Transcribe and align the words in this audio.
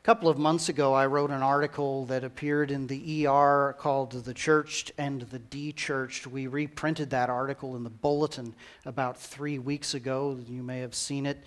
A 0.00 0.02
couple 0.02 0.30
of 0.30 0.38
months 0.38 0.70
ago, 0.70 0.94
I 0.94 1.04
wrote 1.04 1.30
an 1.30 1.42
article 1.42 2.06
that 2.06 2.24
appeared 2.24 2.70
in 2.70 2.86
the 2.86 3.26
ER 3.26 3.76
called 3.78 4.12
The 4.12 4.32
Churched 4.32 4.92
and 4.96 5.20
the 5.20 5.38
De-Churched. 5.38 6.26
We 6.26 6.46
reprinted 6.46 7.10
that 7.10 7.28
article 7.28 7.76
in 7.76 7.84
the 7.84 7.90
bulletin 7.90 8.54
about 8.86 9.18
three 9.18 9.58
weeks 9.58 9.92
ago. 9.92 10.38
You 10.48 10.62
may 10.62 10.78
have 10.78 10.94
seen 10.94 11.26
it. 11.26 11.44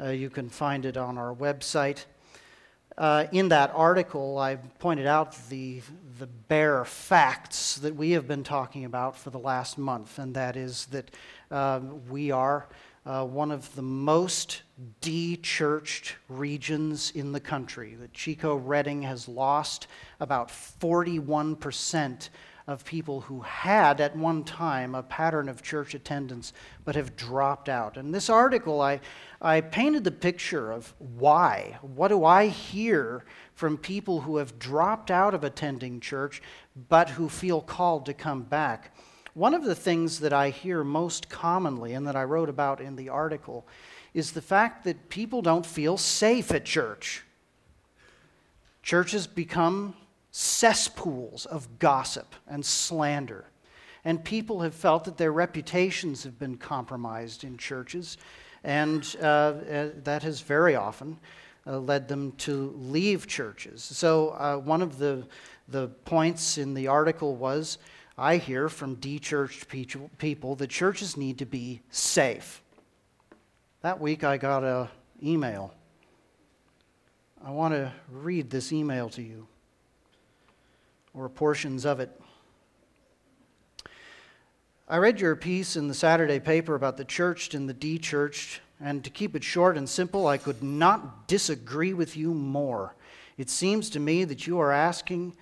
Uh, 0.00 0.08
you 0.08 0.30
can 0.30 0.48
find 0.48 0.86
it 0.86 0.96
on 0.96 1.18
our 1.18 1.34
website. 1.34 2.06
Uh, 2.96 3.26
in 3.30 3.50
that 3.50 3.70
article, 3.74 4.38
I 4.38 4.56
pointed 4.56 5.06
out 5.06 5.36
the, 5.50 5.82
the 6.18 6.26
bare 6.26 6.86
facts 6.86 7.76
that 7.76 7.94
we 7.94 8.12
have 8.12 8.26
been 8.26 8.42
talking 8.42 8.86
about 8.86 9.18
for 9.18 9.28
the 9.28 9.38
last 9.38 9.76
month, 9.76 10.18
and 10.18 10.34
that 10.34 10.56
is 10.56 10.86
that 10.86 11.10
uh, 11.50 11.80
we 12.08 12.30
are 12.30 12.68
uh, 13.04 13.24
one 13.24 13.50
of 13.50 13.74
the 13.74 13.82
most 13.82 14.62
de-churched 15.00 16.16
regions 16.28 17.10
in 17.14 17.32
the 17.32 17.40
country. 17.40 17.94
That 17.96 18.12
Chico 18.12 18.56
Redding 18.56 19.02
has 19.02 19.28
lost 19.28 19.88
about 20.20 20.48
41% 20.48 22.28
of 22.68 22.84
people 22.84 23.22
who 23.22 23.40
had 23.40 24.00
at 24.00 24.16
one 24.16 24.44
time 24.44 24.94
a 24.94 25.02
pattern 25.02 25.48
of 25.48 25.62
church 25.62 25.94
attendance 25.94 26.52
but 26.84 26.94
have 26.94 27.16
dropped 27.16 27.68
out. 27.68 27.96
In 27.96 28.12
this 28.12 28.30
article, 28.30 28.80
I, 28.80 29.00
I 29.40 29.60
painted 29.60 30.04
the 30.04 30.12
picture 30.12 30.70
of 30.70 30.94
why. 30.98 31.78
What 31.82 32.08
do 32.08 32.24
I 32.24 32.46
hear 32.46 33.24
from 33.54 33.76
people 33.76 34.20
who 34.20 34.36
have 34.36 34.60
dropped 34.60 35.10
out 35.10 35.34
of 35.34 35.42
attending 35.42 35.98
church 35.98 36.40
but 36.88 37.10
who 37.10 37.28
feel 37.28 37.60
called 37.60 38.06
to 38.06 38.14
come 38.14 38.42
back? 38.42 38.94
One 39.34 39.54
of 39.54 39.64
the 39.64 39.74
things 39.74 40.20
that 40.20 40.32
I 40.32 40.50
hear 40.50 40.84
most 40.84 41.30
commonly 41.30 41.94
and 41.94 42.06
that 42.06 42.16
I 42.16 42.24
wrote 42.24 42.50
about 42.50 42.80
in 42.80 42.96
the 42.96 43.08
article 43.08 43.66
is 44.12 44.32
the 44.32 44.42
fact 44.42 44.84
that 44.84 45.08
people 45.08 45.40
don't 45.40 45.64
feel 45.64 45.96
safe 45.96 46.52
at 46.52 46.66
church. 46.66 47.24
Churches 48.82 49.26
become 49.26 49.94
cesspools 50.32 51.46
of 51.46 51.78
gossip 51.78 52.34
and 52.46 52.64
slander. 52.64 53.46
And 54.04 54.22
people 54.22 54.60
have 54.60 54.74
felt 54.74 55.04
that 55.04 55.16
their 55.16 55.32
reputations 55.32 56.24
have 56.24 56.38
been 56.38 56.56
compromised 56.56 57.44
in 57.44 57.56
churches, 57.56 58.18
and 58.64 59.16
uh, 59.22 59.24
uh, 59.24 59.88
that 60.02 60.22
has 60.24 60.40
very 60.40 60.74
often 60.74 61.18
uh, 61.66 61.78
led 61.78 62.08
them 62.08 62.32
to 62.32 62.74
leave 62.76 63.28
churches. 63.28 63.82
So, 63.82 64.30
uh, 64.30 64.56
one 64.56 64.82
of 64.82 64.98
the, 64.98 65.24
the 65.68 65.88
points 66.04 66.58
in 66.58 66.74
the 66.74 66.88
article 66.88 67.36
was 67.36 67.78
I 68.22 68.36
hear 68.36 68.68
from 68.68 68.94
de-churched 68.94 69.66
people 70.18 70.54
that 70.54 70.70
churches 70.70 71.16
need 71.16 71.38
to 71.38 71.44
be 71.44 71.82
safe. 71.90 72.62
That 73.80 74.00
week 74.00 74.22
I 74.22 74.36
got 74.36 74.62
an 74.62 74.86
email. 75.20 75.74
I 77.44 77.50
want 77.50 77.74
to 77.74 77.90
read 78.12 78.48
this 78.48 78.72
email 78.72 79.08
to 79.08 79.22
you, 79.22 79.48
or 81.12 81.28
portions 81.28 81.84
of 81.84 81.98
it. 81.98 82.12
I 84.88 84.98
read 84.98 85.20
your 85.20 85.34
piece 85.34 85.74
in 85.74 85.88
the 85.88 85.92
Saturday 85.92 86.38
paper 86.38 86.76
about 86.76 86.96
the 86.96 87.04
churched 87.04 87.54
and 87.54 87.68
the 87.68 87.74
de-churched, 87.74 88.60
and 88.80 89.02
to 89.02 89.10
keep 89.10 89.34
it 89.34 89.42
short 89.42 89.76
and 89.76 89.88
simple, 89.88 90.28
I 90.28 90.38
could 90.38 90.62
not 90.62 91.26
disagree 91.26 91.92
with 91.92 92.16
you 92.16 92.34
more. 92.34 92.94
It 93.36 93.50
seems 93.50 93.90
to 93.90 93.98
me 93.98 94.22
that 94.26 94.46
you 94.46 94.60
are 94.60 94.70
asking 94.70 95.34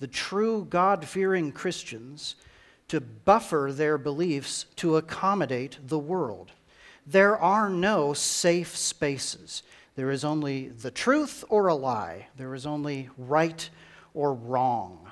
the 0.00 0.08
true 0.08 0.66
God 0.68 1.04
fearing 1.04 1.52
Christians 1.52 2.34
to 2.88 3.00
buffer 3.00 3.70
their 3.72 3.98
beliefs 3.98 4.66
to 4.76 4.96
accommodate 4.96 5.78
the 5.86 5.98
world. 5.98 6.50
There 7.06 7.38
are 7.38 7.70
no 7.70 8.12
safe 8.12 8.76
spaces. 8.76 9.62
There 9.94 10.10
is 10.10 10.24
only 10.24 10.68
the 10.68 10.90
truth 10.90 11.44
or 11.48 11.68
a 11.68 11.74
lie. 11.74 12.28
There 12.36 12.54
is 12.54 12.66
only 12.66 13.10
right 13.16 13.68
or 14.14 14.34
wrong. 14.34 15.10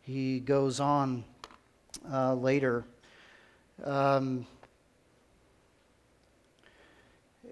He 0.00 0.40
goes 0.40 0.80
on 0.80 1.24
uh, 2.10 2.34
later. 2.34 2.84
Um, 3.84 4.46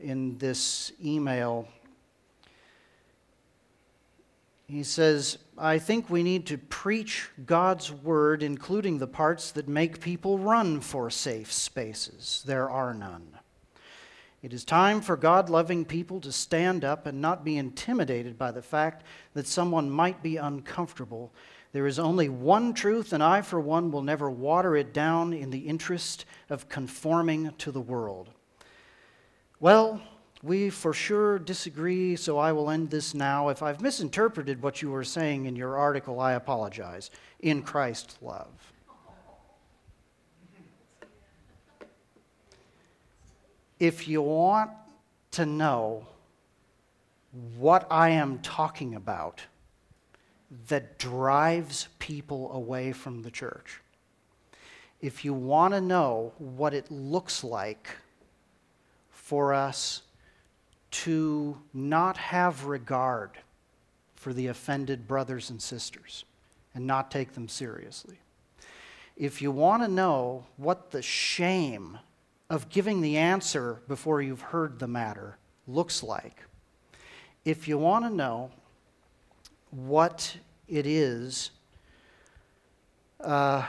in 0.01 0.39
this 0.39 0.93
email, 1.05 1.69
he 4.71 4.85
says, 4.85 5.39
I 5.59 5.79
think 5.79 6.09
we 6.09 6.23
need 6.23 6.47
to 6.47 6.57
preach 6.57 7.29
God's 7.45 7.91
word, 7.91 8.43
including 8.43 8.99
the 8.99 9.09
parts 9.09 9.51
that 9.53 9.67
make 9.67 10.01
people 10.01 10.39
run 10.39 10.81
for 10.81 11.11
safe 11.11 11.53
spaces. 11.53 12.45
There 12.47 12.71
are 12.71 12.95
none. 12.95 13.37
It 14.43 14.53
is 14.53 14.65
time 14.65 15.01
for 15.01 15.17
God 15.17 15.51
loving 15.51 15.85
people 15.85 16.21
to 16.21 16.31
stand 16.31 16.85
up 16.85 17.05
and 17.05 17.21
not 17.21 17.45
be 17.45 17.59
intimidated 17.59 18.39
by 18.39 18.53
the 18.53 18.63
fact 18.63 19.05
that 19.35 19.49
someone 19.49 19.91
might 19.91 20.23
be 20.23 20.37
uncomfortable. 20.37 21.33
There 21.73 21.89
is 21.89 21.99
only 21.99 22.29
one 22.29 22.73
truth, 22.73 23.13
and 23.13 23.23
I, 23.23 23.43
for 23.43 23.61
one, 23.61 23.91
will 23.91 24.03
never 24.03 24.31
water 24.31 24.77
it 24.77 24.95
down 24.95 25.33
in 25.33 25.51
the 25.51 25.59
interest 25.59 26.25
of 26.49 26.69
conforming 26.69 27.53
to 27.59 27.73
the 27.73 27.81
world. 27.81 28.31
Well, 29.59 30.01
we 30.43 30.71
for 30.71 30.95
sure 30.95 31.39
disagree, 31.39 32.17
so 32.17 32.39
I 32.39 32.53
will 32.53 32.71
end 32.71 32.91
this 32.91 33.15
now. 33.15 33.49
If 33.49 33.63
I've 33.63 33.83
misinterpreted 33.83 34.63
what 34.63 34.81
you 34.81 34.91
were 34.91 35.05
saying 35.05 35.45
in 35.45 35.55
your 35.55 35.77
article, 35.77 36.19
I 36.19 36.33
apologize. 36.33 37.11
In 37.41 37.63
Christ's 37.63 38.17
love. 38.23 38.49
If 43.79 44.09
you 44.09 44.23
want 44.23 44.71
to 45.33 45.47
know 45.47 46.07
what 47.57 47.87
I 47.91 48.11
am 48.11 48.39
talking 48.41 48.95
about 48.95 49.43
that 50.69 50.99
drives 50.99 51.89
people 51.99 52.53
away 52.53 52.93
from 52.93 53.23
the 53.23 53.31
church, 53.31 53.81
if 55.01 55.25
you 55.25 55.33
want 55.33 55.75
to 55.75 55.81
know 55.81 56.33
what 56.39 56.75
it 56.75 56.91
looks 56.91 57.45
like 57.45 57.89
for 59.11 59.55
us 59.55 60.03
to 60.91 61.59
not 61.73 62.17
have 62.17 62.65
regard 62.65 63.31
for 64.15 64.33
the 64.33 64.49
offended 64.49 65.07
brothers 65.07 65.51
and 65.51 65.61
sisters 65.63 66.25
and 66.75 66.87
not 66.87 67.11
take 67.11 67.33
them 67.33 67.49
seriously. 67.49 68.19
If 69.17 69.43
you 69.43 69.51
want 69.51 69.83
to 69.83 69.89
know 69.89 70.45
what 70.57 70.91
the 70.91 71.03
shame 71.03 71.99
of 72.49 72.69
giving 72.69 73.01
the 73.01 73.17
answer 73.17 73.83
before 73.87 74.23
you've 74.23 74.41
heard 74.41 74.79
the 74.79 74.89
matter 74.89 75.37
looks 75.67 76.03
like, 76.03 76.43
if 77.45 77.69
you 77.69 77.79
want 77.79 78.05
to 78.05 78.11
know 78.11 78.51
what 79.71 80.37
it 80.69 80.87
is 80.87 81.51
uh, 83.21 83.65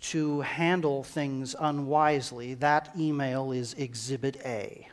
to 0.00 0.40
handle 0.42 1.02
things 1.02 1.54
unwisely, 1.58 2.54
that 2.54 2.90
email 2.96 3.52
is 3.52 3.74
Exhibit 3.74 4.36
A. 4.44 4.88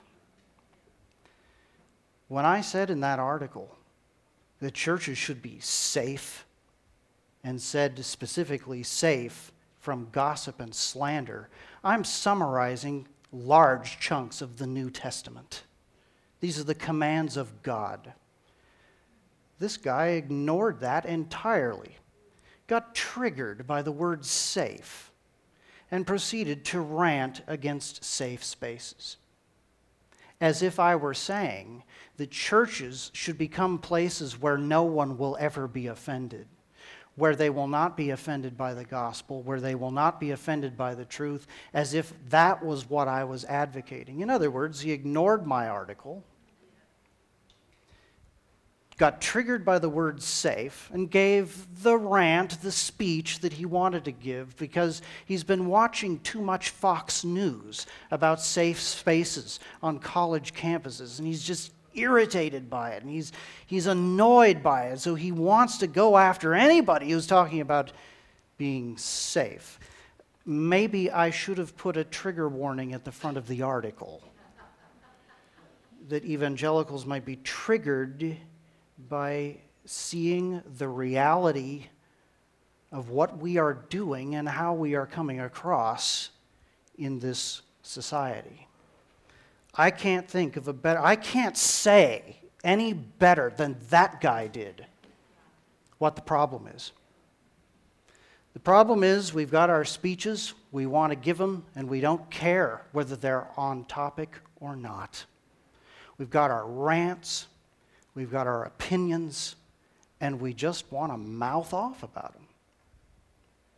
When 2.28 2.46
I 2.46 2.62
said 2.62 2.90
in 2.90 3.02
that 3.02 3.20
article 3.20 3.76
that 4.60 4.74
churches 4.74 5.18
should 5.18 5.42
be 5.42 5.60
safe, 5.60 6.46
and 7.46 7.62
said 7.62 8.04
specifically 8.04 8.82
safe 8.82 9.52
from 9.80 10.10
gossip 10.12 10.60
and 10.60 10.74
slander, 10.74 11.48
I'm 11.84 12.04
summarizing 12.04 13.08
large 13.32 14.00
chunks 14.00 14.42
of 14.42 14.58
the 14.58 14.66
New 14.66 14.90
Testament. 14.90 15.64
These 16.40 16.60
are 16.60 16.64
the 16.64 16.74
commands 16.74 17.38
of 17.38 17.62
God. 17.62 18.14
This 19.60 19.78
guy 19.78 20.08
ignored 20.08 20.80
that 20.80 21.06
entirely, 21.06 21.98
got 22.66 22.96
triggered 22.96 23.68
by 23.68 23.84
the 23.84 23.92
word 23.92 24.26
safe, 24.26 25.12
and 25.92 26.08
proceeded 26.08 26.66
to 26.66 26.80
rant 26.82 27.42
against 27.46 28.04
safe 28.04 28.44
spaces. 28.44 29.18
As 30.42 30.62
if 30.62 30.80
I 30.80 30.96
were 30.96 31.14
saying 31.14 31.84
that 32.18 32.32
churches 32.32 33.12
should 33.14 33.38
become 33.38 33.78
places 33.78 34.40
where 34.40 34.58
no 34.58 34.84
one 34.84 35.18
will 35.18 35.38
ever 35.40 35.68
be 35.68 35.88
offended, 35.88 36.48
where 37.16 37.36
they 37.36 37.50
will 37.50 37.68
not 37.68 37.96
be 37.96 38.10
offended 38.10 38.58
by 38.58 38.74
the 38.74 38.84
gospel, 38.84 39.42
where 39.44 39.62
they 39.62 39.76
will 39.76 39.92
not 39.92 40.20
be 40.20 40.32
offended 40.32 40.78
by 40.78 40.96
the 40.96 41.06
truth, 41.06 41.48
as 41.74 41.94
if 41.94 42.14
that 42.30 42.64
was 42.64 42.90
what 42.90 43.08
I 43.08 43.24
was 43.24 43.46
advocating. 43.46 44.20
In 44.20 44.30
other 44.30 44.52
words, 44.52 44.82
he 44.82 44.92
ignored 44.92 45.46
my 45.46 45.68
article, 45.68 46.24
got 48.98 49.20
triggered 49.20 49.66
by 49.66 49.78
the 49.78 49.90
word 49.90 50.22
safe, 50.22 50.90
and 50.94 51.12
gave 51.12 51.84
the 51.84 51.98
rant, 51.98 52.62
the 52.62 52.72
speech 52.72 53.40
that 53.40 53.54
he 53.54 53.66
wanted 53.66 54.06
to 54.06 54.12
give 54.12 54.56
because 54.58 55.02
he's 55.26 55.44
been 55.44 55.68
watching 55.68 56.20
too 56.20 56.42
much 56.42 56.70
Fox 56.70 57.24
News 57.24 57.86
about 58.12 58.42
safe 58.42 58.80
spaces 58.80 59.60
on 59.84 60.00
college 60.00 60.54
campuses, 60.54 61.20
and 61.20 61.28
he's 61.28 61.44
just 61.44 61.74
irritated 61.94 62.70
by 62.70 62.92
it 62.92 63.04
and 63.04 63.12
he's, 63.12 63.32
he's 63.66 63.88
annoyed 63.88 64.62
by 64.62 64.88
it. 64.88 65.00
So 65.00 65.16
he 65.16 65.32
wants 65.32 65.78
to 65.80 65.88
go 65.88 66.18
after 66.18 66.54
anybody 66.54 67.10
who's 67.10 67.28
talking 67.28 67.62
about 67.62 67.92
being 68.58 68.98
safe. 68.98 69.80
Maybe 70.46 71.10
I 71.10 71.32
should 71.32 71.58
have 71.58 71.76
put 71.76 71.98
a 71.98 72.04
trigger 72.04 72.48
warning 72.48 72.94
at 72.94 73.04
the 73.04 73.12
front 73.12 73.38
of 73.38 73.48
the 73.48 73.62
article 73.62 74.22
that 76.10 76.24
evangelicals 76.24 77.06
might 77.06 77.26
be 77.26 77.38
triggered 77.38 78.38
by 78.98 79.58
seeing 79.86 80.62
the 80.78 80.88
reality 80.88 81.88
of 82.92 83.10
what 83.10 83.38
we 83.38 83.58
are 83.58 83.74
doing 83.90 84.36
and 84.36 84.48
how 84.48 84.74
we 84.74 84.96
are 84.96 85.06
coming 85.06 85.40
across 85.40 86.30
in 86.98 87.20
this 87.20 87.62
society. 87.82 88.68
I 89.74 89.92
can't 89.92 90.28
think 90.28 90.56
of 90.56 90.68
a 90.68 90.74
better, 90.74 91.00
I 91.00 91.16
can't 91.16 91.58
say 91.58 92.38
any 92.64 92.94
better 92.94 93.54
than 93.56 93.76
that 93.90 94.22
guy 94.22 94.48
did 94.48 94.86
what 95.98 96.16
the 96.16 96.22
problem 96.22 96.68
is. 96.68 96.92
The 98.54 98.60
problem 98.60 99.04
is 99.04 99.34
we've 99.34 99.52
got 99.52 99.70
our 99.70 99.84
speeches, 99.84 100.54
we 100.72 100.86
want 100.86 101.12
to 101.12 101.18
give 101.18 101.38
them, 101.38 101.66
and 101.76 101.90
we 101.90 102.00
don't 102.00 102.30
care 102.32 102.86
whether 102.94 103.18
they're 103.18 103.48
on 103.58 103.84
topic 103.84 104.40
or 104.62 104.78
not. 104.78 105.26
We've 106.18 106.30
got 106.30 106.52
our 106.52 106.66
rants, 106.66 107.48
we've 108.16 108.32
got 108.32 108.48
our 108.48 108.64
opinions, 108.64 109.56
and 110.20 110.40
we 110.40 110.54
just 110.54 110.92
want 110.92 111.12
to 111.12 111.18
mouth 111.18 111.74
off 111.74 112.02
about 112.02 112.34
them, 112.34 112.48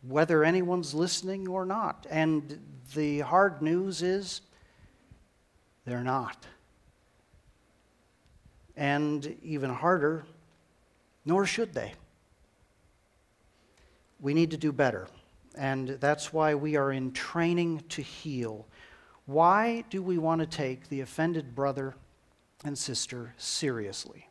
whether 0.02 0.44
anyone's 0.44 0.94
listening 0.94 1.48
or 1.48 1.66
not. 1.66 2.06
And 2.08 2.60
the 2.94 3.20
hard 3.20 3.60
news 3.60 4.00
is 4.02 4.40
they're 5.84 6.04
not. 6.04 6.46
And 8.76 9.36
even 9.42 9.70
harder, 9.70 10.24
nor 11.24 11.44
should 11.44 11.74
they. 11.74 11.94
We 14.20 14.34
need 14.34 14.52
to 14.52 14.56
do 14.56 14.72
better. 14.72 15.08
And 15.56 15.88
that's 15.88 16.32
why 16.32 16.54
we 16.54 16.76
are 16.76 16.92
in 16.92 17.10
training 17.10 17.82
to 17.88 18.02
heal. 18.02 18.66
Why 19.26 19.84
do 19.90 20.02
we 20.02 20.16
want 20.16 20.40
to 20.40 20.46
take 20.46 20.88
the 20.88 21.00
offended 21.00 21.56
brother 21.56 21.96
and 22.64 22.78
sister 22.78 23.34
seriously? 23.36 24.27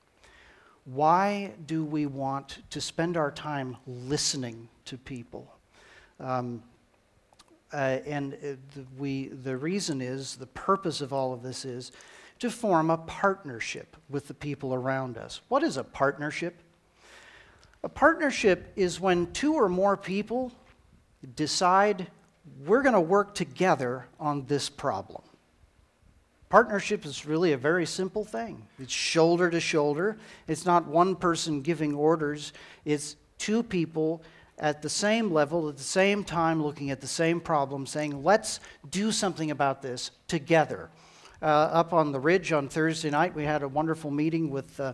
Why 0.94 1.52
do 1.66 1.84
we 1.84 2.06
want 2.06 2.60
to 2.70 2.80
spend 2.80 3.18
our 3.18 3.30
time 3.30 3.76
listening 3.86 4.70
to 4.86 4.98
people? 4.98 5.54
Um, 6.18 6.64
uh, 7.74 8.00
and 8.06 8.36
uh, 8.36 8.82
we, 8.98 9.28
the 9.28 9.58
reason 9.58 10.02
is, 10.02 10.38
the 10.38 10.48
purpose 10.48 11.02
of 11.02 11.12
all 11.12 11.34
of 11.34 11.44
this 11.44 11.66
is 11.66 11.92
to 12.40 12.50
form 12.50 12.90
a 12.90 13.00
partnership 13.00 13.98
with 14.10 14.30
the 14.30 14.34
people 14.34 14.74
around 14.74 15.18
us. 15.18 15.42
What 15.50 15.62
is 15.62 15.76
a 15.76 15.84
partnership? 15.84 16.62
A 17.84 17.90
partnership 17.90 18.72
is 18.78 18.98
when 18.98 19.34
two 19.34 19.56
or 19.56 19.68
more 19.68 19.98
people 19.98 20.54
decide 21.36 22.08
we're 22.66 22.82
going 22.82 22.94
to 22.94 23.02
work 23.02 23.36
together 23.36 24.08
on 24.22 24.46
this 24.46 24.70
problem. 24.70 25.22
Partnership 26.50 27.06
is 27.06 27.26
really 27.26 27.52
a 27.52 27.58
very 27.58 27.86
simple 27.86 28.24
thing. 28.24 28.66
It's 28.80 28.94
shoulder 28.94 29.50
to 29.50 29.60
shoulder. 29.60 30.18
It's 30.48 30.66
not 30.66 30.88
one 30.88 31.16
person 31.16 31.62
giving 31.62 31.94
orders, 31.94 32.54
it's 32.86 33.18
two 33.38 33.64
people 33.64 34.24
at 34.60 34.82
the 34.82 34.90
same 34.90 35.32
level, 35.32 35.70
at 35.70 35.78
the 35.78 35.84
same 35.84 36.24
time, 36.24 36.64
looking 36.64 36.90
at 36.90 37.02
the 37.02 37.08
same 37.08 37.40
problem, 37.40 37.86
saying, 37.86 38.24
let's 38.24 38.60
do 38.90 39.12
something 39.12 39.52
about 39.52 39.82
this 39.82 40.12
together. 40.28 40.90
Uh, 41.42 41.46
up 41.46 41.94
on 41.94 42.12
the 42.12 42.20
ridge 42.20 42.52
on 42.52 42.68
Thursday 42.68 43.12
night, 43.12 43.36
we 43.36 43.44
had 43.44 43.62
a 43.62 43.68
wonderful 43.68 44.10
meeting 44.10 44.50
with 44.50 44.80
uh, 44.80 44.94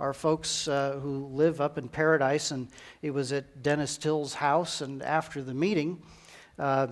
our 0.00 0.12
folks 0.12 0.66
uh, 0.66 0.98
who 1.00 1.26
live 1.26 1.60
up 1.60 1.78
in 1.78 1.88
Paradise, 1.88 2.50
and 2.50 2.66
it 3.02 3.12
was 3.12 3.32
at 3.32 3.62
Dennis 3.62 3.96
Till's 3.96 4.34
house. 4.34 4.80
And 4.80 5.00
after 5.04 5.40
the 5.40 5.54
meeting, 5.54 6.02
uh, 6.58 6.88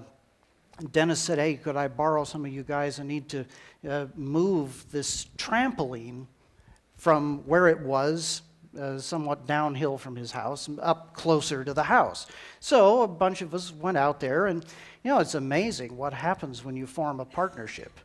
Dennis 0.90 1.20
said, 1.20 1.38
Hey, 1.38 1.54
could 1.54 1.76
I 1.76 1.88
borrow 1.88 2.24
some 2.24 2.44
of 2.44 2.52
you 2.52 2.62
guys? 2.62 2.98
I 2.98 3.02
need 3.04 3.28
to 3.30 3.44
uh, 3.88 4.06
move 4.16 4.90
this 4.90 5.26
trampoline 5.36 6.26
from 6.96 7.42
where 7.46 7.68
it 7.68 7.80
was 7.80 8.42
uh, 8.78 8.98
somewhat 8.98 9.46
downhill 9.46 9.98
from 9.98 10.16
his 10.16 10.32
house, 10.32 10.68
up 10.80 11.14
closer 11.14 11.64
to 11.64 11.74
the 11.74 11.82
house. 11.82 12.26
So 12.60 13.02
a 13.02 13.08
bunch 13.08 13.42
of 13.42 13.54
us 13.54 13.72
went 13.72 13.98
out 13.98 14.20
there, 14.20 14.46
and 14.46 14.64
you 15.02 15.10
know, 15.10 15.18
it's 15.18 15.34
amazing 15.34 15.96
what 15.96 16.12
happens 16.12 16.64
when 16.64 16.76
you 16.76 16.86
form 16.86 17.20
a 17.20 17.24
partnership. 17.24 18.00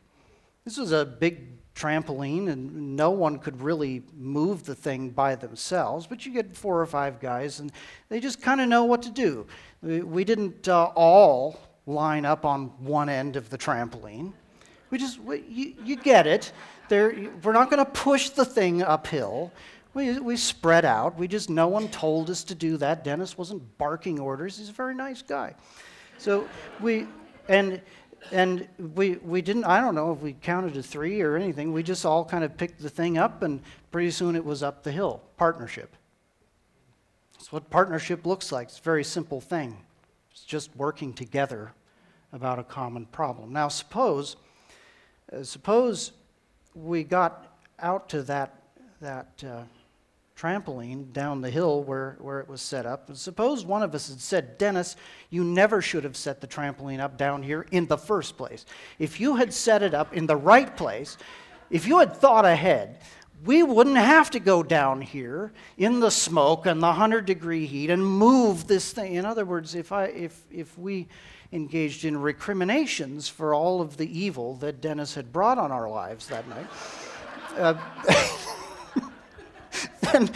This 0.64 0.76
was 0.76 0.92
a 0.92 1.06
big 1.06 1.58
trampoline, 1.74 2.48
and 2.48 2.96
no 2.96 3.10
one 3.10 3.38
could 3.38 3.62
really 3.62 4.02
move 4.16 4.64
the 4.64 4.74
thing 4.74 5.10
by 5.10 5.36
themselves, 5.36 6.06
but 6.06 6.26
you 6.26 6.32
get 6.32 6.56
four 6.56 6.80
or 6.80 6.86
five 6.86 7.20
guys, 7.20 7.60
and 7.60 7.72
they 8.08 8.20
just 8.20 8.42
kind 8.42 8.60
of 8.60 8.68
know 8.68 8.84
what 8.84 9.02
to 9.02 9.10
do. 9.10 9.46
We 9.80 10.24
didn't 10.24 10.68
uh, 10.68 10.90
all 10.96 11.67
line 11.88 12.24
up 12.24 12.44
on 12.44 12.66
one 12.78 13.08
end 13.08 13.36
of 13.36 13.50
the 13.50 13.58
trampoline. 13.58 14.32
We 14.90 14.98
just, 14.98 15.18
we, 15.20 15.44
you, 15.48 15.74
you 15.84 15.96
get 15.96 16.26
it. 16.26 16.52
There, 16.88 17.30
we're 17.42 17.52
not 17.52 17.70
going 17.70 17.84
to 17.84 17.90
push 17.90 18.30
the 18.30 18.44
thing 18.44 18.82
uphill. 18.82 19.52
We, 19.94 20.18
we 20.20 20.36
spread 20.36 20.84
out. 20.84 21.18
We 21.18 21.28
just, 21.28 21.50
no 21.50 21.66
one 21.68 21.88
told 21.88 22.30
us 22.30 22.44
to 22.44 22.54
do 22.54 22.76
that. 22.76 23.04
Dennis 23.04 23.36
wasn't 23.36 23.78
barking 23.78 24.20
orders. 24.20 24.58
He's 24.58 24.68
a 24.68 24.72
very 24.72 24.94
nice 24.94 25.22
guy. 25.22 25.54
So 26.18 26.48
we, 26.80 27.06
and, 27.48 27.80
and 28.32 28.68
we, 28.94 29.16
we 29.16 29.42
didn't, 29.42 29.64
I 29.64 29.80
don't 29.80 29.94
know 29.94 30.12
if 30.12 30.20
we 30.20 30.34
counted 30.34 30.74
to 30.74 30.82
three 30.82 31.20
or 31.20 31.36
anything. 31.36 31.72
We 31.72 31.82
just 31.82 32.04
all 32.06 32.24
kind 32.24 32.44
of 32.44 32.56
picked 32.56 32.80
the 32.80 32.90
thing 32.90 33.18
up, 33.18 33.42
and 33.42 33.60
pretty 33.90 34.10
soon 34.10 34.36
it 34.36 34.44
was 34.44 34.62
up 34.62 34.82
the 34.82 34.92
hill. 34.92 35.22
Partnership. 35.36 35.94
That's 37.34 37.52
what 37.52 37.70
partnership 37.70 38.26
looks 38.26 38.52
like. 38.52 38.68
It's 38.68 38.78
a 38.78 38.82
very 38.82 39.04
simple 39.04 39.40
thing. 39.40 39.76
Just 40.48 40.74
working 40.76 41.12
together 41.12 41.72
about 42.32 42.58
a 42.58 42.64
common 42.64 43.04
problem. 43.04 43.52
Now, 43.52 43.68
suppose, 43.68 44.36
uh, 45.30 45.42
suppose 45.42 46.12
we 46.74 47.04
got 47.04 47.58
out 47.78 48.08
to 48.08 48.22
that, 48.22 48.62
that 49.02 49.44
uh, 49.46 49.64
trampoline 50.34 51.12
down 51.12 51.42
the 51.42 51.50
hill 51.50 51.82
where, 51.82 52.16
where 52.18 52.40
it 52.40 52.48
was 52.48 52.62
set 52.62 52.86
up. 52.86 53.10
And 53.10 53.18
suppose 53.18 53.66
one 53.66 53.82
of 53.82 53.94
us 53.94 54.08
had 54.08 54.20
said, 54.20 54.56
Dennis, 54.56 54.96
you 55.28 55.44
never 55.44 55.82
should 55.82 56.04
have 56.04 56.16
set 56.16 56.40
the 56.40 56.46
trampoline 56.46 56.98
up 56.98 57.18
down 57.18 57.42
here 57.42 57.66
in 57.70 57.86
the 57.86 57.98
first 57.98 58.38
place. 58.38 58.64
If 58.98 59.20
you 59.20 59.36
had 59.36 59.52
set 59.52 59.82
it 59.82 59.92
up 59.92 60.16
in 60.16 60.26
the 60.26 60.36
right 60.36 60.74
place, 60.78 61.18
if 61.68 61.86
you 61.86 61.98
had 61.98 62.16
thought 62.16 62.46
ahead, 62.46 63.00
we 63.44 63.62
wouldn't 63.62 63.96
have 63.96 64.30
to 64.32 64.40
go 64.40 64.62
down 64.62 65.00
here 65.00 65.52
in 65.76 66.00
the 66.00 66.10
smoke 66.10 66.66
and 66.66 66.82
the 66.82 66.88
100 66.88 67.24
degree 67.24 67.66
heat 67.66 67.90
and 67.90 68.04
move 68.04 68.66
this 68.66 68.92
thing. 68.92 69.14
In 69.14 69.24
other 69.24 69.44
words, 69.44 69.74
if, 69.74 69.92
I, 69.92 70.06
if, 70.06 70.42
if 70.50 70.76
we 70.78 71.06
engaged 71.52 72.04
in 72.04 72.20
recriminations 72.20 73.28
for 73.28 73.54
all 73.54 73.80
of 73.80 73.96
the 73.96 74.18
evil 74.18 74.56
that 74.56 74.80
Dennis 74.80 75.14
had 75.14 75.32
brought 75.32 75.58
on 75.58 75.70
our 75.70 75.88
lives 75.88 76.26
that 76.28 76.48
night, 76.48 76.66
uh, 77.56 77.74
then, 80.12 80.30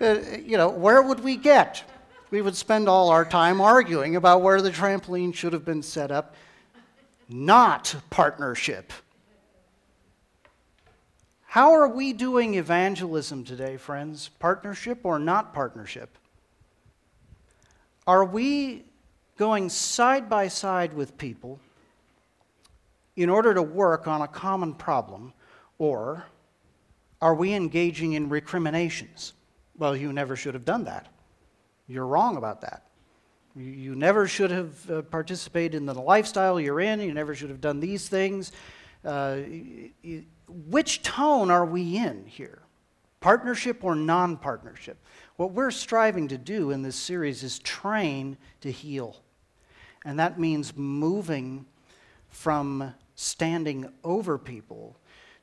uh, 0.00 0.20
you 0.38 0.56
know, 0.56 0.68
where 0.68 1.02
would 1.02 1.20
we 1.20 1.36
get? 1.36 1.84
We 2.30 2.42
would 2.42 2.56
spend 2.56 2.88
all 2.88 3.10
our 3.10 3.24
time 3.24 3.60
arguing 3.60 4.16
about 4.16 4.42
where 4.42 4.60
the 4.60 4.70
trampoline 4.70 5.34
should 5.34 5.52
have 5.52 5.64
been 5.64 5.82
set 5.82 6.10
up, 6.10 6.34
not 7.28 7.94
partnership. 8.10 8.92
How 11.52 11.74
are 11.74 11.86
we 11.86 12.14
doing 12.14 12.54
evangelism 12.54 13.44
today, 13.44 13.76
friends? 13.76 14.30
Partnership 14.38 15.00
or 15.02 15.18
not 15.18 15.52
partnership? 15.52 16.16
Are 18.06 18.24
we 18.24 18.86
going 19.36 19.68
side 19.68 20.30
by 20.30 20.48
side 20.48 20.94
with 20.94 21.18
people 21.18 21.60
in 23.16 23.28
order 23.28 23.52
to 23.52 23.60
work 23.60 24.08
on 24.08 24.22
a 24.22 24.28
common 24.28 24.72
problem, 24.72 25.34
or 25.76 26.24
are 27.20 27.34
we 27.34 27.52
engaging 27.52 28.14
in 28.14 28.30
recriminations? 28.30 29.34
Well, 29.76 29.94
you 29.94 30.10
never 30.10 30.36
should 30.36 30.54
have 30.54 30.64
done 30.64 30.84
that. 30.84 31.08
You're 31.86 32.06
wrong 32.06 32.38
about 32.38 32.62
that. 32.62 32.86
You 33.54 33.94
never 33.94 34.26
should 34.26 34.52
have 34.52 34.90
uh, 34.90 35.02
participated 35.02 35.74
in 35.74 35.84
the 35.84 35.92
lifestyle 35.92 36.58
you're 36.58 36.80
in. 36.80 36.98
You 37.00 37.12
never 37.12 37.34
should 37.34 37.50
have 37.50 37.60
done 37.60 37.78
these 37.78 38.08
things. 38.08 38.52
Uh, 39.04 39.36
which 40.52 41.02
tone 41.02 41.50
are 41.50 41.64
we 41.64 41.96
in 41.96 42.26
here? 42.26 42.62
Partnership 43.20 43.84
or 43.84 43.94
non 43.94 44.36
partnership? 44.36 44.98
What 45.36 45.52
we're 45.52 45.70
striving 45.70 46.28
to 46.28 46.38
do 46.38 46.70
in 46.70 46.82
this 46.82 46.96
series 46.96 47.42
is 47.42 47.58
train 47.58 48.36
to 48.60 48.70
heal. 48.70 49.22
And 50.04 50.18
that 50.18 50.38
means 50.38 50.76
moving 50.76 51.66
from 52.28 52.94
standing 53.14 53.92
over 54.02 54.38
people 54.38 54.96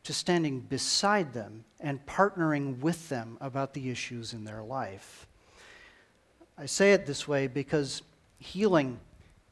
to 0.03 0.13
standing 0.13 0.59
beside 0.59 1.33
them 1.33 1.63
and 1.79 2.05
partnering 2.05 2.79
with 2.79 3.09
them 3.09 3.37
about 3.41 3.73
the 3.73 3.89
issues 3.89 4.33
in 4.33 4.43
their 4.43 4.63
life. 4.63 5.27
I 6.57 6.65
say 6.65 6.93
it 6.93 7.05
this 7.05 7.27
way 7.27 7.47
because 7.47 8.01
healing 8.37 8.99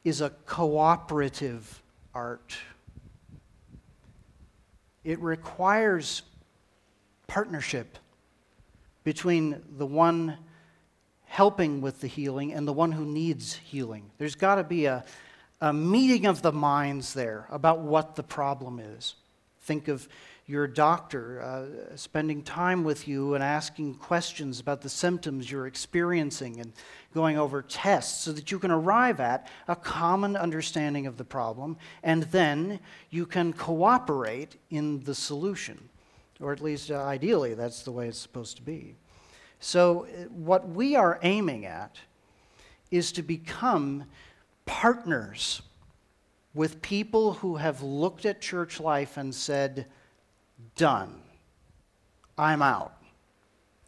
is 0.04 0.20
a 0.20 0.30
cooperative 0.46 1.82
art. 2.14 2.56
It 5.08 5.18
requires 5.20 6.20
partnership 7.28 7.96
between 9.04 9.62
the 9.78 9.86
one 9.86 10.36
helping 11.24 11.80
with 11.80 12.02
the 12.02 12.06
healing 12.06 12.52
and 12.52 12.68
the 12.68 12.74
one 12.74 12.92
who 12.92 13.06
needs 13.06 13.54
healing. 13.54 14.10
There's 14.18 14.34
got 14.34 14.56
to 14.56 14.64
be 14.64 14.84
a, 14.84 15.06
a 15.62 15.72
meeting 15.72 16.26
of 16.26 16.42
the 16.42 16.52
minds 16.52 17.14
there 17.14 17.46
about 17.48 17.80
what 17.80 18.16
the 18.16 18.22
problem 18.22 18.78
is. 18.78 19.14
Think 19.62 19.88
of 19.88 20.06
your 20.48 20.66
doctor 20.66 21.42
uh, 21.42 21.94
spending 21.94 22.42
time 22.42 22.82
with 22.82 23.06
you 23.06 23.34
and 23.34 23.44
asking 23.44 23.94
questions 23.94 24.58
about 24.60 24.80
the 24.80 24.88
symptoms 24.88 25.50
you're 25.50 25.66
experiencing 25.66 26.58
and 26.58 26.72
going 27.12 27.36
over 27.36 27.60
tests 27.60 28.24
so 28.24 28.32
that 28.32 28.50
you 28.50 28.58
can 28.58 28.70
arrive 28.70 29.20
at 29.20 29.46
a 29.68 29.76
common 29.76 30.36
understanding 30.36 31.06
of 31.06 31.18
the 31.18 31.24
problem 31.24 31.76
and 32.02 32.22
then 32.24 32.80
you 33.10 33.26
can 33.26 33.52
cooperate 33.52 34.56
in 34.70 35.04
the 35.04 35.14
solution. 35.14 35.90
Or 36.40 36.52
at 36.52 36.62
least, 36.62 36.90
uh, 36.90 37.02
ideally, 37.02 37.52
that's 37.52 37.82
the 37.82 37.92
way 37.92 38.08
it's 38.08 38.18
supposed 38.18 38.56
to 38.56 38.62
be. 38.62 38.94
So, 39.60 40.06
uh, 40.06 40.28
what 40.28 40.68
we 40.68 40.96
are 40.96 41.18
aiming 41.22 41.66
at 41.66 41.98
is 42.90 43.12
to 43.12 43.22
become 43.22 44.04
partners 44.64 45.60
with 46.54 46.80
people 46.80 47.34
who 47.34 47.56
have 47.56 47.82
looked 47.82 48.24
at 48.24 48.40
church 48.40 48.78
life 48.78 49.16
and 49.16 49.34
said, 49.34 49.86
Done, 50.78 51.12
I'm 52.38 52.62
out. 52.62 52.92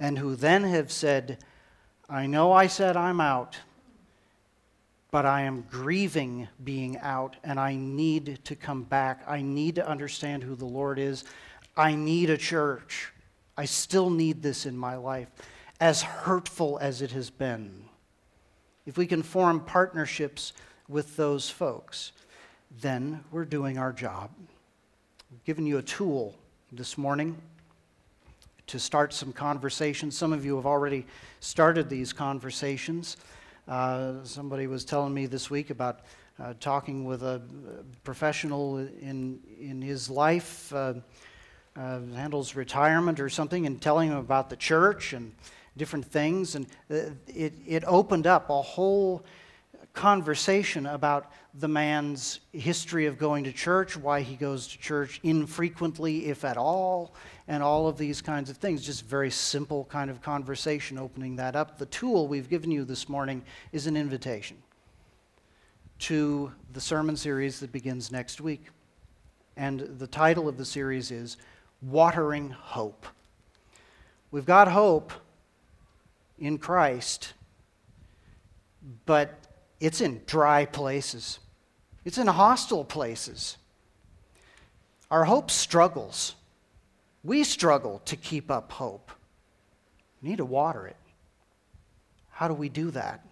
And 0.00 0.18
who 0.18 0.34
then 0.34 0.64
have 0.64 0.90
said, 0.90 1.38
I 2.08 2.26
know 2.26 2.50
I 2.50 2.66
said 2.66 2.96
I'm 2.96 3.20
out, 3.20 3.56
but 5.12 5.24
I 5.24 5.42
am 5.42 5.64
grieving 5.70 6.48
being 6.64 6.98
out, 6.98 7.36
and 7.44 7.60
I 7.60 7.76
need 7.76 8.40
to 8.44 8.56
come 8.56 8.82
back. 8.82 9.22
I 9.28 9.40
need 9.40 9.76
to 9.76 9.88
understand 9.88 10.42
who 10.42 10.56
the 10.56 10.64
Lord 10.64 10.98
is. 10.98 11.22
I 11.76 11.94
need 11.94 12.28
a 12.28 12.36
church. 12.36 13.12
I 13.56 13.66
still 13.66 14.10
need 14.10 14.42
this 14.42 14.66
in 14.66 14.76
my 14.76 14.96
life, 14.96 15.28
as 15.78 16.02
hurtful 16.02 16.76
as 16.80 17.02
it 17.02 17.12
has 17.12 17.30
been. 17.30 17.84
If 18.84 18.98
we 18.98 19.06
can 19.06 19.22
form 19.22 19.60
partnerships 19.60 20.54
with 20.88 21.16
those 21.16 21.48
folks, 21.48 22.10
then 22.80 23.22
we're 23.30 23.44
doing 23.44 23.78
our 23.78 23.92
job. 23.92 24.30
I've 25.32 25.44
given 25.44 25.66
you 25.66 25.78
a 25.78 25.82
tool 25.82 26.34
this 26.72 26.96
morning 26.96 27.36
to 28.68 28.78
start 28.78 29.12
some 29.12 29.32
conversations. 29.32 30.16
Some 30.16 30.32
of 30.32 30.44
you 30.44 30.54
have 30.54 30.66
already 30.66 31.04
started 31.40 31.90
these 31.90 32.12
conversations. 32.12 33.16
Uh, 33.66 34.22
somebody 34.22 34.68
was 34.68 34.84
telling 34.84 35.12
me 35.12 35.26
this 35.26 35.50
week 35.50 35.70
about 35.70 36.02
uh, 36.38 36.54
talking 36.60 37.04
with 37.04 37.24
a 37.24 37.42
professional 38.04 38.78
in, 38.78 39.40
in 39.60 39.82
his 39.82 40.08
life, 40.08 40.72
uh, 40.72 40.94
uh 41.76 42.00
handles 42.14 42.54
retirement 42.54 43.18
or 43.18 43.28
something, 43.28 43.66
and 43.66 43.82
telling 43.82 44.10
him 44.10 44.18
about 44.18 44.48
the 44.48 44.56
church 44.56 45.12
and 45.12 45.34
different 45.76 46.04
things. 46.04 46.54
And 46.54 46.66
uh, 46.88 47.10
it, 47.26 47.54
it 47.66 47.82
opened 47.84 48.28
up 48.28 48.48
a 48.48 48.62
whole 48.62 49.24
conversation 49.92 50.86
about 50.86 51.32
the 51.54 51.68
man's 51.68 52.40
history 52.52 53.06
of 53.06 53.18
going 53.18 53.44
to 53.44 53.52
church, 53.52 53.96
why 53.96 54.22
he 54.22 54.36
goes 54.36 54.68
to 54.68 54.78
church 54.78 55.20
infrequently, 55.22 56.26
if 56.26 56.44
at 56.44 56.56
all, 56.56 57.14
and 57.48 57.62
all 57.62 57.88
of 57.88 57.98
these 57.98 58.22
kinds 58.22 58.50
of 58.50 58.56
things. 58.56 58.84
Just 58.84 59.04
very 59.04 59.30
simple 59.30 59.84
kind 59.86 60.10
of 60.10 60.22
conversation 60.22 60.98
opening 60.98 61.36
that 61.36 61.56
up. 61.56 61.78
The 61.78 61.86
tool 61.86 62.28
we've 62.28 62.48
given 62.48 62.70
you 62.70 62.84
this 62.84 63.08
morning 63.08 63.42
is 63.72 63.86
an 63.86 63.96
invitation 63.96 64.56
to 66.00 66.52
the 66.72 66.80
sermon 66.80 67.16
series 67.16 67.60
that 67.60 67.72
begins 67.72 68.10
next 68.10 68.40
week. 68.40 68.68
And 69.56 69.80
the 69.98 70.06
title 70.06 70.48
of 70.48 70.56
the 70.56 70.64
series 70.64 71.10
is 71.10 71.36
Watering 71.82 72.50
Hope. 72.50 73.06
We've 74.30 74.46
got 74.46 74.68
hope 74.68 75.12
in 76.38 76.56
Christ, 76.56 77.34
but 79.04 79.49
it's 79.80 80.00
in 80.00 80.22
dry 80.26 80.66
places, 80.66 81.38
it's 82.04 82.18
in 82.18 82.26
hostile 82.26 82.84
places. 82.84 83.56
Our 85.10 85.24
hope 85.24 85.50
struggles. 85.50 86.36
We 87.24 87.42
struggle 87.42 88.00
to 88.04 88.16
keep 88.16 88.50
up 88.50 88.70
hope. 88.70 89.10
We 90.22 90.30
need 90.30 90.36
to 90.36 90.44
water 90.44 90.86
it. 90.86 90.96
How 92.30 92.46
do 92.48 92.54
we 92.54 92.68
do 92.68 92.92
that? 92.92 93.26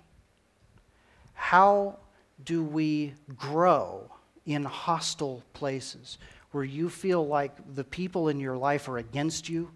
How 1.35 1.99
do 2.45 2.64
we 2.64 3.14
grow 3.37 4.11
in 4.45 4.64
hostile 4.64 5.43
places 5.52 6.19
where 6.50 6.64
you 6.64 6.88
feel 6.88 7.26
like 7.26 7.52
the 7.75 7.85
people 7.85 8.28
in 8.28 8.40
your 8.40 8.57
life 8.57 8.88
are 8.88 8.99
against 8.99 9.49
you 9.49 9.71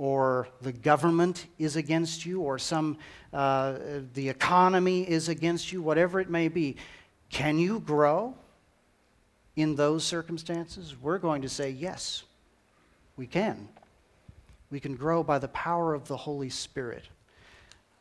or 0.00 0.48
the 0.62 0.72
government 0.72 1.46
is 1.58 1.76
against 1.76 2.24
you, 2.24 2.40
or 2.40 2.58
some 2.58 2.96
uh, 3.34 3.74
the 4.14 4.30
economy 4.30 5.02
is 5.02 5.28
against 5.28 5.72
you, 5.72 5.82
whatever 5.82 6.20
it 6.20 6.30
may 6.30 6.48
be, 6.48 6.74
can 7.28 7.58
you 7.58 7.80
grow 7.80 8.34
in 9.56 9.76
those 9.76 10.02
circumstances? 10.02 10.96
We're 10.98 11.18
going 11.18 11.42
to 11.42 11.50
say 11.50 11.68
yes, 11.68 12.22
we 13.18 13.26
can. 13.26 13.68
We 14.70 14.80
can 14.80 14.96
grow 14.96 15.22
by 15.22 15.38
the 15.38 15.48
power 15.48 15.92
of 15.92 16.08
the 16.08 16.16
Holy 16.16 16.48
Spirit. 16.48 17.04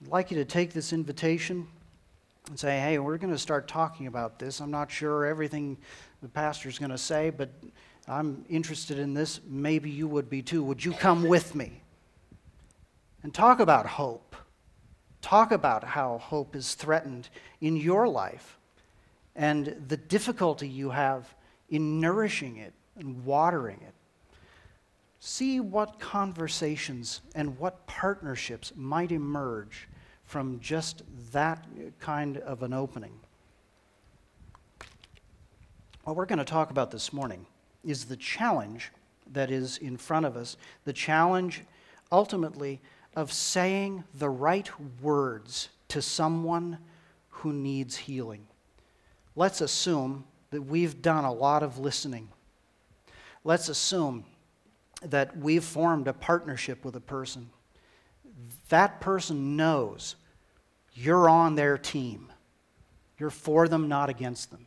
I'd 0.01 0.07
like 0.07 0.31
you 0.31 0.37
to 0.37 0.45
take 0.45 0.71
this 0.71 0.93
invitation 0.93 1.67
and 2.47 2.57
say, 2.57 2.79
hey, 2.79 2.97
we're 2.99 3.17
going 3.17 3.33
to 3.33 3.37
start 3.37 3.67
talking 3.67 4.07
about 4.07 4.39
this. 4.39 4.61
I'm 4.61 4.71
not 4.71 4.89
sure 4.89 5.25
everything 5.25 5.75
the 6.21 6.29
pastor's 6.29 6.79
going 6.79 6.91
to 6.91 6.97
say, 6.97 7.29
but 7.29 7.49
I'm 8.07 8.45
interested 8.47 8.99
in 8.99 9.13
this. 9.13 9.41
Maybe 9.49 9.89
you 9.89 10.07
would 10.07 10.29
be 10.29 10.41
too. 10.41 10.63
Would 10.63 10.85
you 10.85 10.93
come 10.93 11.25
with 11.27 11.55
me? 11.55 11.81
And 13.23 13.33
talk 13.33 13.59
about 13.59 13.85
hope. 13.85 14.35
Talk 15.21 15.51
about 15.51 15.83
how 15.83 16.17
hope 16.17 16.55
is 16.55 16.75
threatened 16.75 17.29
in 17.59 17.75
your 17.75 18.07
life 18.07 18.57
and 19.35 19.75
the 19.87 19.97
difficulty 19.97 20.67
you 20.67 20.89
have 20.89 21.33
in 21.69 21.99
nourishing 21.99 22.57
it 22.57 22.73
and 22.97 23.25
watering 23.25 23.79
it. 23.81 23.93
See 25.19 25.59
what 25.59 25.99
conversations 25.99 27.21
and 27.35 27.59
what 27.59 27.85
partnerships 27.85 28.71
might 28.75 29.11
emerge 29.11 29.87
from 30.23 30.59
just 30.59 31.03
that 31.31 31.65
kind 31.99 32.37
of 32.37 32.63
an 32.63 32.73
opening. 32.73 33.19
What 36.03 36.15
we're 36.15 36.25
going 36.25 36.39
to 36.39 36.45
talk 36.45 36.71
about 36.71 36.91
this 36.91 37.11
morning 37.11 37.45
is 37.83 38.05
the 38.05 38.15
challenge 38.15 38.91
that 39.31 39.51
is 39.51 39.77
in 39.77 39.97
front 39.97 40.25
of 40.25 40.37
us, 40.37 40.57
the 40.85 40.93
challenge 40.93 41.63
ultimately 42.11 42.81
of 43.15 43.31
saying 43.31 44.03
the 44.13 44.29
right 44.29 44.69
words 45.01 45.69
to 45.89 46.01
someone 46.01 46.77
who 47.29 47.53
needs 47.53 47.95
healing. 47.97 48.45
Let's 49.35 49.61
assume 49.61 50.25
that 50.51 50.61
we've 50.61 51.01
done 51.01 51.25
a 51.25 51.33
lot 51.33 51.63
of 51.63 51.77
listening. 51.77 52.29
Let's 53.43 53.69
assume 53.69 54.25
that 55.01 55.37
we've 55.37 55.63
formed 55.63 56.07
a 56.07 56.13
partnership 56.13 56.83
with 56.83 56.95
a 56.95 57.01
person. 57.01 57.49
That 58.69 58.99
person 58.99 59.55
knows 59.55 60.15
you're 60.93 61.29
on 61.29 61.55
their 61.55 61.77
team. 61.77 62.31
You're 63.17 63.29
for 63.29 63.67
them, 63.67 63.87
not 63.87 64.09
against 64.09 64.51
them. 64.51 64.65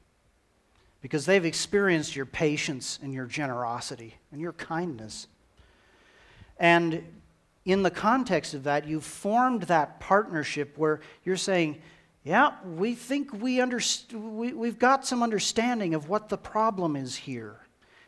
Because 1.00 1.26
they've 1.26 1.44
experienced 1.44 2.14
your 2.14 2.26
patience 2.26 2.98
and 3.02 3.12
your 3.12 3.26
generosity 3.26 4.14
and 4.30 4.40
your 4.40 4.52
kindness. 4.52 5.26
And 6.58 7.04
in 7.64 7.82
the 7.82 7.90
context 7.90 8.54
of 8.54 8.64
that, 8.64 8.86
you've 8.86 9.04
formed 9.04 9.62
that 9.62 10.00
partnership 10.00 10.76
where 10.76 11.00
you're 11.24 11.36
saying, 11.36 11.80
yeah, 12.24 12.52
we 12.64 12.94
think 12.94 13.32
we 13.32 13.58
underst- 13.58 14.12
we, 14.12 14.52
we've 14.52 14.78
got 14.78 15.06
some 15.06 15.22
understanding 15.22 15.94
of 15.94 16.08
what 16.08 16.28
the 16.28 16.38
problem 16.38 16.96
is 16.96 17.16
here. 17.16 17.56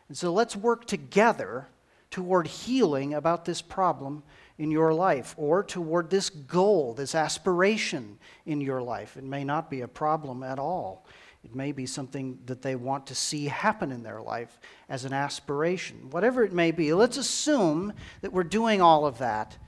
And 0.09 0.17
so 0.17 0.33
let's 0.33 0.55
work 0.55 0.87
together 0.87 1.69
toward 2.11 2.47
healing 2.47 3.15
about 3.15 3.45
this 3.45 3.61
problem 3.61 4.23
in 4.59 4.71
your 4.71 4.95
life 4.95 5.35
or 5.37 5.65
toward 5.65 6.11
this 6.11 6.31
goal, 6.31 6.95
this 6.95 7.15
aspiration 7.15 8.19
in 8.47 8.61
your 8.61 8.81
life. 8.81 9.17
It 9.17 9.25
may 9.25 9.43
not 9.43 9.69
be 9.69 9.81
a 9.81 9.89
problem 9.89 10.43
at 10.45 10.59
all. 10.59 11.07
It 11.45 11.55
may 11.55 11.73
be 11.73 11.85
something 11.85 12.39
that 12.47 12.63
they 12.63 12.75
want 12.75 13.07
to 13.09 13.15
see 13.15 13.47
happen 13.47 13.93
in 13.93 14.03
their 14.03 14.23
life 14.23 14.59
as 14.89 15.05
an 15.05 15.13
aspiration. 15.13 16.09
Whatever 16.11 16.43
it 16.43 16.53
may 16.53 16.71
be, 16.71 16.95
let's 16.95 17.19
assume 17.19 17.93
that 18.23 18.33
we're 18.33 18.45
doing 18.45 18.81
all 18.81 19.05
of 19.05 19.19
that. 19.19 19.59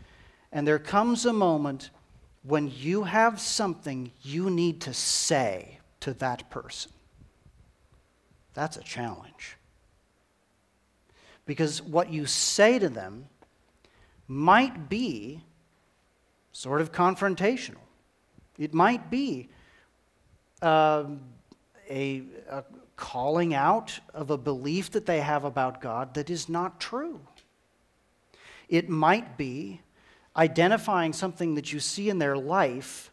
And 0.51 0.67
there 0.67 0.79
comes 0.79 1.27
a 1.27 1.35
moment 1.35 1.91
when 2.43 2.73
you 2.75 3.05
have 3.05 3.39
something 3.41 4.11
you 4.23 4.49
need 4.49 4.81
to 4.83 4.95
say 4.95 5.79
to 6.01 6.15
that 6.15 6.49
person. 6.49 6.93
That's 8.55 8.79
a 8.79 8.83
challenge. 8.83 9.59
Because 11.45 11.83
what 11.83 12.11
you 12.11 12.25
say 12.25 12.79
to 12.79 12.89
them 12.89 13.27
might 14.29 14.89
be 14.89 15.43
sort 16.53 16.81
of 16.81 16.91
confrontational. 16.91 17.85
It 18.59 18.73
might 18.73 19.11
be. 19.11 19.51
Uh, 20.63 21.05
a, 21.89 22.23
a 22.51 22.65
calling 22.97 23.55
out 23.55 23.99
of 24.15 24.31
a 24.31 24.39
belief 24.39 24.91
that 24.93 25.07
they 25.07 25.21
have 25.21 25.45
about 25.45 25.81
God 25.81 26.15
that 26.15 26.31
is 26.31 26.49
not 26.49 26.81
true. 26.81 27.21
It 28.69 28.89
might 28.89 29.37
be 29.37 29.81
identifying 30.37 31.13
something 31.13 31.55
that 31.55 31.73
you 31.73 31.81
see 31.81 32.09
in 32.09 32.19
their 32.19 32.37
life 32.37 33.11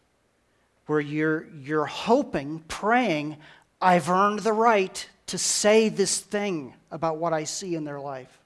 where 0.86 1.00
you're, 1.00 1.46
you're 1.60 1.86
hoping, 1.86 2.62
praying, 2.68 3.36
I've 3.80 4.08
earned 4.10 4.40
the 4.40 4.52
right 4.52 5.08
to 5.26 5.38
say 5.38 5.88
this 5.88 6.20
thing 6.20 6.74
about 6.90 7.16
what 7.16 7.32
I 7.32 7.44
see 7.44 7.74
in 7.74 7.84
their 7.84 8.00
life. 8.00 8.38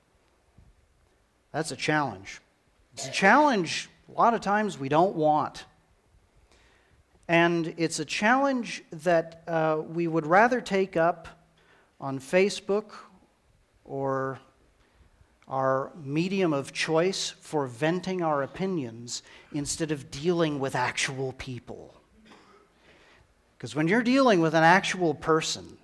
That's 1.52 1.72
a 1.72 1.76
challenge. 1.76 2.40
It's 2.94 3.08
a 3.08 3.12
challenge 3.12 3.88
a 4.08 4.12
lot 4.18 4.34
of 4.34 4.40
times 4.40 4.78
we 4.78 4.88
don't 4.88 5.16
want. 5.16 5.64
And 7.28 7.74
it's 7.76 7.98
a 7.98 8.04
challenge 8.04 8.82
that 8.90 9.42
uh, 9.46 9.82
we 9.86 10.08
would 10.08 10.26
rather 10.26 10.60
take 10.60 10.96
up 10.96 11.28
on 12.00 12.18
Facebook 12.18 12.92
or 13.84 14.38
our 15.46 15.90
medium 16.02 16.52
of 16.52 16.72
choice 16.72 17.30
for 17.40 17.66
venting 17.66 18.22
our 18.22 18.42
opinions 18.42 19.22
instead 19.52 19.90
of 19.90 20.10
dealing 20.10 20.58
with 20.58 20.74
actual 20.74 21.32
people. 21.32 21.94
Because 23.56 23.74
when 23.74 23.88
you're 23.88 24.02
dealing 24.02 24.40
with 24.40 24.54
an 24.54 24.62
actual 24.62 25.14
person, 25.14 25.78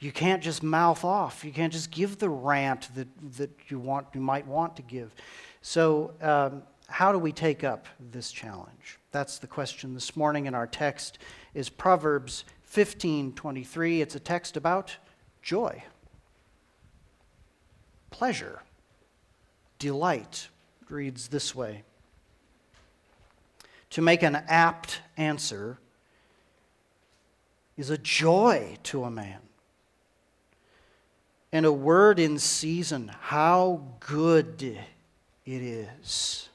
you 0.00 0.10
can't 0.10 0.42
just 0.42 0.62
mouth 0.62 1.04
off. 1.04 1.44
You 1.44 1.52
can't 1.52 1.72
just 1.72 1.90
give 1.90 2.18
the 2.18 2.28
rant 2.28 2.92
that, 2.96 3.08
that 3.36 3.50
you, 3.68 3.78
want, 3.78 4.08
you 4.14 4.20
might 4.20 4.46
want 4.46 4.74
to 4.76 4.82
give. 4.82 5.14
So, 5.60 6.12
um, 6.20 6.62
how 6.88 7.12
do 7.12 7.18
we 7.18 7.30
take 7.30 7.62
up 7.62 7.86
this 8.10 8.32
challenge? 8.32 8.98
That's 9.12 9.38
the 9.38 9.46
question 9.46 9.92
this 9.92 10.16
morning 10.16 10.46
in 10.46 10.54
our 10.54 10.66
text 10.66 11.18
is 11.52 11.68
Proverbs 11.68 12.46
15:23. 12.62 14.00
It's 14.00 14.14
a 14.14 14.20
text 14.20 14.56
about 14.56 14.96
joy, 15.42 15.84
pleasure, 18.10 18.62
delight. 19.78 20.48
Reads 20.88 21.28
this 21.28 21.54
way. 21.54 21.84
To 23.90 24.02
make 24.02 24.22
an 24.22 24.36
apt 24.36 25.00
answer 25.16 25.78
is 27.76 27.90
a 27.90 27.98
joy 27.98 28.76
to 28.84 29.04
a 29.04 29.10
man. 29.10 29.40
And 31.50 31.66
a 31.66 31.72
word 31.72 32.18
in 32.18 32.38
season, 32.38 33.08
how 33.08 33.96
good 34.00 34.62
it 34.62 35.62
is. 35.62 36.48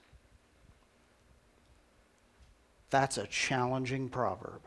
That's 2.90 3.18
a 3.18 3.28
challenging 3.28 4.10
proverb. 4.10 4.62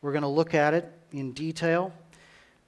We're 0.00 0.12
going 0.12 0.22
to 0.22 0.28
look 0.28 0.54
at 0.54 0.74
it 0.74 0.90
in 1.12 1.32
detail. 1.32 1.92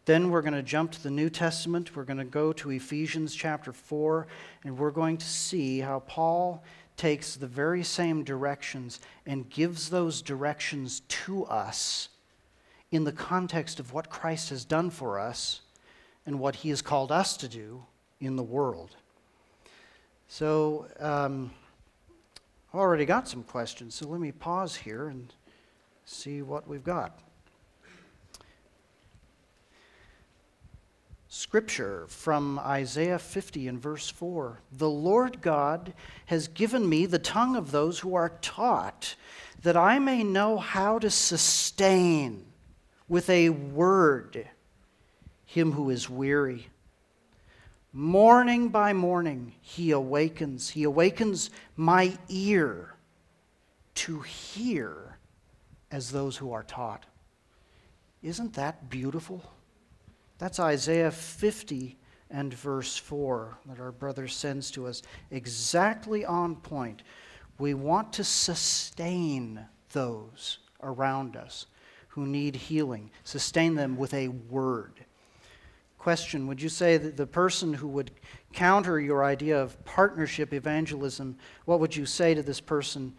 Then 0.04 0.30
we're 0.30 0.42
going 0.42 0.54
to 0.54 0.62
jump 0.62 0.92
to 0.92 1.02
the 1.02 1.10
New 1.10 1.30
Testament. 1.30 1.94
We're 1.94 2.04
going 2.04 2.18
to 2.18 2.24
go 2.24 2.52
to 2.54 2.70
Ephesians 2.70 3.34
chapter 3.34 3.72
4, 3.72 4.26
and 4.64 4.78
we're 4.78 4.90
going 4.90 5.18
to 5.18 5.26
see 5.26 5.80
how 5.80 6.00
Paul 6.00 6.62
takes 6.96 7.36
the 7.36 7.46
very 7.46 7.84
same 7.84 8.24
directions 8.24 9.00
and 9.26 9.48
gives 9.48 9.90
those 9.90 10.20
directions 10.20 11.00
to 11.08 11.44
us 11.44 12.08
in 12.90 13.04
the 13.04 13.12
context 13.12 13.78
of 13.78 13.92
what 13.92 14.10
Christ 14.10 14.50
has 14.50 14.64
done 14.64 14.90
for 14.90 15.18
us 15.18 15.60
and 16.26 16.40
what 16.40 16.56
he 16.56 16.70
has 16.70 16.82
called 16.82 17.12
us 17.12 17.36
to 17.36 17.48
do 17.48 17.84
in 18.20 18.36
the 18.36 18.42
world. 18.42 18.96
So, 20.28 20.86
um, 20.98 21.50
already 22.78 23.04
got 23.04 23.28
some 23.28 23.42
questions, 23.42 23.94
so 23.94 24.06
let 24.06 24.20
me 24.20 24.32
pause 24.32 24.76
here 24.76 25.08
and 25.08 25.32
see 26.04 26.42
what 26.42 26.68
we've 26.68 26.84
got. 26.84 27.18
Scripture 31.28 32.06
from 32.08 32.58
Isaiah 32.58 33.18
50 33.18 33.68
and 33.68 33.80
verse 33.80 34.08
4 34.08 34.60
The 34.72 34.88
Lord 34.88 35.42
God 35.42 35.92
has 36.26 36.48
given 36.48 36.88
me 36.88 37.04
the 37.04 37.18
tongue 37.18 37.56
of 37.56 37.70
those 37.70 37.98
who 37.98 38.14
are 38.14 38.32
taught, 38.40 39.14
that 39.62 39.76
I 39.76 39.98
may 39.98 40.24
know 40.24 40.56
how 40.56 40.98
to 41.00 41.10
sustain 41.10 42.46
with 43.08 43.28
a 43.28 43.50
word 43.50 44.48
him 45.44 45.72
who 45.72 45.90
is 45.90 46.08
weary. 46.10 46.68
Morning 47.92 48.68
by 48.68 48.92
morning, 48.92 49.54
he 49.62 49.92
awakens. 49.92 50.68
He 50.68 50.84
awakens 50.84 51.50
my 51.74 52.18
ear 52.28 52.94
to 53.94 54.20
hear 54.20 55.16
as 55.90 56.10
those 56.10 56.36
who 56.36 56.52
are 56.52 56.62
taught. 56.62 57.06
Isn't 58.22 58.54
that 58.54 58.90
beautiful? 58.90 59.42
That's 60.36 60.60
Isaiah 60.60 61.10
50 61.10 61.96
and 62.30 62.52
verse 62.52 62.96
4 62.96 63.56
that 63.66 63.80
our 63.80 63.92
brother 63.92 64.28
sends 64.28 64.70
to 64.72 64.86
us. 64.86 65.02
Exactly 65.30 66.26
on 66.26 66.56
point. 66.56 67.02
We 67.58 67.72
want 67.72 68.12
to 68.14 68.24
sustain 68.24 69.64
those 69.92 70.58
around 70.82 71.36
us 71.36 71.66
who 72.08 72.26
need 72.26 72.54
healing, 72.54 73.10
sustain 73.24 73.74
them 73.76 73.96
with 73.96 74.12
a 74.12 74.28
word 74.28 75.06
question 75.98 76.46
Would 76.46 76.62
you 76.62 76.68
say 76.68 76.96
that 76.96 77.16
the 77.16 77.26
person 77.26 77.74
who 77.74 77.88
would 77.88 78.12
counter 78.52 78.98
your 78.98 79.24
idea 79.24 79.60
of 79.60 79.84
partnership 79.84 80.54
evangelism, 80.54 81.36
what 81.64 81.80
would 81.80 81.94
you 81.94 82.06
say 82.06 82.34
to 82.34 82.42
this 82.42 82.60
person 82.60 83.12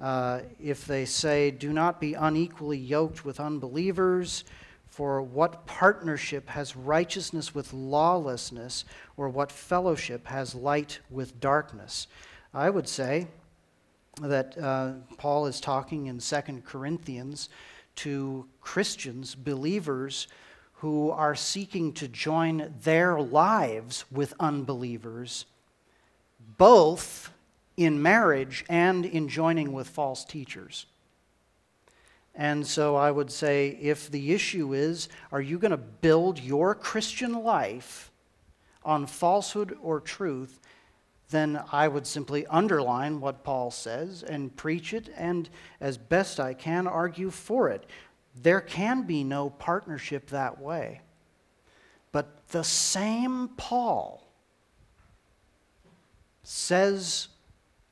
uh, 0.00 0.40
if 0.62 0.86
they 0.86 1.04
say, 1.04 1.50
Do 1.50 1.72
not 1.72 2.00
be 2.00 2.14
unequally 2.14 2.78
yoked 2.78 3.24
with 3.24 3.40
unbelievers? 3.40 4.44
For 4.88 5.20
what 5.20 5.66
partnership 5.66 6.48
has 6.48 6.74
righteousness 6.74 7.54
with 7.54 7.72
lawlessness, 7.72 8.84
or 9.16 9.28
what 9.28 9.52
fellowship 9.52 10.26
has 10.26 10.54
light 10.54 11.00
with 11.10 11.38
darkness? 11.40 12.06
I 12.54 12.70
would 12.70 12.88
say 12.88 13.26
that 14.22 14.56
uh, 14.56 14.92
Paul 15.18 15.46
is 15.46 15.60
talking 15.60 16.06
in 16.06 16.18
2 16.18 16.62
Corinthians 16.64 17.50
to 17.96 18.46
Christians, 18.60 19.34
believers 19.34 20.28
who 20.76 21.10
are 21.10 21.34
seeking 21.34 21.92
to 21.94 22.08
join 22.08 22.74
their 22.82 23.20
lives 23.20 24.04
with 24.10 24.34
unbelievers, 24.38 25.46
both 26.58 27.30
in 27.76 28.00
marriage 28.00 28.64
and 28.68 29.04
in 29.06 29.28
joining 29.28 29.72
with 29.72 29.88
false 29.88 30.24
teachers. 30.24 30.86
And 32.34 32.66
so 32.66 32.96
I 32.96 33.10
would 33.10 33.30
say 33.30 33.78
if 33.80 34.10
the 34.10 34.34
issue 34.34 34.74
is, 34.74 35.08
are 35.32 35.40
you 35.40 35.58
going 35.58 35.70
to 35.70 35.78
build 35.78 36.38
your 36.38 36.74
Christian 36.74 37.32
life 37.32 38.10
on 38.84 39.06
falsehood 39.06 39.76
or 39.82 40.00
truth? 40.00 40.60
Then 41.30 41.60
I 41.72 41.88
would 41.88 42.06
simply 42.06 42.46
underline 42.46 43.20
what 43.20 43.42
Paul 43.42 43.70
says 43.70 44.22
and 44.22 44.54
preach 44.54 44.92
it, 44.92 45.08
and 45.16 45.48
as 45.80 45.96
best 45.98 46.38
I 46.38 46.54
can, 46.54 46.86
argue 46.86 47.30
for 47.30 47.68
it. 47.70 47.86
There 48.42 48.60
can 48.60 49.02
be 49.02 49.24
no 49.24 49.50
partnership 49.50 50.30
that 50.30 50.60
way. 50.60 51.00
But 52.12 52.48
the 52.48 52.64
same 52.64 53.48
Paul 53.56 54.26
says 56.42 57.28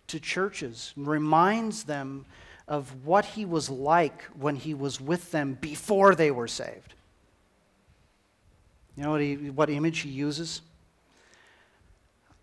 to 0.06 0.20
churches, 0.20 0.92
reminds 0.96 1.84
them 1.84 2.24
of 2.68 3.04
what 3.04 3.24
he 3.24 3.44
was 3.44 3.68
like 3.68 4.22
when 4.38 4.56
he 4.56 4.74
was 4.74 5.00
with 5.00 5.30
them 5.30 5.58
before 5.60 6.14
they 6.14 6.30
were 6.30 6.48
saved. 6.48 6.94
You 8.96 9.02
know 9.02 9.10
what, 9.10 9.20
he, 9.20 9.34
what 9.50 9.70
image 9.70 10.00
he 10.00 10.10
uses? 10.10 10.62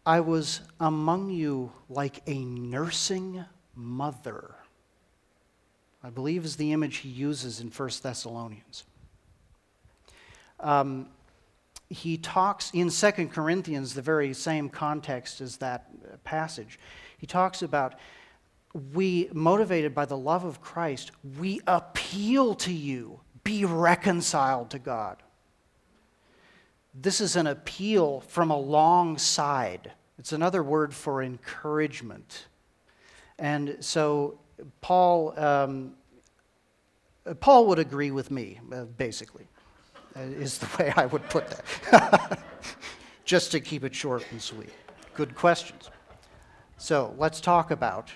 I 0.05 0.19
was 0.19 0.61
among 0.79 1.29
you 1.29 1.71
like 1.89 2.21
a 2.27 2.43
nursing 2.43 3.45
mother 3.75 4.55
I 6.03 6.09
believe 6.09 6.45
is 6.45 6.55
the 6.55 6.71
image 6.71 6.97
he 6.97 7.09
uses 7.09 7.59
in 7.59 7.69
1 7.69 7.89
Thessalonians. 8.01 8.83
Um, 10.59 11.07
he 11.89 12.17
talks 12.17 12.71
in 12.73 12.89
2 12.89 13.27
Corinthians, 13.27 13.93
the 13.93 14.01
very 14.01 14.33
same 14.33 14.69
context 14.69 15.41
as 15.41 15.57
that 15.57 16.23
passage. 16.23 16.79
He 17.17 17.27
talks 17.27 17.61
about 17.61 17.95
we, 18.93 19.29
motivated 19.33 19.93
by 19.93 20.05
the 20.05 20.17
love 20.17 20.45
of 20.45 20.61
Christ, 20.61 21.11
we 21.37 21.59
appeal 21.67 22.55
to 22.55 22.71
you, 22.71 23.19
be 23.43 23.65
reconciled 23.65 24.69
to 24.69 24.79
God. 24.79 25.21
This 26.93 27.19
is 27.19 27.35
an 27.35 27.47
appeal 27.47 28.21
from 28.21 28.49
alongside. 28.49 29.91
It's 30.17 30.31
another 30.31 30.63
word 30.63 30.93
for 30.93 31.21
encouragement. 31.21 32.45
And 33.37 33.77
so 33.79 34.39
Paul, 34.81 35.37
um, 35.39 35.93
Paul 37.39 37.67
would 37.67 37.79
agree 37.79 38.11
with 38.11 38.31
me, 38.31 38.59
uh, 38.73 38.85
basically, 38.85 39.47
uh, 40.15 40.21
is 40.21 40.57
the 40.57 40.67
way 40.77 40.93
I 40.95 41.05
would 41.05 41.27
put 41.29 41.47
that. 41.49 42.39
Just 43.25 43.51
to 43.51 43.59
keep 43.59 43.83
it 43.83 43.95
short 43.95 44.25
and 44.31 44.41
sweet. 44.41 44.71
Good 45.13 45.35
questions. 45.35 45.89
So 46.77 47.13
let's 47.17 47.39
talk 47.39 47.71
about 47.71 48.11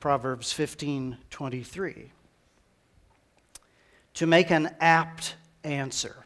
Proverbs 0.00 0.52
15 0.52 1.18
23. 1.30 2.12
To 4.14 4.26
make 4.26 4.50
an 4.50 4.74
apt 4.80 5.36
answer. 5.62 6.24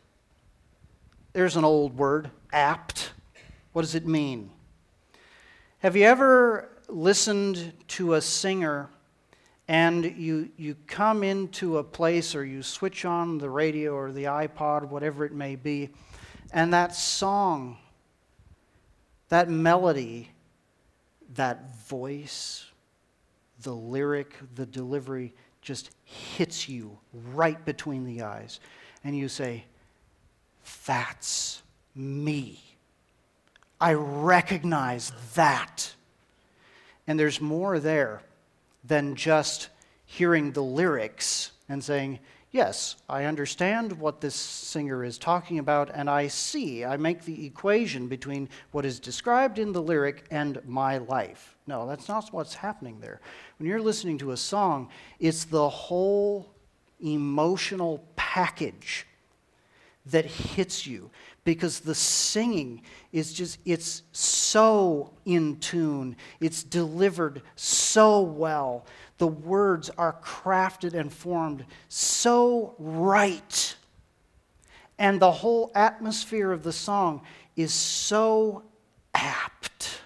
There's 1.32 1.56
an 1.56 1.64
old 1.64 1.96
word, 1.98 2.30
apt. 2.52 3.12
What 3.72 3.82
does 3.82 3.94
it 3.94 4.06
mean? 4.06 4.50
Have 5.80 5.96
you 5.96 6.04
ever 6.04 6.70
listened 6.88 7.72
to 7.88 8.14
a 8.14 8.20
singer 8.20 8.88
and 9.66 10.04
you, 10.04 10.50
you 10.56 10.76
come 10.86 11.22
into 11.22 11.78
a 11.78 11.84
place 11.84 12.34
or 12.34 12.44
you 12.44 12.62
switch 12.62 13.04
on 13.04 13.38
the 13.38 13.48
radio 13.48 13.92
or 13.92 14.12
the 14.12 14.24
iPod, 14.24 14.88
whatever 14.88 15.24
it 15.24 15.32
may 15.32 15.56
be, 15.56 15.90
and 16.52 16.72
that 16.72 16.94
song, 16.94 17.78
that 19.28 19.48
melody 19.48 20.30
that 21.34 21.76
voice, 21.86 22.66
the 23.62 23.72
lyric, 23.72 24.34
the 24.54 24.66
delivery 24.66 25.34
just 25.62 25.90
hits 26.04 26.68
you 26.68 26.98
right 27.32 27.62
between 27.64 28.04
the 28.04 28.22
eyes. 28.22 28.60
And 29.02 29.16
you 29.16 29.28
say, 29.28 29.64
That's 30.86 31.62
me. 31.94 32.60
I 33.80 33.94
recognize 33.94 35.12
that. 35.34 35.94
And 37.06 37.18
there's 37.18 37.40
more 37.40 37.78
there 37.78 38.22
than 38.84 39.16
just 39.16 39.68
hearing 40.04 40.52
the 40.52 40.62
lyrics 40.62 41.52
and 41.68 41.82
saying, 41.82 42.18
Yes, 42.50 42.94
I 43.08 43.24
understand 43.24 43.98
what 43.98 44.20
this 44.20 44.36
singer 44.36 45.02
is 45.02 45.18
talking 45.18 45.58
about, 45.58 45.90
and 45.92 46.08
I 46.08 46.28
see, 46.28 46.84
I 46.84 46.96
make 46.96 47.24
the 47.24 47.46
equation 47.46 48.06
between 48.06 48.48
what 48.70 48.84
is 48.84 49.00
described 49.00 49.58
in 49.58 49.72
the 49.72 49.82
lyric 49.82 50.24
and 50.30 50.64
my 50.64 50.98
life. 50.98 51.56
No, 51.66 51.84
that's 51.84 52.06
not 52.06 52.32
what's 52.32 52.54
happening 52.54 53.00
there. 53.00 53.20
When 53.58 53.68
you're 53.68 53.80
listening 53.80 54.18
to 54.18 54.30
a 54.30 54.36
song, 54.36 54.88
it's 55.18 55.46
the 55.46 55.68
whole 55.68 56.54
emotional 57.00 58.06
package 58.14 59.04
that 60.06 60.24
hits 60.24 60.86
you 60.86 61.10
because 61.44 61.80
the 61.80 61.94
singing 61.94 62.82
is 63.12 63.32
just 63.32 63.58
it's 63.64 64.02
so 64.12 65.12
in 65.24 65.58
tune. 65.58 66.16
It's 66.40 66.62
delivered 66.62 67.42
so 67.54 68.22
well. 68.22 68.86
The 69.18 69.26
words 69.26 69.90
are 69.96 70.16
crafted 70.22 70.94
and 70.94 71.12
formed 71.12 71.64
so 71.88 72.74
right. 72.78 73.76
And 74.98 75.20
the 75.20 75.30
whole 75.30 75.70
atmosphere 75.74 76.50
of 76.50 76.62
the 76.62 76.72
song 76.72 77.22
is 77.56 77.72
so 77.72 78.64
apt 79.14 80.00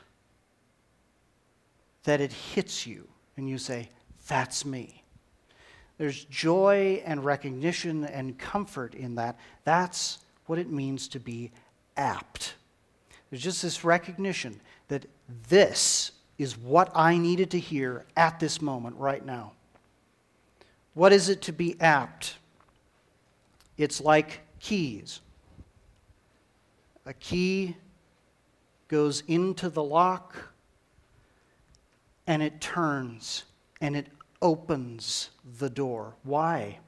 that 2.04 2.20
it 2.20 2.32
hits 2.32 2.86
you 2.86 3.06
and 3.36 3.48
you 3.48 3.58
say 3.58 3.88
that's 4.26 4.64
me. 4.64 5.04
There's 5.98 6.24
joy 6.24 7.02
and 7.04 7.24
recognition 7.24 8.04
and 8.04 8.38
comfort 8.38 8.94
in 8.94 9.16
that. 9.16 9.38
That's 9.64 10.18
what 10.48 10.58
it 10.58 10.70
means 10.70 11.08
to 11.08 11.20
be 11.20 11.50
apt. 11.96 12.54
There's 13.30 13.42
just 13.42 13.62
this 13.62 13.84
recognition 13.84 14.60
that 14.88 15.06
this 15.48 16.12
is 16.38 16.56
what 16.56 16.90
I 16.94 17.18
needed 17.18 17.50
to 17.50 17.58
hear 17.58 18.06
at 18.16 18.40
this 18.40 18.62
moment, 18.62 18.96
right 18.96 19.24
now. 19.24 19.52
What 20.94 21.12
is 21.12 21.28
it 21.28 21.42
to 21.42 21.52
be 21.52 21.78
apt? 21.80 22.36
It's 23.76 24.00
like 24.00 24.40
keys. 24.60 25.20
A 27.06 27.12
key 27.12 27.76
goes 28.88 29.22
into 29.28 29.68
the 29.68 29.82
lock 29.82 30.52
and 32.26 32.42
it 32.42 32.60
turns 32.60 33.44
and 33.80 33.96
it 33.96 34.06
opens 34.42 35.30
the 35.58 35.70
door. 35.70 36.14
Why? 36.22 36.78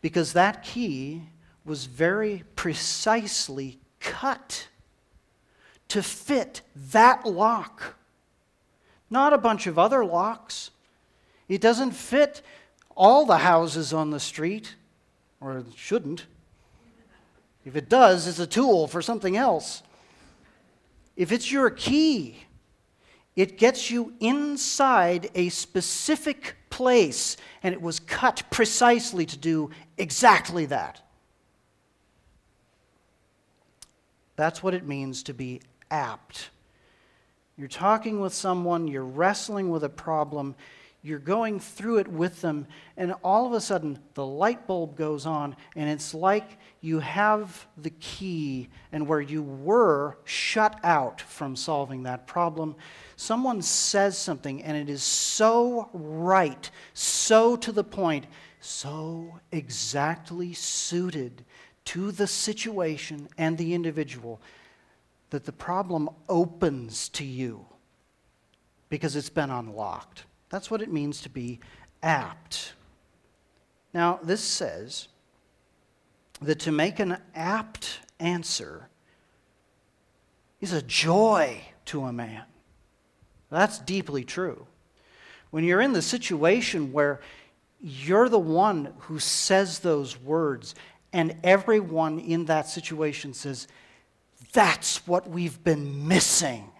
Because 0.00 0.32
that 0.34 0.62
key 0.62 1.22
was 1.66 1.86
very 1.86 2.44
precisely 2.54 3.78
cut 4.00 4.68
to 5.88 6.02
fit 6.02 6.62
that 6.90 7.26
lock, 7.26 7.96
not 9.10 9.32
a 9.32 9.38
bunch 9.38 9.66
of 9.66 9.78
other 9.78 10.04
locks. 10.04 10.70
It 11.48 11.60
doesn't 11.60 11.92
fit 11.92 12.42
all 12.96 13.26
the 13.26 13.38
houses 13.38 13.92
on 13.92 14.10
the 14.10 14.20
street, 14.20 14.74
or 15.40 15.58
it 15.58 15.66
shouldn't. 15.76 16.26
If 17.64 17.76
it 17.76 17.88
does, 17.88 18.26
it's 18.26 18.38
a 18.38 18.46
tool 18.46 18.86
for 18.86 19.02
something 19.02 19.36
else. 19.36 19.82
If 21.16 21.32
it's 21.32 21.50
your 21.50 21.70
key, 21.70 22.36
it 23.34 23.58
gets 23.58 23.90
you 23.90 24.14
inside 24.20 25.30
a 25.34 25.48
specific 25.50 26.56
place, 26.70 27.36
and 27.62 27.74
it 27.74 27.82
was 27.82 28.00
cut 28.00 28.42
precisely 28.50 29.26
to 29.26 29.36
do 29.36 29.70
exactly 29.98 30.66
that. 30.66 31.02
That's 34.36 34.62
what 34.62 34.74
it 34.74 34.86
means 34.86 35.22
to 35.24 35.34
be 35.34 35.62
apt. 35.90 36.50
You're 37.56 37.68
talking 37.68 38.20
with 38.20 38.34
someone, 38.34 38.86
you're 38.86 39.02
wrestling 39.02 39.70
with 39.70 39.82
a 39.82 39.88
problem, 39.88 40.54
you're 41.02 41.18
going 41.18 41.60
through 41.60 41.98
it 41.98 42.08
with 42.08 42.42
them, 42.42 42.66
and 42.96 43.14
all 43.24 43.46
of 43.46 43.52
a 43.52 43.60
sudden 43.60 43.98
the 44.14 44.26
light 44.26 44.66
bulb 44.66 44.96
goes 44.96 45.24
on, 45.24 45.56
and 45.74 45.88
it's 45.88 46.12
like 46.12 46.58
you 46.82 46.98
have 46.98 47.66
the 47.78 47.90
key, 47.90 48.68
and 48.92 49.08
where 49.08 49.20
you 49.20 49.42
were 49.42 50.18
shut 50.24 50.78
out 50.84 51.20
from 51.20 51.56
solving 51.56 52.02
that 52.02 52.26
problem, 52.26 52.74
someone 53.14 53.62
says 53.62 54.18
something, 54.18 54.62
and 54.62 54.76
it 54.76 54.90
is 54.90 55.02
so 55.02 55.88
right, 55.94 56.70
so 56.92 57.56
to 57.56 57.72
the 57.72 57.84
point, 57.84 58.26
so 58.60 59.38
exactly 59.52 60.52
suited 60.52 61.44
to 61.86 62.12
the 62.12 62.26
situation 62.26 63.28
and 63.38 63.56
the 63.56 63.74
individual 63.74 64.40
that 65.30 65.44
the 65.44 65.52
problem 65.52 66.08
opens 66.28 67.08
to 67.10 67.24
you 67.24 67.66
because 68.88 69.16
it's 69.16 69.30
been 69.30 69.50
unlocked. 69.50 70.24
That's 70.50 70.70
what 70.70 70.82
it 70.82 70.92
means 70.92 71.20
to 71.22 71.28
be 71.28 71.60
apt. 72.02 72.74
Now, 73.92 74.20
this 74.22 74.42
says 74.42 75.08
that 76.42 76.60
to 76.60 76.72
make 76.72 77.00
an 77.00 77.18
apt 77.34 78.00
answer 78.20 78.88
is 80.60 80.72
a 80.72 80.82
joy 80.82 81.62
to 81.86 82.04
a 82.04 82.12
man. 82.12 82.44
That's 83.50 83.78
deeply 83.78 84.24
true. 84.24 84.66
When 85.50 85.64
you're 85.64 85.80
in 85.80 85.92
the 85.92 86.02
situation 86.02 86.92
where 86.92 87.20
you're 87.80 88.28
the 88.28 88.38
one 88.38 88.92
who 89.00 89.18
says 89.18 89.78
those 89.78 90.20
words, 90.20 90.74
and 91.16 91.34
everyone 91.42 92.18
in 92.18 92.44
that 92.44 92.68
situation 92.68 93.32
says, 93.32 93.68
That's 94.52 95.06
what 95.06 95.26
we've 95.26 95.64
been 95.64 96.06
missing. 96.06 96.70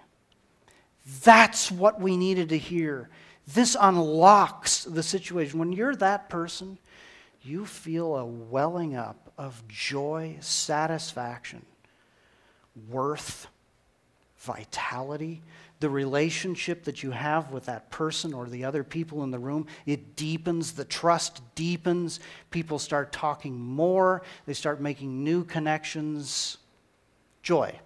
That's 1.25 1.71
what 1.73 2.03
we 2.03 2.19
needed 2.19 2.51
to 2.51 2.59
hear. 2.59 3.09
This 3.55 3.79
unlocks 3.81 4.85
the 4.85 5.03
situation. 5.03 5.59
When 5.59 5.73
you're 5.73 5.97
that 5.97 6.29
person, 6.29 6.77
you 7.41 7.65
feel 7.65 8.15
a 8.17 8.27
welling 8.27 8.95
up 8.95 9.33
of 9.39 9.67
joy, 9.69 10.37
satisfaction, 10.41 11.65
worth, 12.91 13.47
vitality. 14.37 15.43
The 15.81 15.91
relationship 15.91 16.85
that 16.85 17.03
you 17.03 17.11
have 17.11 17.51
with 17.51 17.67
that 17.67 17.91
person 17.91 18.33
or 18.33 18.47
the 18.47 18.65
other 18.65 18.83
people 18.83 19.23
in 19.25 19.31
the 19.31 19.39
room, 19.39 19.67
it 19.85 20.17
deepens, 20.17 20.73
the 20.73 20.85
trust 20.85 21.43
deepens. 21.55 22.21
People 22.51 22.79
start 22.79 23.13
talking 23.13 23.59
more, 23.59 24.23
they 24.47 24.55
start 24.55 24.81
making 24.81 25.23
new 25.23 25.45
connections. 25.45 26.59
Joy. 27.43 27.79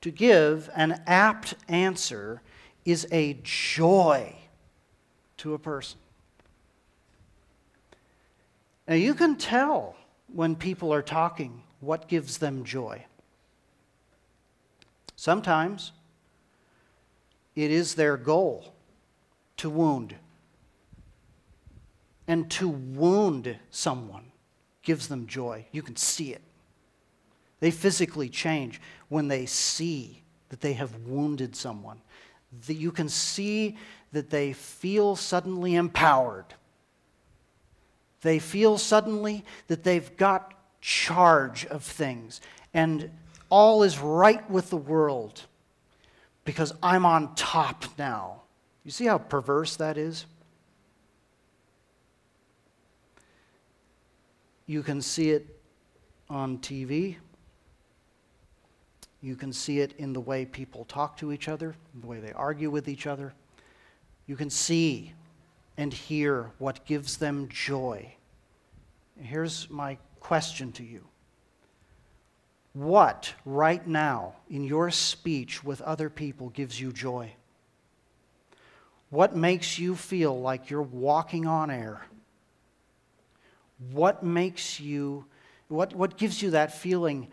To 0.00 0.10
give 0.10 0.70
an 0.74 1.02
apt 1.06 1.54
answer 1.68 2.40
is 2.84 3.06
a 3.12 3.38
joy 3.42 4.34
to 5.38 5.54
a 5.54 5.58
person. 5.58 5.98
Now, 8.86 8.94
you 8.94 9.12
can 9.12 9.36
tell 9.36 9.96
when 10.32 10.56
people 10.56 10.94
are 10.94 11.02
talking 11.02 11.62
what 11.80 12.08
gives 12.08 12.38
them 12.38 12.64
joy. 12.64 13.04
Sometimes 15.14 15.92
it 17.58 17.72
is 17.72 17.96
their 17.96 18.16
goal 18.16 18.72
to 19.56 19.68
wound. 19.68 20.14
And 22.28 22.48
to 22.52 22.68
wound 22.68 23.58
someone 23.70 24.30
gives 24.82 25.08
them 25.08 25.26
joy. 25.26 25.66
You 25.72 25.82
can 25.82 25.96
see 25.96 26.32
it. 26.32 26.42
They 27.58 27.72
physically 27.72 28.28
change 28.28 28.80
when 29.08 29.26
they 29.26 29.44
see 29.44 30.22
that 30.50 30.60
they 30.60 30.74
have 30.74 30.94
wounded 31.04 31.56
someone 31.56 32.00
that 32.68 32.74
you 32.74 32.92
can 32.92 33.08
see 33.08 33.76
that 34.12 34.30
they 34.30 34.52
feel 34.52 35.16
suddenly 35.16 35.74
empowered. 35.74 36.46
They 38.22 38.38
feel 38.38 38.78
suddenly 38.78 39.44
that 39.66 39.82
they've 39.82 40.16
got 40.16 40.54
charge 40.80 41.66
of 41.66 41.82
things 41.82 42.40
and 42.72 43.10
all 43.50 43.82
is 43.82 43.98
right 43.98 44.48
with 44.48 44.70
the 44.70 44.76
world 44.76 45.42
because 46.48 46.72
I'm 46.82 47.04
on 47.04 47.34
top 47.34 47.84
now. 47.98 48.40
You 48.82 48.90
see 48.90 49.04
how 49.04 49.18
perverse 49.18 49.76
that 49.76 49.98
is? 49.98 50.24
You 54.64 54.82
can 54.82 55.02
see 55.02 55.28
it 55.28 55.60
on 56.30 56.56
TV. 56.60 57.16
You 59.20 59.36
can 59.36 59.52
see 59.52 59.80
it 59.80 59.92
in 59.98 60.14
the 60.14 60.20
way 60.20 60.46
people 60.46 60.86
talk 60.86 61.18
to 61.18 61.32
each 61.32 61.48
other, 61.48 61.74
the 62.00 62.06
way 62.06 62.18
they 62.18 62.32
argue 62.32 62.70
with 62.70 62.88
each 62.88 63.06
other. 63.06 63.34
You 64.26 64.34
can 64.34 64.48
see 64.48 65.12
and 65.76 65.92
hear 65.92 66.50
what 66.56 66.86
gives 66.86 67.18
them 67.18 67.50
joy. 67.50 68.10
Here's 69.20 69.68
my 69.68 69.98
question 70.18 70.72
to 70.72 70.82
you 70.82 71.04
What 72.78 73.34
right 73.44 73.84
now 73.84 74.34
in 74.48 74.62
your 74.62 74.92
speech 74.92 75.64
with 75.64 75.80
other 75.80 76.08
people 76.08 76.50
gives 76.50 76.80
you 76.80 76.92
joy? 76.92 77.32
What 79.10 79.34
makes 79.34 79.80
you 79.80 79.96
feel 79.96 80.40
like 80.40 80.70
you're 80.70 80.80
walking 80.80 81.44
on 81.44 81.72
air? 81.72 82.06
What 83.90 84.22
makes 84.22 84.78
you, 84.78 85.24
what, 85.66 85.92
what 85.92 86.16
gives 86.16 86.40
you 86.40 86.50
that 86.50 86.72
feeling, 86.72 87.26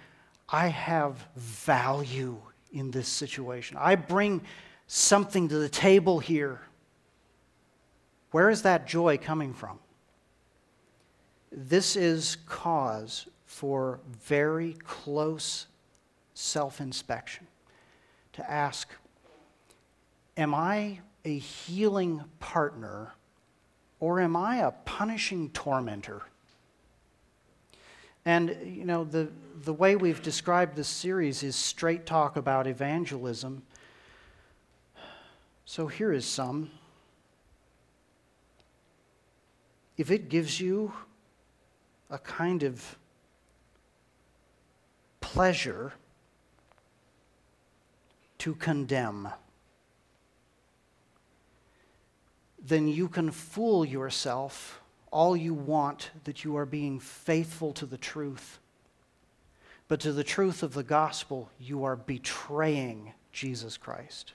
I 0.49 0.69
have 0.69 1.23
value 1.35 2.41
in 2.71 2.89
this 2.89 3.07
situation? 3.07 3.77
I 3.79 3.93
bring 3.97 4.41
something 4.87 5.47
to 5.49 5.59
the 5.59 5.69
table 5.69 6.17
here. 6.17 6.59
Where 8.31 8.49
is 8.49 8.63
that 8.63 8.87
joy 8.87 9.19
coming 9.19 9.53
from? 9.53 9.77
This 11.51 11.95
is 11.95 12.37
cause 12.47 13.27
for 13.55 14.01
very 14.25 14.73
close 14.83 15.67
self 16.33 16.81
inspection 16.81 17.47
to 18.33 18.51
ask 18.51 18.89
Am 20.35 20.53
I 20.53 20.99
a 21.23 21.37
healing 21.37 22.21
partner 22.41 23.13
or 24.01 24.19
am 24.19 24.35
I 24.35 24.57
a 24.57 24.71
punishing 24.71 25.51
tormentor? 25.51 26.23
And, 28.25 28.57
you 28.65 28.83
know, 28.83 29.05
the, 29.05 29.29
the 29.63 29.73
way 29.73 29.95
we've 29.95 30.21
described 30.21 30.75
this 30.75 30.89
series 30.89 31.41
is 31.41 31.55
straight 31.55 32.05
talk 32.05 32.35
about 32.35 32.67
evangelism. 32.67 33.63
So 35.63 35.87
here 35.87 36.11
is 36.11 36.25
some. 36.25 36.71
If 39.95 40.11
it 40.11 40.27
gives 40.27 40.59
you 40.59 40.91
a 42.09 42.17
kind 42.17 42.63
of 42.63 42.97
pleasure 45.35 45.91
to 48.37 48.55
condemn, 48.55 49.27
then 52.63 52.87
you 52.87 53.09
can 53.09 53.29
fool 53.29 53.83
yourself 53.83 54.79
all 55.11 55.35
you 55.35 55.53
want 55.53 56.09
that 56.23 56.45
you 56.45 56.55
are 56.55 56.65
being 56.65 57.01
faithful 57.01 57.73
to 57.73 57.85
the 57.85 57.97
truth. 57.97 58.59
But 59.89 59.99
to 59.99 60.13
the 60.13 60.23
truth 60.23 60.63
of 60.63 60.73
the 60.73 60.83
gospel, 60.83 61.51
you 61.59 61.83
are 61.83 61.97
betraying 61.97 63.11
Jesus 63.33 63.75
Christ. 63.75 64.31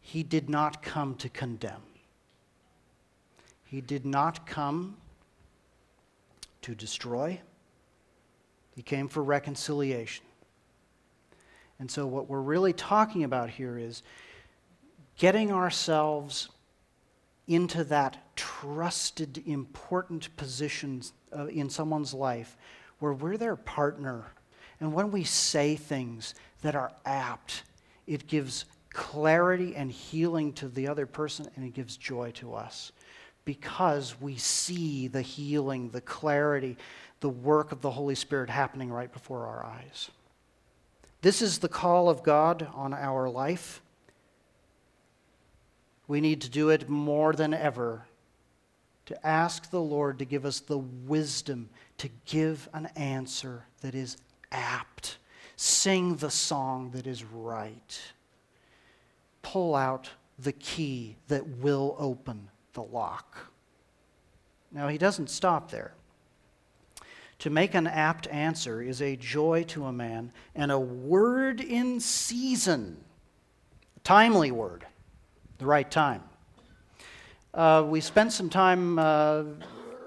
He 0.00 0.22
did 0.22 0.48
not 0.48 0.82
come 0.82 1.16
to 1.16 1.28
condemn. 1.28 1.82
He 3.66 3.82
did 3.82 4.06
not 4.06 4.46
come 4.46 4.96
to 6.62 6.74
destroy. 6.74 7.42
He 8.74 8.82
came 8.82 9.08
for 9.08 9.22
reconciliation. 9.22 10.24
And 11.78 11.90
so, 11.90 12.06
what 12.06 12.28
we're 12.28 12.40
really 12.40 12.72
talking 12.72 13.24
about 13.24 13.50
here 13.50 13.76
is 13.76 14.02
getting 15.18 15.52
ourselves 15.52 16.48
into 17.48 17.84
that 17.84 18.36
trusted, 18.36 19.42
important 19.46 20.34
position 20.36 21.02
uh, 21.36 21.46
in 21.46 21.68
someone's 21.68 22.14
life 22.14 22.56
where 22.98 23.12
we're 23.12 23.36
their 23.36 23.56
partner. 23.56 24.24
And 24.80 24.92
when 24.92 25.10
we 25.10 25.24
say 25.24 25.76
things 25.76 26.34
that 26.62 26.74
are 26.74 26.92
apt, 27.04 27.64
it 28.06 28.26
gives 28.26 28.64
clarity 28.90 29.74
and 29.74 29.90
healing 29.90 30.52
to 30.52 30.68
the 30.68 30.86
other 30.86 31.06
person 31.06 31.48
and 31.56 31.64
it 31.64 31.74
gives 31.74 31.96
joy 31.96 32.30
to 32.32 32.54
us 32.54 32.92
because 33.44 34.20
we 34.20 34.36
see 34.36 35.08
the 35.08 35.22
healing, 35.22 35.90
the 35.90 36.00
clarity, 36.00 36.76
the 37.22 37.28
work 37.28 37.72
of 37.72 37.80
the 37.80 37.92
Holy 37.92 38.14
Spirit 38.14 38.50
happening 38.50 38.90
right 38.90 39.10
before 39.10 39.46
our 39.46 39.64
eyes. 39.64 40.10
This 41.22 41.40
is 41.40 41.58
the 41.58 41.68
call 41.68 42.10
of 42.10 42.22
God 42.22 42.68
on 42.74 42.92
our 42.92 43.30
life. 43.30 43.80
We 46.08 46.20
need 46.20 46.40
to 46.42 46.50
do 46.50 46.68
it 46.68 46.88
more 46.88 47.32
than 47.32 47.54
ever 47.54 48.06
to 49.06 49.26
ask 49.26 49.70
the 49.70 49.80
Lord 49.80 50.18
to 50.18 50.24
give 50.24 50.44
us 50.44 50.60
the 50.60 50.78
wisdom 50.78 51.70
to 51.98 52.08
give 52.26 52.68
an 52.74 52.86
answer 52.96 53.66
that 53.82 53.94
is 53.94 54.16
apt, 54.50 55.18
sing 55.54 56.16
the 56.16 56.30
song 56.30 56.90
that 56.90 57.06
is 57.06 57.22
right, 57.22 58.00
pull 59.42 59.76
out 59.76 60.10
the 60.40 60.52
key 60.52 61.16
that 61.28 61.46
will 61.46 61.94
open 62.00 62.48
the 62.72 62.82
lock. 62.82 63.52
Now, 64.72 64.88
he 64.88 64.98
doesn't 64.98 65.30
stop 65.30 65.70
there. 65.70 65.92
To 67.42 67.50
make 67.50 67.74
an 67.74 67.88
apt 67.88 68.28
answer 68.28 68.80
is 68.80 69.02
a 69.02 69.16
joy 69.16 69.64
to 69.64 69.86
a 69.86 69.92
man 69.92 70.30
and 70.54 70.70
a 70.70 70.78
word 70.78 71.60
in 71.60 71.98
season, 71.98 73.02
timely 74.04 74.52
word, 74.52 74.86
the 75.58 75.66
right 75.66 75.90
time. 75.90 76.22
Uh, 77.52 77.84
we 77.84 78.00
spent 78.00 78.32
some 78.32 78.48
time 78.48 78.96
uh, 78.96 79.42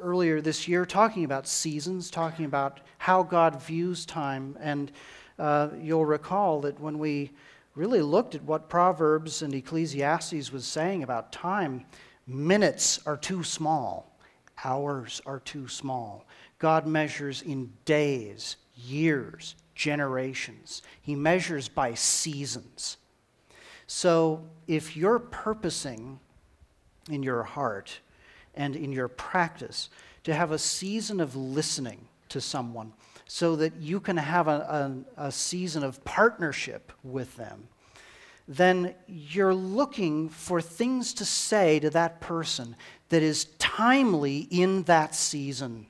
earlier 0.01 0.39
this 0.39 0.69
year 0.69 0.85
talking 0.85 1.25
about 1.25 1.45
seasons, 1.45 2.09
talking 2.09 2.45
about 2.45 2.79
how 2.99 3.21
God 3.21 3.61
views 3.61 4.05
time. 4.05 4.57
And 4.61 4.93
uh, 5.37 5.71
you'll 5.81 6.05
recall 6.05 6.61
that 6.61 6.79
when 6.79 6.97
we 6.97 7.31
really 7.75 8.01
looked 8.01 8.35
at 8.35 8.43
what 8.43 8.69
Proverbs 8.69 9.41
and 9.41 9.53
Ecclesiastes 9.53 10.53
was 10.53 10.65
saying 10.65 11.03
about 11.03 11.33
time, 11.33 11.85
minutes 12.25 13.01
are 13.05 13.17
too 13.17 13.43
small, 13.43 14.17
hours 14.63 15.21
are 15.25 15.41
too 15.41 15.67
small. 15.67 16.25
God 16.65 16.87
measures 16.87 17.43
in 17.43 17.71
days, 17.85 18.55
years, 18.73 19.53
generations. 19.75 20.81
He 20.99 21.13
measures 21.13 21.69
by 21.69 21.93
seasons. 21.93 22.97
So 23.85 24.41
if 24.65 24.97
you're 24.97 25.19
purposing 25.19 26.19
in 27.07 27.21
your 27.21 27.43
heart 27.43 27.99
and 28.55 28.75
in 28.75 28.91
your 28.91 29.07
practice 29.07 29.91
to 30.23 30.33
have 30.33 30.51
a 30.51 30.57
season 30.57 31.19
of 31.19 31.35
listening 31.35 32.07
to 32.29 32.41
someone 32.41 32.93
so 33.27 33.55
that 33.57 33.75
you 33.75 33.99
can 33.99 34.17
have 34.17 34.47
a, 34.47 35.03
a, 35.17 35.25
a 35.27 35.31
season 35.31 35.83
of 35.83 36.03
partnership 36.03 36.91
with 37.03 37.37
them, 37.37 37.67
then 38.47 38.95
you're 39.07 39.53
looking 39.53 40.29
for 40.29 40.59
things 40.61 41.13
to 41.13 41.25
say 41.25 41.79
to 41.79 41.91
that 41.91 42.21
person 42.21 42.75
that 43.09 43.21
is 43.21 43.45
timely 43.59 44.47
in 44.49 44.81
that 44.85 45.13
season, 45.13 45.85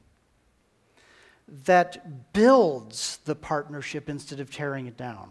that 1.48 2.34
builds 2.34 3.18
the 3.26 3.36
partnership 3.36 4.10
instead 4.10 4.40
of 4.40 4.52
tearing 4.52 4.88
it 4.88 4.98
down, 4.98 5.30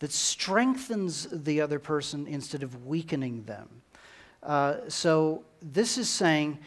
that 0.00 0.12
strengthens 0.12 1.28
the 1.30 1.60
other 1.60 1.78
person 1.78 2.26
instead 2.26 2.62
of 2.62 2.86
weakening 2.86 3.44
them 3.44 3.80
uh, 4.42 4.76
so 4.88 5.44
this 5.60 5.98
is 5.98 6.08
saying 6.08 6.58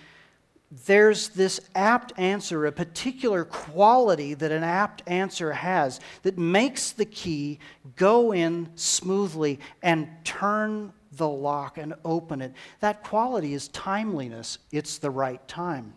there's 0.86 1.30
this 1.30 1.60
apt 1.76 2.18
answer, 2.18 2.66
a 2.66 2.72
particular 2.72 3.46
quality 3.46 4.34
that 4.34 4.52
an 4.52 4.64
apt 4.64 5.04
answer 5.08 5.54
has 5.54 6.00
that 6.24 6.38
makes 6.38 6.92
the 6.92 7.06
key 7.06 7.60
go 7.96 8.34
in 8.34 8.70
smoothly 8.76 9.60
and 9.84 10.08
turn 10.24 10.92
the 11.14 11.28
lock 11.28 11.78
and 11.78 11.94
open 12.04 12.42
it. 12.42 12.54
That 12.80 13.04
quality 13.04 13.54
is 13.54 13.68
timeliness, 13.68 14.58
it's 14.72 14.98
the 14.98 15.12
right 15.12 15.46
time. 15.48 15.94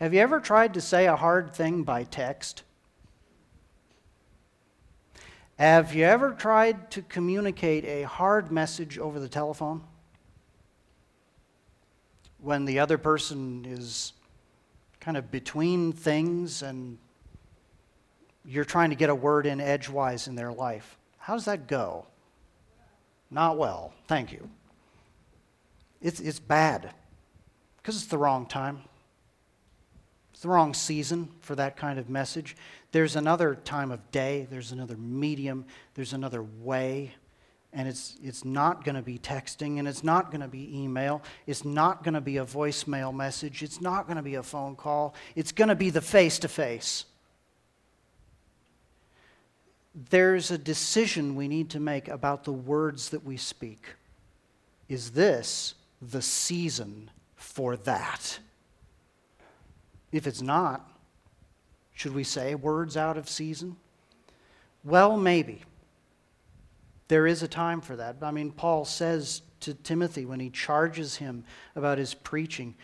Have 0.00 0.12
you 0.12 0.20
ever 0.20 0.40
tried 0.40 0.74
to 0.74 0.80
say 0.80 1.06
a 1.06 1.16
hard 1.16 1.54
thing 1.54 1.82
by 1.82 2.04
text? 2.04 2.62
Have 5.58 5.94
you 5.94 6.04
ever 6.04 6.32
tried 6.32 6.90
to 6.92 7.02
communicate 7.02 7.84
a 7.84 8.02
hard 8.02 8.52
message 8.52 8.98
over 8.98 9.18
the 9.18 9.28
telephone? 9.28 9.82
when 12.46 12.64
the 12.64 12.78
other 12.78 12.98
person 12.98 13.66
is 13.68 14.12
kind 15.00 15.16
of 15.16 15.30
between 15.30 15.92
things 15.92 16.62
and 16.62 16.98
you're 18.44 18.64
trying 18.64 18.90
to 18.90 18.96
get 18.96 19.10
a 19.10 19.14
word 19.14 19.46
in 19.46 19.60
edgewise 19.60 20.28
in 20.28 20.36
their 20.36 20.52
life. 20.52 20.96
How 21.18 21.34
does 21.34 21.46
that 21.46 21.66
go? 21.66 22.06
Not 23.30 23.58
well. 23.58 23.92
Thank 24.06 24.32
you. 24.32 24.48
It's, 26.00 26.20
it's 26.20 26.38
bad 26.38 26.94
because 27.78 27.96
it's 27.96 28.06
the 28.06 28.18
wrong 28.18 28.46
time. 28.46 28.82
It's 30.36 30.42
the 30.42 30.50
wrong 30.50 30.74
season 30.74 31.30
for 31.40 31.54
that 31.54 31.78
kind 31.78 31.98
of 31.98 32.10
message. 32.10 32.58
There's 32.92 33.16
another 33.16 33.54
time 33.54 33.90
of 33.90 34.10
day, 34.10 34.46
there's 34.50 34.70
another 34.70 34.98
medium, 34.98 35.64
there's 35.94 36.12
another 36.12 36.42
way 36.42 37.14
and 37.72 37.88
it's, 37.88 38.18
it's 38.22 38.44
not 38.44 38.84
going 38.84 38.96
to 38.96 39.02
be 39.02 39.18
texting, 39.18 39.78
and 39.78 39.88
it's 39.88 40.04
not 40.04 40.30
going 40.30 40.42
to 40.42 40.48
be 40.48 40.78
email, 40.78 41.22
it's 41.46 41.64
not 41.64 42.04
going 42.04 42.12
to 42.12 42.20
be 42.20 42.36
a 42.36 42.44
voicemail 42.44 43.14
message, 43.14 43.62
it's 43.62 43.80
not 43.80 44.06
going 44.06 44.18
to 44.18 44.22
be 44.22 44.34
a 44.34 44.42
phone 44.42 44.76
call, 44.76 45.14
it's 45.34 45.52
going 45.52 45.68
to 45.68 45.74
be 45.74 45.88
the 45.88 46.02
face 46.02 46.38
to 46.40 46.48
face. 46.48 47.06
There's 50.10 50.50
a 50.50 50.58
decision 50.58 51.34
we 51.34 51.48
need 51.48 51.70
to 51.70 51.80
make 51.80 52.08
about 52.08 52.44
the 52.44 52.52
words 52.52 53.08
that 53.08 53.24
we 53.24 53.38
speak. 53.38 53.86
Is 54.86 55.12
this 55.12 55.74
the 56.02 56.20
season 56.20 57.10
for 57.36 57.78
that? 57.78 58.38
If 60.16 60.26
it's 60.26 60.42
not, 60.42 60.88
Should 61.92 62.14
we 62.14 62.24
say 62.24 62.54
words 62.54 62.94
out 62.96 63.16
of 63.16 63.26
season? 63.26 63.76
Well, 64.84 65.16
maybe. 65.16 65.62
There 67.08 67.26
is 67.26 67.42
a 67.42 67.48
time 67.48 67.80
for 67.80 67.96
that. 67.96 68.16
I 68.20 68.30
mean, 68.32 68.50
Paul 68.50 68.84
says 68.84 69.40
to 69.60 69.72
Timothy 69.72 70.26
when 70.26 70.38
he 70.38 70.50
charges 70.50 71.16
him 71.16 71.44
about 71.74 71.96
his 71.96 72.12
preaching 72.12 72.74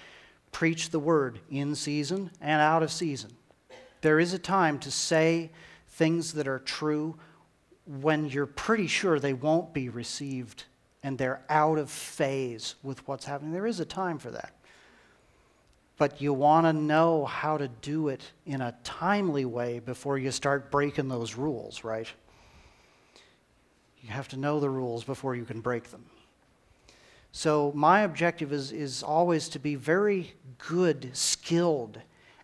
preach 0.50 0.90
the 0.90 0.98
word 0.98 1.40
in 1.50 1.74
season 1.74 2.30
and 2.40 2.60
out 2.60 2.82
of 2.82 2.90
season. 2.92 3.30
There 4.02 4.20
is 4.20 4.32
a 4.34 4.38
time 4.38 4.78
to 4.80 4.90
say 4.90 5.50
things 5.88 6.32
that 6.34 6.46
are 6.46 6.58
true 6.58 7.16
when 7.86 8.26
you're 8.26 8.46
pretty 8.46 8.86
sure 8.86 9.18
they 9.18 9.32
won't 9.32 9.72
be 9.72 9.88
received 9.88 10.64
and 11.02 11.18
they're 11.18 11.42
out 11.48 11.78
of 11.78 11.90
phase 11.90 12.76
with 12.82 13.06
what's 13.08 13.24
happening. 13.24 13.52
There 13.52 13.66
is 13.66 13.80
a 13.80 13.84
time 13.84 14.18
for 14.18 14.30
that. 14.30 14.54
But 15.98 16.20
you 16.20 16.32
want 16.32 16.66
to 16.66 16.72
know 16.72 17.26
how 17.26 17.58
to 17.58 17.68
do 17.68 18.08
it 18.08 18.22
in 18.46 18.60
a 18.60 18.74
timely 18.82 19.44
way 19.44 19.78
before 19.78 20.18
you 20.18 20.30
start 20.30 20.70
breaking 20.70 21.08
those 21.08 21.34
rules, 21.34 21.84
right? 21.84 22.08
You 24.00 24.10
have 24.10 24.28
to 24.28 24.36
know 24.36 24.58
the 24.58 24.70
rules 24.70 25.04
before 25.04 25.36
you 25.36 25.44
can 25.44 25.60
break 25.60 25.90
them. 25.90 26.04
So, 27.34 27.72
my 27.74 28.00
objective 28.00 28.52
is, 28.52 28.72
is 28.72 29.02
always 29.02 29.48
to 29.50 29.58
be 29.58 29.74
very 29.74 30.34
good, 30.58 31.10
skilled 31.14 31.98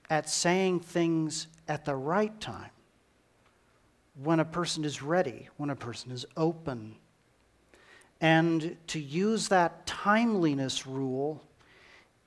at 0.08 0.30
saying 0.30 0.80
things 0.80 1.46
at 1.68 1.84
the 1.84 1.94
right 1.94 2.38
time. 2.40 2.70
When 4.22 4.40
a 4.40 4.44
person 4.44 4.84
is 4.84 5.02
ready, 5.02 5.48
when 5.58 5.68
a 5.68 5.76
person 5.76 6.11
is 6.11 6.24
open. 6.37 6.96
And 8.20 8.76
to 8.88 8.98
use 8.98 9.48
that 9.48 9.87
timeliness 9.87 10.87
rule 10.87 11.42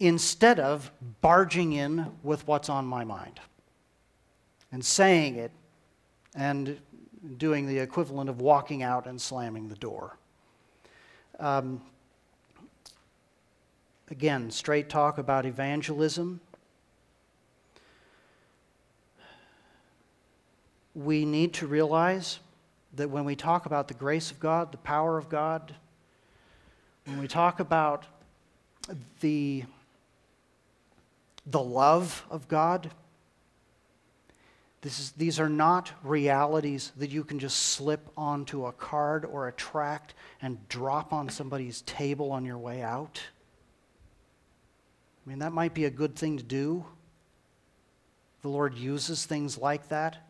instead 0.01 0.59
of 0.59 0.91
barging 1.21 1.73
in 1.73 2.11
with 2.23 2.47
what's 2.47 2.69
on 2.69 2.83
my 2.87 3.03
mind 3.03 3.39
and 4.71 4.83
saying 4.83 5.35
it 5.35 5.51
and 6.35 6.79
doing 7.37 7.67
the 7.67 7.77
equivalent 7.77 8.27
of 8.27 8.41
walking 8.41 8.81
out 8.81 9.05
and 9.05 9.21
slamming 9.21 9.69
the 9.69 9.75
door. 9.75 10.17
Um, 11.39 11.83
again, 14.09 14.49
straight 14.49 14.89
talk 14.89 15.19
about 15.19 15.45
evangelism. 15.45 16.41
We 20.95 21.25
need 21.25 21.53
to 21.53 21.67
realize 21.67 22.39
that 22.95 23.11
when 23.11 23.23
we 23.23 23.35
talk 23.35 23.67
about 23.67 23.87
the 23.87 23.93
grace 23.93 24.31
of 24.31 24.39
God, 24.39 24.71
the 24.71 24.77
power 24.77 25.19
of 25.19 25.29
God, 25.29 25.75
when 27.05 27.19
we 27.19 27.27
talk 27.27 27.59
about 27.59 28.05
the, 29.19 29.63
the 31.45 31.62
love 31.62 32.25
of 32.30 32.47
God, 32.47 32.91
is, 34.84 35.12
these 35.12 35.39
are 35.39 35.49
not 35.49 35.91
realities 36.04 36.91
that 36.97 37.10
you 37.10 37.23
can 37.23 37.39
just 37.39 37.58
slip 37.58 38.10
onto 38.17 38.65
a 38.65 38.71
card 38.71 39.25
or 39.25 39.47
a 39.47 39.51
tract 39.51 40.13
and 40.41 40.67
drop 40.69 41.13
on 41.13 41.30
somebody's 41.30 41.82
table 41.82 42.32
on 42.32 42.45
your 42.45 42.58
way 42.58 42.82
out. 42.82 43.21
I 45.25 45.30
mean, 45.30 45.39
that 45.39 45.54
might 45.54 45.73
be 45.73 45.86
a 45.86 45.91
good 45.91 46.15
thing 46.15 46.38
to 46.38 46.43
do. 46.43 46.84
The 48.41 48.49
Lord 48.49 48.75
uses 48.75 49.25
things 49.25 49.58
like 49.58 49.89
that. 49.89 50.27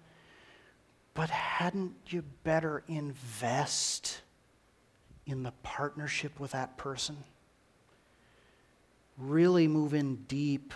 But 1.14 1.30
hadn't 1.30 1.96
you 2.08 2.24
better 2.44 2.84
invest 2.88 4.22
in 5.26 5.44
the 5.44 5.54
partnership 5.64 6.40
with 6.40 6.52
that 6.52 6.78
person? 6.78 7.18
Really 9.18 9.68
move 9.68 9.94
in 9.94 10.16
deep 10.28 10.74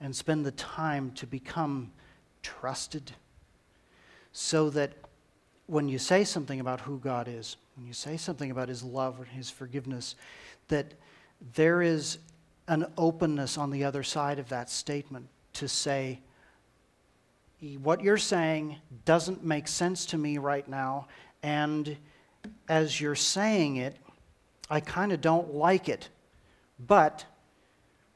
and 0.00 0.14
spend 0.14 0.44
the 0.44 0.52
time 0.52 1.10
to 1.12 1.26
become 1.26 1.92
trusted 2.42 3.12
so 4.32 4.70
that 4.70 4.92
when 5.66 5.88
you 5.88 5.98
say 5.98 6.24
something 6.24 6.60
about 6.60 6.80
who 6.80 6.98
God 6.98 7.26
is, 7.28 7.56
when 7.76 7.86
you 7.86 7.92
say 7.92 8.16
something 8.16 8.50
about 8.50 8.68
his 8.68 8.82
love 8.82 9.20
or 9.20 9.24
his 9.24 9.50
forgiveness, 9.50 10.14
that 10.68 10.94
there 11.54 11.82
is 11.82 12.18
an 12.68 12.86
openness 12.96 13.58
on 13.58 13.70
the 13.70 13.84
other 13.84 14.02
side 14.02 14.38
of 14.38 14.48
that 14.48 14.70
statement 14.70 15.28
to 15.54 15.68
say, 15.68 16.20
what 17.82 18.02
you're 18.02 18.18
saying 18.18 18.76
doesn't 19.04 19.44
make 19.44 19.66
sense 19.66 20.06
to 20.06 20.18
me 20.18 20.38
right 20.38 20.68
now, 20.68 21.08
and 21.42 21.96
as 22.68 23.00
you're 23.00 23.14
saying 23.14 23.76
it, 23.76 23.96
I 24.68 24.80
kind 24.80 25.12
of 25.12 25.20
don't 25.20 25.54
like 25.54 25.88
it. 25.88 26.08
But 26.86 27.24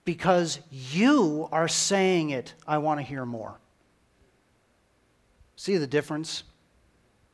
because 0.04 0.60
you 0.70 1.48
are 1.52 1.68
saying 1.68 2.30
it, 2.30 2.54
I 2.66 2.78
want 2.78 3.00
to 3.00 3.06
hear 3.06 3.24
more. 3.24 3.58
See 5.56 5.76
the 5.76 5.86
difference? 5.86 6.42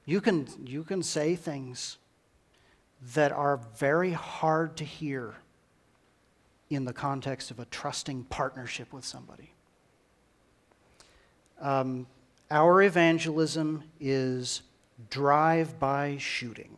You 0.05 0.21
can, 0.21 0.49
you 0.65 0.85
can 0.85 1.03
say 1.03 1.37
things 1.37 1.99
that 3.15 3.33
are 3.33 3.61
very 3.77 4.13
hard 4.13 4.77
to 4.79 4.85
hear 4.85 5.37
in 6.71 6.85
the 6.85 6.93
context 6.93 7.51
of 7.51 7.61
a 7.61 7.65
trusting 7.67 8.25
partnership 8.25 8.93
with 8.93 9.05
somebody. 9.05 9.53
Um, 11.61 12.07
our 12.51 12.83
evangelism 12.83 13.85
is 14.01 14.63
drive 15.11 15.79
by 15.79 16.17
shooting. 16.19 16.77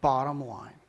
Bottom 0.00 0.44
line. 0.46 0.81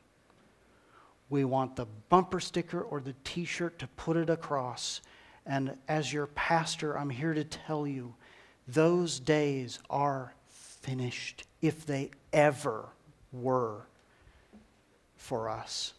We 1.34 1.44
want 1.44 1.74
the 1.74 1.86
bumper 2.10 2.38
sticker 2.38 2.80
or 2.80 3.00
the 3.00 3.16
t 3.24 3.44
shirt 3.44 3.80
to 3.80 3.88
put 3.88 4.16
it 4.16 4.30
across. 4.30 5.00
And 5.44 5.76
as 5.88 6.12
your 6.12 6.28
pastor, 6.28 6.96
I'm 6.96 7.10
here 7.10 7.34
to 7.34 7.42
tell 7.42 7.88
you 7.88 8.14
those 8.68 9.18
days 9.18 9.80
are 9.90 10.32
finished, 10.46 11.42
if 11.60 11.86
they 11.86 12.12
ever 12.32 12.84
were 13.32 13.80
for 15.16 15.48
us 15.48 15.94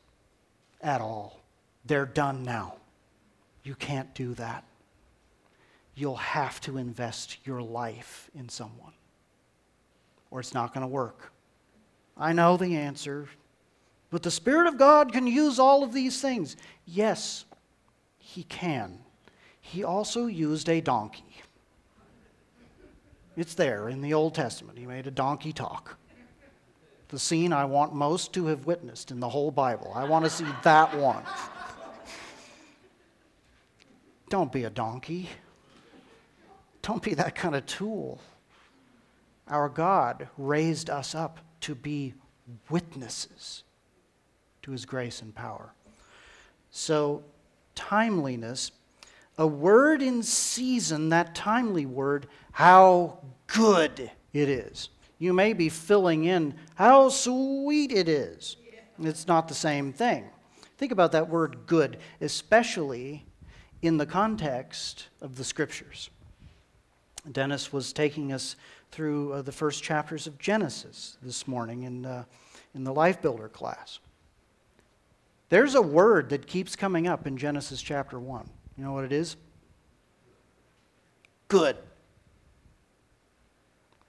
at 0.80 1.02
all. 1.02 1.42
They're 1.84 2.06
done 2.06 2.44
now. 2.44 2.78
You 3.66 3.76
can't 3.76 4.16
do 4.16 4.36
that. 4.36 4.64
You'll 5.96 6.16
have 6.16 6.62
to 6.62 6.78
invest 6.78 7.46
your 7.46 7.62
life 7.62 8.32
in 8.34 8.48
someone, 8.48 8.94
or 10.32 10.40
it's 10.40 10.54
not 10.54 10.74
going 10.74 10.84
to 10.84 10.88
work. 10.88 11.34
I 12.16 12.32
know 12.32 12.56
the 12.56 12.78
answer, 12.78 13.28
but 14.16 14.24
the 14.24 14.32
Spirit 14.32 14.66
of 14.68 14.78
God 14.78 15.12
can 15.12 15.28
use 15.28 15.60
all 15.60 15.84
of 15.84 15.92
these 15.92 16.22
things. 16.22 16.56
Yes, 16.86 17.44
He 18.18 18.44
can. 18.44 19.00
He 19.60 19.84
also 19.84 20.28
used 20.28 20.70
a 20.70 20.80
donkey. 20.80 21.44
It's 23.36 23.56
there 23.56 23.90
in 23.90 24.00
the 24.00 24.14
Old 24.14 24.34
Testament. 24.34 24.78
He 24.78 24.86
made 24.86 25.06
a 25.06 25.12
donkey 25.12 25.52
talk. 25.52 25.98
The 27.10 27.20
scene 27.20 27.52
I 27.52 27.66
want 27.66 27.94
most 27.94 28.32
to 28.36 28.46
have 28.46 28.66
witnessed 28.66 29.12
in 29.12 29.20
the 29.20 29.28
whole 29.28 29.52
Bible. 29.52 29.92
I 29.94 30.06
want 30.06 30.24
to 30.24 30.32
see 30.32 30.48
that 30.64 30.98
one. 30.98 31.24
Don't 34.30 34.50
be 34.50 34.64
a 34.64 34.70
donkey. 34.70 35.28
Don't 36.82 37.04
be 37.04 37.16
that 37.16 37.36
kind 37.36 37.54
of 37.54 37.66
tool. 37.66 38.22
Our 39.50 39.68
God 39.68 40.30
raised 40.38 40.90
us 40.90 41.14
up 41.14 41.40
to 41.60 41.76
be 41.76 42.14
witnesses 42.70 43.66
to 44.66 44.72
his 44.72 44.84
grace 44.84 45.22
and 45.22 45.34
power. 45.34 45.72
So, 46.72 47.24
timeliness, 47.76 48.72
a 49.38 49.46
word 49.46 50.02
in 50.02 50.24
season, 50.24 51.10
that 51.10 51.36
timely 51.36 51.86
word, 51.86 52.26
how 52.52 53.20
good 53.46 54.10
it 54.34 54.50
is. 54.50 54.90
You 55.20 55.34
may 55.34 55.54
be 55.54 55.70
filling 55.70 56.26
in 56.26 56.56
how 56.74 57.10
sweet 57.10 57.92
it 57.92 58.10
is. 58.10 58.58
It's 59.00 59.28
not 59.28 59.48
the 59.48 59.54
same 59.54 59.94
thing. 59.94 60.26
Think 60.80 60.92
about 60.92 61.12
that 61.12 61.30
word 61.30 61.68
good, 61.68 61.98
especially 62.20 63.24
in 63.84 63.98
the 63.98 64.06
context 64.08 65.10
of 65.22 65.36
the 65.36 65.44
scriptures. 65.44 66.10
Dennis 67.32 67.72
was 67.72 67.94
taking 67.94 68.34
us 68.34 68.56
through 68.92 69.34
uh, 69.34 69.42
the 69.44 69.52
first 69.52 69.84
chapters 69.84 70.26
of 70.26 70.40
Genesis 70.40 71.18
this 71.22 71.48
morning 71.48 71.84
in, 71.84 72.06
uh, 72.06 72.24
in 72.74 72.84
the 72.84 72.94
Life 72.94 73.22
Builder 73.22 73.48
class. 73.48 74.00
There's 75.50 75.76
a 75.76 75.82
word 75.82 76.30
that 76.30 76.48
keeps 76.48 76.76
coming 76.76 77.08
up 77.08 77.28
in 77.28 77.38
Genesis 77.38 77.82
chapter 77.82 78.20
1. 78.20 78.50
You 78.78 78.84
know 78.84 78.94
what 78.94 79.06
it 79.06 79.12
is? 79.12 79.36
Good. 81.48 81.78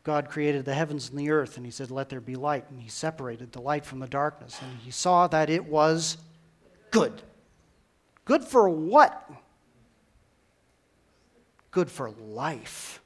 God 0.02 0.28
created 0.28 0.64
the 0.64 0.74
heavens 0.74 1.10
and 1.10 1.18
the 1.18 1.30
earth, 1.30 1.56
and 1.56 1.66
He 1.66 1.72
said, 1.72 1.90
Let 1.90 2.08
there 2.08 2.20
be 2.20 2.36
light. 2.36 2.64
And 2.70 2.80
He 2.80 2.88
separated 2.88 3.52
the 3.52 3.60
light 3.60 3.84
from 3.84 3.98
the 3.98 4.06
darkness. 4.06 4.58
And 4.62 4.78
He 4.78 4.90
saw 4.90 5.26
that 5.28 5.50
it 5.50 5.66
was 5.66 6.16
good. 6.90 7.22
Good 8.24 8.44
for 8.44 8.68
what? 8.68 9.30
good 11.76 11.90
for 11.90 12.10
life, 12.10 13.02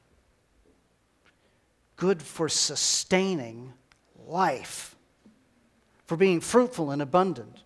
good 1.96 2.22
for 2.22 2.48
sustaining 2.48 3.72
life, 4.28 4.94
for 6.06 6.16
being 6.16 6.40
fruitful 6.40 6.92
and 6.92 7.02
abundant. 7.02 7.64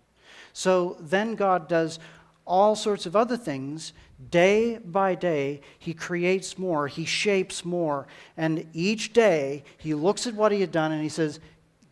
So 0.54 0.96
then 1.00 1.34
God 1.34 1.68
does 1.68 1.98
all 2.46 2.76
sorts 2.76 3.04
of 3.04 3.16
other 3.16 3.36
things. 3.36 3.92
Day 4.30 4.78
by 4.78 5.16
day, 5.16 5.60
he 5.78 5.92
creates 5.92 6.56
more, 6.56 6.86
he 6.86 7.04
shapes 7.04 7.64
more. 7.64 8.06
And 8.36 8.66
each 8.72 9.12
day, 9.12 9.64
he 9.76 9.92
looks 9.92 10.26
at 10.26 10.34
what 10.34 10.52
he 10.52 10.60
had 10.60 10.72
done 10.72 10.92
and 10.92 11.02
he 11.02 11.08
says, 11.08 11.40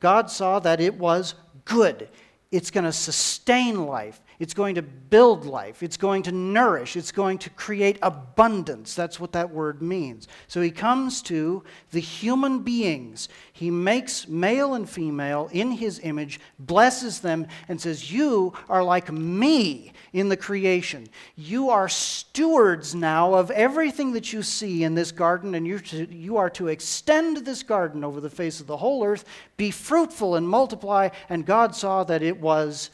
God 0.01 0.31
saw 0.31 0.61
that 0.61 0.81
it 0.81 0.95
was 0.95 1.35
good. 1.65 2.09
It's 2.51 2.71
going 2.71 2.85
to 2.85 2.93
sustain 2.93 3.87
life. 3.87 4.21
It's 4.43 4.55
going 4.55 4.75
to 4.75 4.83
build 4.83 5.47
life. 5.47 5.85
It's 5.85 5.97
going 5.97 6.25
to 6.25 6.33
nourish. 6.33 6.97
It's 6.97 7.13
going 7.13 7.39
to 7.39 7.51
create 7.51 7.97
abundance. 8.03 8.93
That's 8.97 9.21
what 9.21 9.31
that 9.35 9.51
word 9.51 9.81
means. 9.81 10.27
So 10.49 10.61
he 10.61 10.73
comes 10.73 11.23
to 11.23 11.63
the 11.93 12.01
human 12.01 12.65
beings. 12.65 13.29
He 13.53 13.71
makes 13.71 14.27
male 14.27 14.75
and 14.75 14.91
female 14.91 15.49
in 15.53 15.71
his 15.71 16.01
image, 16.03 16.41
blesses 16.59 17.21
them, 17.21 17.47
and 17.69 17.81
says, 17.81 18.11
You 18.11 18.53
are 18.69 18.83
like 18.83 19.13
me 19.13 19.93
in 20.13 20.29
the 20.29 20.37
creation. 20.37 21.07
You 21.37 21.71
are 21.71 21.89
stewards 21.89 22.97
now 22.97 23.35
of 23.35 23.53
everything 23.53 24.13
that 24.15 24.33
you 24.33 24.43
see 24.43 24.83
in 24.83 24.97
this 24.97 25.13
garden, 25.13 25.55
and 25.55 25.69
you 25.69 26.37
are 26.37 26.51
to 26.51 26.67
extend 26.67 27.37
this 27.37 27.63
garden 27.63 28.03
over 28.03 28.21
the 28.21 28.29
face 28.29 28.59
of 28.59 28.67
the 28.67 28.79
whole 28.79 29.05
earth. 29.05 29.25
Be 29.57 29.71
fruitful 29.71 30.35
and 30.35 30.49
multiply. 30.49 31.11
And 31.29 31.47
God 31.47 31.77
saw 31.77 32.03
that 32.03 32.23
it 32.23 32.41
was 32.41 32.91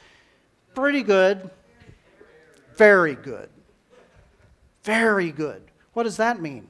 pretty 0.74 1.02
good, 1.02 1.50
very 2.76 3.14
good. 3.14 3.48
Very 4.84 5.32
good. 5.32 5.62
What 5.92 6.04
does 6.04 6.16
that 6.16 6.40
mean? 6.40 6.66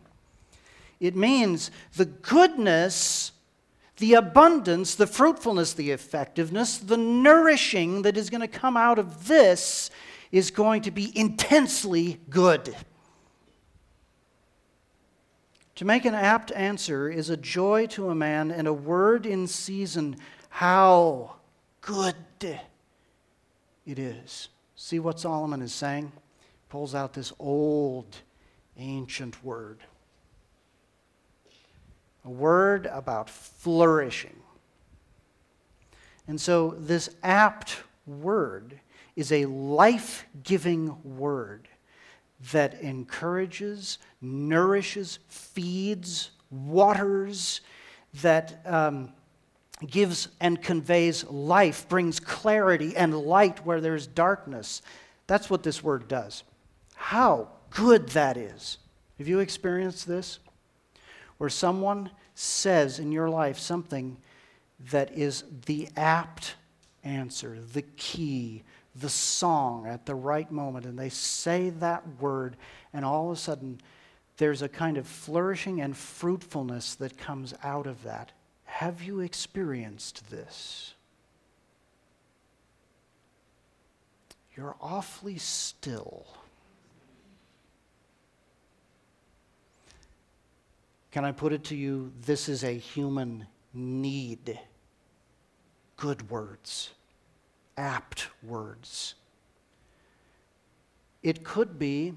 It 0.98 1.14
means 1.14 1.70
the 1.94 2.06
goodness, 2.06 3.30
the 3.98 4.14
abundance, 4.14 4.96
the 4.96 5.06
fruitfulness, 5.06 5.72
the 5.74 5.92
effectiveness, 5.92 6.78
the 6.78 6.96
nourishing 6.96 8.02
that 8.02 8.16
is 8.16 8.30
going 8.30 8.40
to 8.40 8.48
come 8.48 8.76
out 8.76 8.98
of 8.98 9.28
this 9.28 9.90
is 10.32 10.50
going 10.50 10.82
to 10.82 10.90
be 10.90 11.16
intensely 11.16 12.18
good. 12.28 12.74
To 15.76 15.84
make 15.84 16.04
an 16.04 16.14
apt 16.14 16.50
answer 16.52 17.08
is 17.08 17.30
a 17.30 17.36
joy 17.36 17.86
to 17.90 18.10
a 18.10 18.14
man 18.14 18.50
and 18.50 18.66
a 18.66 18.72
word 18.72 19.26
in 19.26 19.46
season. 19.46 20.16
How 20.48 21.36
good 21.82 22.16
it 23.88 23.98
is. 23.98 24.50
See 24.76 24.98
what 24.98 25.18
Solomon 25.18 25.62
is 25.62 25.72
saying? 25.72 26.12
Pulls 26.68 26.94
out 26.94 27.14
this 27.14 27.32
old, 27.38 28.18
ancient 28.76 29.42
word. 29.42 29.80
A 32.26 32.30
word 32.30 32.84
about 32.86 33.30
flourishing. 33.30 34.36
And 36.26 36.38
so, 36.38 36.74
this 36.78 37.08
apt 37.22 37.78
word 38.06 38.78
is 39.16 39.32
a 39.32 39.46
life 39.46 40.26
giving 40.42 40.94
word 41.02 41.66
that 42.52 42.80
encourages, 42.82 43.98
nourishes, 44.20 45.18
feeds, 45.28 46.30
waters, 46.50 47.62
that 48.20 48.60
um, 48.66 49.14
gives 49.86 50.28
and 50.40 50.60
conveys 50.60 51.24
life, 51.24 51.88
brings 51.88 52.20
clarity 52.20 52.96
and 52.96 53.16
light 53.16 53.64
where 53.64 53.80
there's 53.80 54.06
darkness. 54.06 54.82
That's 55.26 55.48
what 55.48 55.62
this 55.62 55.82
word 55.82 56.08
does. 56.08 56.42
How 56.94 57.48
good 57.70 58.08
that 58.10 58.36
is. 58.36 58.78
Have 59.18 59.28
you 59.28 59.38
experienced 59.40 60.06
this? 60.06 60.38
Where 61.38 61.50
someone 61.50 62.10
says 62.34 62.98
in 62.98 63.12
your 63.12 63.28
life 63.28 63.58
something 63.58 64.16
that 64.90 65.16
is 65.16 65.44
the 65.66 65.88
apt 65.96 66.54
answer, 67.04 67.58
the 67.72 67.82
key, 67.82 68.62
the 68.96 69.08
song 69.08 69.86
at 69.86 70.06
the 70.06 70.14
right 70.14 70.50
moment, 70.50 70.86
and 70.86 70.98
they 70.98 71.08
say 71.08 71.70
that 71.70 72.02
word, 72.20 72.56
and 72.92 73.04
all 73.04 73.30
of 73.30 73.36
a 73.36 73.40
sudden 73.40 73.80
there's 74.38 74.62
a 74.62 74.68
kind 74.68 74.96
of 74.96 75.06
flourishing 75.06 75.80
and 75.80 75.96
fruitfulness 75.96 76.94
that 76.96 77.18
comes 77.18 77.54
out 77.62 77.86
of 77.86 78.02
that. 78.04 78.32
Have 78.78 79.02
you 79.02 79.18
experienced 79.18 80.30
this? 80.30 80.94
You're 84.54 84.76
awfully 84.80 85.36
still. 85.38 86.28
Can 91.10 91.24
I 91.24 91.32
put 91.32 91.52
it 91.52 91.64
to 91.64 91.74
you? 91.74 92.12
This 92.24 92.48
is 92.48 92.62
a 92.62 92.70
human 92.70 93.48
need. 93.74 94.60
Good 95.96 96.30
words, 96.30 96.90
apt 97.76 98.28
words. 98.44 99.16
It 101.24 101.42
could 101.42 101.80
be 101.80 102.14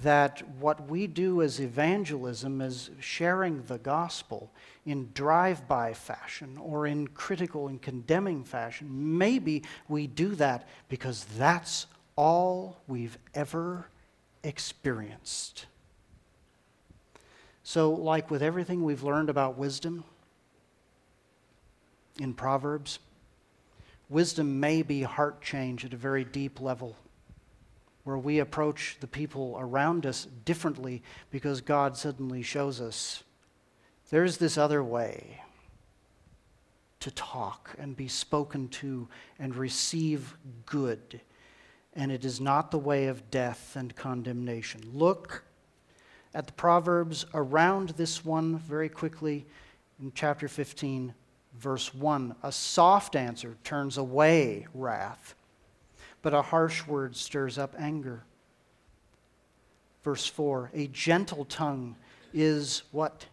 that 0.00 0.42
what 0.58 0.88
we 0.88 1.06
do 1.06 1.42
as 1.42 1.60
evangelism 1.60 2.62
is 2.62 2.90
sharing 2.98 3.62
the 3.64 3.76
gospel 3.76 4.50
in 4.86 5.10
drive 5.12 5.68
by 5.68 5.92
fashion 5.92 6.56
or 6.56 6.86
in 6.86 7.06
critical 7.08 7.68
and 7.68 7.82
condemning 7.82 8.42
fashion. 8.42 8.88
Maybe 9.18 9.62
we 9.88 10.06
do 10.06 10.34
that 10.36 10.66
because 10.88 11.26
that's 11.36 11.86
all 12.16 12.80
we've 12.88 13.18
ever 13.34 13.86
experienced. 14.42 15.66
So, 17.62 17.90
like 17.90 18.30
with 18.30 18.42
everything 18.42 18.82
we've 18.84 19.02
learned 19.02 19.28
about 19.28 19.58
wisdom 19.58 20.04
in 22.18 22.32
Proverbs, 22.32 22.98
wisdom 24.08 24.58
may 24.58 24.80
be 24.80 25.02
heart 25.02 25.42
change 25.42 25.84
at 25.84 25.92
a 25.92 25.98
very 25.98 26.24
deep 26.24 26.62
level 26.62 26.96
where 28.04 28.18
we 28.18 28.38
approach 28.38 28.96
the 29.00 29.06
people 29.06 29.56
around 29.58 30.06
us 30.06 30.26
differently 30.44 31.02
because 31.30 31.60
God 31.60 31.96
suddenly 31.96 32.42
shows 32.42 32.80
us 32.80 33.22
there's 34.10 34.36
this 34.36 34.58
other 34.58 34.82
way 34.82 35.40
to 37.00 37.10
talk 37.10 37.74
and 37.78 37.96
be 37.96 38.08
spoken 38.08 38.68
to 38.68 39.08
and 39.38 39.56
receive 39.56 40.36
good. 40.66 41.20
And 41.94 42.12
it 42.12 42.24
is 42.24 42.40
not 42.40 42.70
the 42.70 42.78
way 42.78 43.06
of 43.06 43.30
death 43.30 43.74
and 43.74 43.94
condemnation. 43.96 44.82
Look 44.92 45.44
at 46.34 46.46
the 46.46 46.52
Proverbs 46.52 47.26
around 47.34 47.90
this 47.90 48.24
one 48.24 48.58
very 48.58 48.88
quickly 48.88 49.46
in 50.00 50.12
chapter 50.14 50.46
15, 50.46 51.14
verse 51.58 51.92
1. 51.94 52.36
A 52.42 52.52
soft 52.52 53.16
answer 53.16 53.56
turns 53.64 53.96
away 53.98 54.66
wrath 54.74 55.34
but 56.22 56.32
a 56.32 56.42
harsh 56.42 56.86
word 56.86 57.16
stirs 57.16 57.58
up 57.58 57.74
anger. 57.78 58.24
Verse 60.02 60.26
4 60.26 60.70
A 60.74 60.86
gentle 60.88 61.44
tongue 61.44 61.96
is 62.32 62.84
what? 62.92 63.26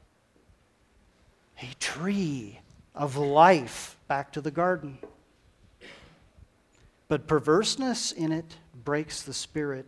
A 1.62 1.74
tree 1.80 2.60
of 2.96 3.16
life. 3.16 3.98
Back 4.08 4.34
to 4.34 4.42
the 4.42 4.52
garden. 4.52 4.98
But 7.08 7.28
perverseness 7.28 8.12
in 8.12 8.32
it 8.32 8.58
breaks 8.84 9.22
the 9.22 9.34
spirit. 9.34 9.86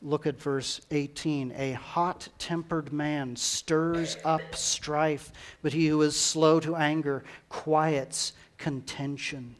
Look 0.00 0.26
at 0.26 0.40
verse 0.40 0.80
18. 0.90 1.52
A 1.56 1.72
hot 1.72 2.28
tempered 2.38 2.92
man 2.92 3.36
stirs 3.36 4.16
up 4.24 4.54
strife, 4.54 5.32
but 5.62 5.72
he 5.72 5.86
who 5.86 6.02
is 6.02 6.16
slow 6.16 6.58
to 6.60 6.74
anger 6.74 7.22
quiets 7.48 8.32
contention. 8.58 9.54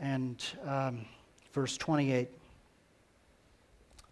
And 0.00 0.42
um, 0.66 1.04
verse 1.52 1.76
28 1.76 2.28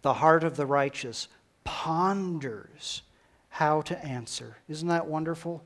the 0.01 0.13
heart 0.13 0.43
of 0.43 0.55
the 0.55 0.65
righteous 0.65 1.27
ponders 1.63 3.01
how 3.49 3.81
to 3.81 4.05
answer. 4.05 4.57
Isn't 4.69 4.87
that 4.87 5.07
wonderful? 5.07 5.63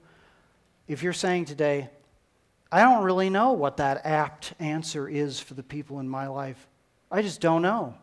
If 0.87 1.03
you're 1.03 1.13
saying 1.13 1.45
today, 1.45 1.89
I 2.71 2.81
don't 2.81 3.03
really 3.03 3.29
know 3.29 3.51
what 3.51 3.77
that 3.77 4.05
apt 4.05 4.53
answer 4.59 5.07
is 5.07 5.39
for 5.39 5.53
the 5.53 5.63
people 5.63 5.99
in 5.99 6.09
my 6.09 6.27
life, 6.27 6.67
I 7.11 7.21
just 7.21 7.39
don't 7.39 7.61
know. 7.61 7.93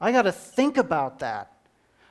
I 0.00 0.12
got 0.12 0.22
to 0.22 0.32
think 0.32 0.78
about 0.78 1.18
that. 1.18 1.52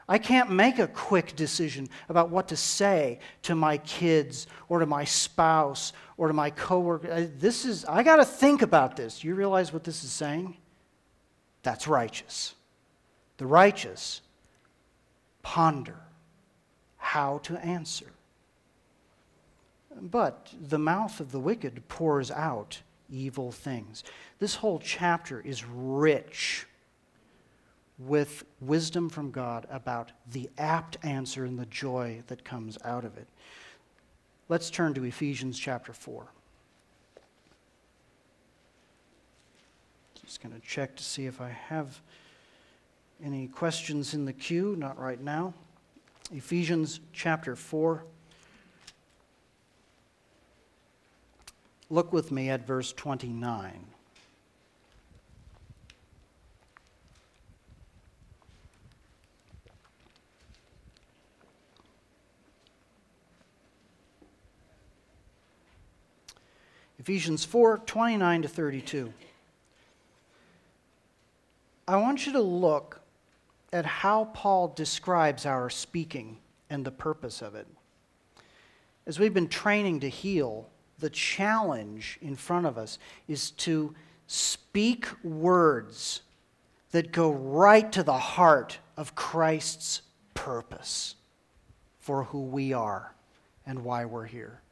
I 0.07 0.19
can't 0.19 0.51
make 0.51 0.77
a 0.77 0.87
quick 0.87 1.35
decision 1.35 1.89
about 2.09 2.29
what 2.29 2.47
to 2.49 2.55
say 2.55 3.19
to 3.43 3.55
my 3.55 3.77
kids 3.79 4.45
or 4.69 4.79
to 4.79 4.85
my 4.85 5.03
spouse 5.03 5.93
or 6.17 6.27
to 6.27 6.33
my 6.33 6.51
coworker. 6.51 7.25
This 7.39 7.65
is 7.65 7.85
I 7.85 8.03
got 8.03 8.17
to 8.17 8.25
think 8.25 8.61
about 8.61 8.95
this. 8.95 9.23
You 9.23 9.33
realize 9.33 9.73
what 9.73 9.83
this 9.83 10.03
is 10.03 10.11
saying? 10.11 10.57
That's 11.63 11.87
righteous. 11.87 12.53
The 13.37 13.47
righteous 13.47 14.21
ponder 15.41 15.97
how 16.97 17.39
to 17.39 17.57
answer. 17.65 18.11
But 19.99 20.53
the 20.59 20.77
mouth 20.77 21.19
of 21.19 21.31
the 21.31 21.39
wicked 21.39 21.87
pours 21.87 22.29
out 22.29 22.81
evil 23.09 23.51
things. 23.51 24.03
This 24.39 24.55
whole 24.55 24.79
chapter 24.79 25.41
is 25.41 25.65
rich 25.65 26.67
with 27.97 28.43
wisdom 28.59 29.09
from 29.09 29.31
God 29.31 29.65
about 29.69 30.11
the 30.31 30.49
apt 30.57 30.97
answer 31.03 31.45
and 31.45 31.57
the 31.57 31.65
joy 31.65 32.23
that 32.27 32.43
comes 32.43 32.77
out 32.83 33.05
of 33.05 33.17
it. 33.17 33.27
Let's 34.49 34.69
turn 34.69 34.93
to 34.95 35.03
Ephesians 35.05 35.57
chapter 35.57 35.93
4. 35.93 36.27
Just 40.23 40.41
going 40.41 40.53
to 40.53 40.67
check 40.67 40.95
to 40.97 41.03
see 41.03 41.25
if 41.25 41.39
I 41.39 41.49
have 41.49 42.01
any 43.23 43.47
questions 43.47 44.13
in 44.13 44.25
the 44.25 44.33
queue. 44.33 44.75
Not 44.77 44.99
right 44.99 45.21
now. 45.21 45.53
Ephesians 46.33 46.99
chapter 47.13 47.55
4. 47.55 48.03
Look 51.89 52.11
with 52.11 52.31
me 52.31 52.49
at 52.49 52.65
verse 52.65 52.91
29. 52.93 53.85
Ephesians 67.05 67.45
4 67.45 67.77
29 67.85 68.41
to 68.41 68.47
32. 68.47 69.13
I 71.87 71.97
want 71.97 72.25
you 72.25 72.33
to 72.33 72.41
look 72.41 72.99
at 73.71 73.85
how 73.85 74.31
Paul 74.33 74.69
describes 74.69 75.45
our 75.45 75.69
speaking 75.69 76.39
and 76.67 76.83
the 76.83 76.89
purpose 76.89 77.43
of 77.43 77.53
it. 77.53 77.67
As 79.05 79.19
we've 79.19 79.35
been 79.35 79.49
training 79.49 79.99
to 79.99 80.09
heal, 80.09 80.67
the 80.97 81.11
challenge 81.11 82.17
in 82.23 82.35
front 82.35 82.65
of 82.65 82.75
us 82.75 82.97
is 83.27 83.51
to 83.51 83.93
speak 84.25 85.07
words 85.23 86.23
that 86.89 87.11
go 87.11 87.29
right 87.29 87.91
to 87.91 88.01
the 88.01 88.17
heart 88.17 88.79
of 88.97 89.13
Christ's 89.13 90.01
purpose 90.33 91.13
for 91.99 92.23
who 92.23 92.41
we 92.41 92.73
are 92.73 93.13
and 93.63 93.83
why 93.83 94.05
we're 94.05 94.25
here 94.25 94.63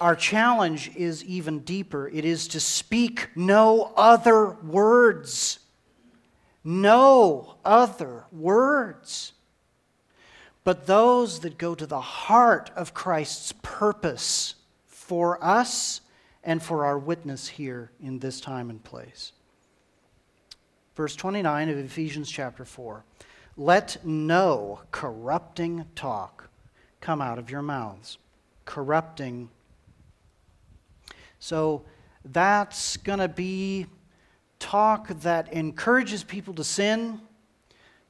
our 0.00 0.16
challenge 0.16 0.90
is 0.96 1.24
even 1.24 1.60
deeper. 1.60 2.08
It 2.08 2.24
is 2.24 2.48
to 2.48 2.60
speak 2.60 3.28
no 3.34 3.92
other 3.96 4.50
words. 4.50 5.58
No 6.64 7.56
other 7.64 8.24
words. 8.32 9.32
But 10.64 10.86
those 10.86 11.40
that 11.40 11.58
go 11.58 11.74
to 11.74 11.86
the 11.86 12.00
heart 12.00 12.70
of 12.74 12.92
Christ's 12.92 13.52
purpose 13.62 14.56
for 14.86 15.42
us 15.42 16.00
and 16.42 16.62
for 16.62 16.84
our 16.84 16.98
witness 16.98 17.46
here 17.46 17.92
in 18.00 18.18
this 18.18 18.40
time 18.40 18.70
and 18.70 18.82
place. 18.82 19.32
Verse 20.96 21.14
29 21.14 21.68
of 21.68 21.78
Ephesians 21.78 22.30
chapter 22.30 22.64
4 22.64 23.04
Let 23.56 24.04
no 24.04 24.80
corrupting 24.90 25.84
talk 25.94 26.48
come 27.00 27.20
out 27.20 27.38
of 27.38 27.50
your 27.50 27.62
mouths. 27.62 28.18
Corrupting 28.64 29.50
so 31.46 31.84
that's 32.24 32.96
going 32.96 33.20
to 33.20 33.28
be 33.28 33.86
talk 34.58 35.06
that 35.20 35.52
encourages 35.52 36.24
people 36.24 36.52
to 36.54 36.64
sin, 36.64 37.20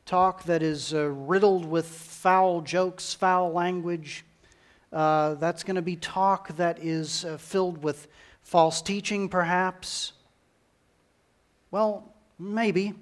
talk 0.07 0.45
that 0.45 0.62
is 0.62 0.95
uh, 0.95 1.11
riddled 1.11 1.66
with 1.66 1.87
foul 1.87 2.62
jokes, 2.62 3.12
foul 3.12 3.53
language. 3.53 4.24
Uh, 4.91 5.34
that's 5.34 5.64
going 5.64 5.74
to 5.74 5.82
be 5.82 5.97
talk 5.97 6.57
that 6.57 6.82
is 6.82 7.26
uh, 7.26 7.37
filled 7.37 7.82
with 7.82 8.09
false 8.41 8.80
teaching, 8.80 9.28
perhaps. 9.28 10.14
Well, 11.70 12.14
maybe. 12.39 12.95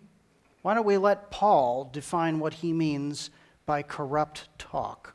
Why 0.63 0.75
don't 0.75 0.85
we 0.85 0.97
let 0.97 1.31
Paul 1.31 1.89
define 1.93 2.41
what 2.41 2.55
he 2.55 2.73
means 2.73 3.31
by 3.67 3.83
corrupt 3.83 4.49
talk? 4.59 5.14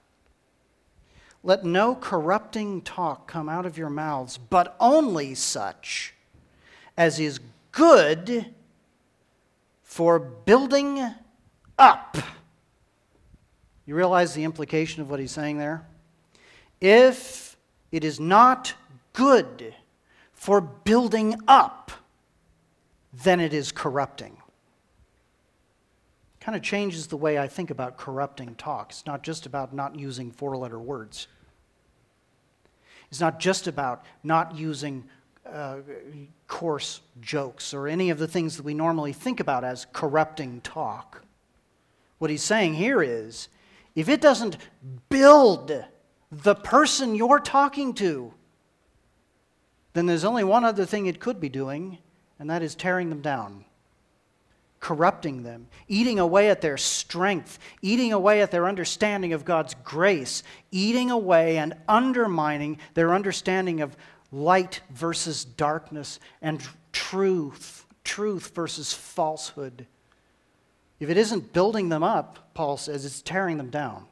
Let 1.43 1.63
no 1.63 1.95
corrupting 1.95 2.81
talk 2.81 3.27
come 3.27 3.47
out 3.47 3.65
of 3.65 3.77
your 3.77 3.89
mouths, 3.89 4.37
but 4.37 4.75
only 4.79 5.35
such 5.35 6.13
as 6.97 7.19
is 7.19 7.39
good 7.71 8.53
for 9.83 10.19
building 10.19 10.99
up. 11.77 12.17
You 13.85 13.95
realize 13.95 14.33
the 14.33 14.43
implication 14.43 15.01
of 15.01 15.09
what 15.09 15.19
he's 15.19 15.31
saying 15.31 15.57
there? 15.57 15.87
If 16.81 17.57
it 17.91 18.03
is 18.03 18.19
not 18.19 18.73
good 19.13 19.73
for 20.33 20.61
building 20.61 21.35
up, 21.47 21.91
then 23.13 23.39
it 23.39 23.53
is 23.53 23.71
corrupting 23.71 24.38
kind 26.49 26.57
of 26.57 26.63
changes 26.63 27.05
the 27.05 27.15
way 27.15 27.37
I 27.37 27.47
think 27.47 27.69
about 27.69 27.95
corrupting 27.95 28.55
talk. 28.55 28.89
It's 28.89 29.05
not 29.05 29.21
just 29.21 29.45
about 29.45 29.71
not 29.71 29.99
using 29.99 30.31
four 30.31 30.57
letter 30.57 30.79
words, 30.79 31.27
it's 33.11 33.19
not 33.19 33.39
just 33.39 33.67
about 33.67 34.03
not 34.23 34.55
using 34.55 35.03
uh, 35.45 35.77
coarse 36.47 37.01
jokes 37.21 37.71
or 37.71 37.87
any 37.87 38.09
of 38.09 38.17
the 38.17 38.27
things 38.27 38.57
that 38.57 38.63
we 38.63 38.73
normally 38.73 39.13
think 39.13 39.39
about 39.39 39.63
as 39.63 39.85
corrupting 39.93 40.61
talk. 40.61 41.23
What 42.17 42.31
he's 42.31 42.41
saying 42.41 42.73
here 42.73 43.03
is 43.03 43.49
if 43.93 44.09
it 44.09 44.19
doesn't 44.19 44.57
build 45.07 45.85
the 46.31 46.55
person 46.55 47.13
you're 47.13 47.39
talking 47.39 47.93
to, 47.93 48.33
then 49.93 50.07
there's 50.07 50.25
only 50.25 50.43
one 50.43 50.65
other 50.65 50.87
thing 50.87 51.05
it 51.05 51.19
could 51.19 51.39
be 51.39 51.49
doing, 51.49 51.99
and 52.39 52.49
that 52.49 52.63
is 52.63 52.73
tearing 52.73 53.09
them 53.11 53.21
down 53.21 53.65
corrupting 54.79 55.43
them, 55.43 55.67
eating 55.87 56.19
away 56.19 56.49
at 56.49 56.61
their 56.61 56.77
strength, 56.77 57.59
eating 57.81 58.13
away 58.13 58.41
at 58.41 58.51
their 58.51 58.67
understanding 58.67 59.33
of 59.33 59.45
God's 59.45 59.75
grace, 59.83 60.43
eating 60.71 61.11
away 61.11 61.57
and 61.57 61.73
undermining 61.87 62.79
their 62.93 63.13
understanding 63.13 63.81
of 63.81 63.97
light 64.31 64.81
versus 64.91 65.43
darkness 65.43 66.19
and 66.41 66.61
truth, 66.91 67.85
truth 68.03 68.53
versus 68.55 68.93
falsehood. 68.93 69.85
If 70.99 71.09
it 71.09 71.17
isn't 71.17 71.53
building 71.53 71.89
them 71.89 72.03
up, 72.03 72.53
Paul 72.53 72.77
says, 72.77 73.05
it's 73.05 73.21
tearing 73.21 73.57
them 73.57 73.69
down. 73.69 74.05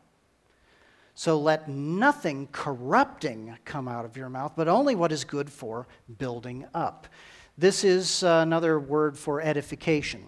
So 1.15 1.39
let 1.39 1.67
nothing 1.67 2.47
corrupting 2.51 3.57
come 3.65 3.87
out 3.87 4.05
of 4.05 4.17
your 4.17 4.29
mouth, 4.29 4.53
but 4.55 4.67
only 4.67 4.95
what 4.95 5.11
is 5.11 5.23
good 5.23 5.49
for 5.49 5.87
building 6.19 6.65
up. 6.73 7.07
This 7.57 7.83
is 7.83 8.23
uh, 8.23 8.41
another 8.43 8.79
word 8.79 9.17
for 9.17 9.41
edification 9.41 10.27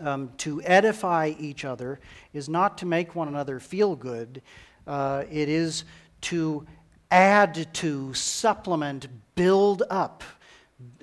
um, 0.00 0.32
to 0.38 0.62
edify 0.62 1.32
each 1.38 1.64
other 1.64 2.00
is 2.32 2.48
not 2.48 2.78
to 2.78 2.86
make 2.86 3.14
one 3.14 3.28
another 3.28 3.60
feel 3.60 3.94
good, 3.94 4.42
uh, 4.86 5.24
it 5.30 5.48
is 5.48 5.84
to 6.22 6.66
add 7.10 7.68
to, 7.74 8.14
supplement, 8.14 9.06
build 9.34 9.82
up. 9.90 10.24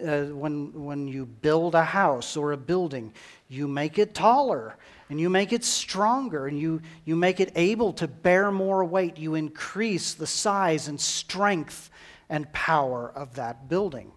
Uh, 0.06 0.24
when, 0.26 0.74
when 0.74 1.08
you 1.08 1.26
build 1.26 1.74
a 1.74 1.84
house 1.84 2.36
or 2.36 2.52
a 2.52 2.58
building, 2.58 3.14
you 3.48 3.68
make 3.68 3.98
it 3.98 4.14
taller 4.14 4.76
and 5.10 5.20
you 5.20 5.30
make 5.30 5.54
it 5.54 5.64
stronger 5.64 6.48
and 6.48 6.60
you, 6.60 6.82
you 7.06 7.16
make 7.16 7.40
it 7.40 7.52
able 7.56 7.94
to 7.94 8.08
bear 8.08 8.52
more 8.52 8.84
weight. 8.84 9.18
You 9.18 9.36
increase 9.36 10.14
the 10.14 10.28
size 10.28 10.88
and 10.88 11.00
strength 11.00 11.90
and 12.30 12.52
power 12.52 13.12
of 13.16 13.36
that 13.36 13.70
building. 13.70 14.12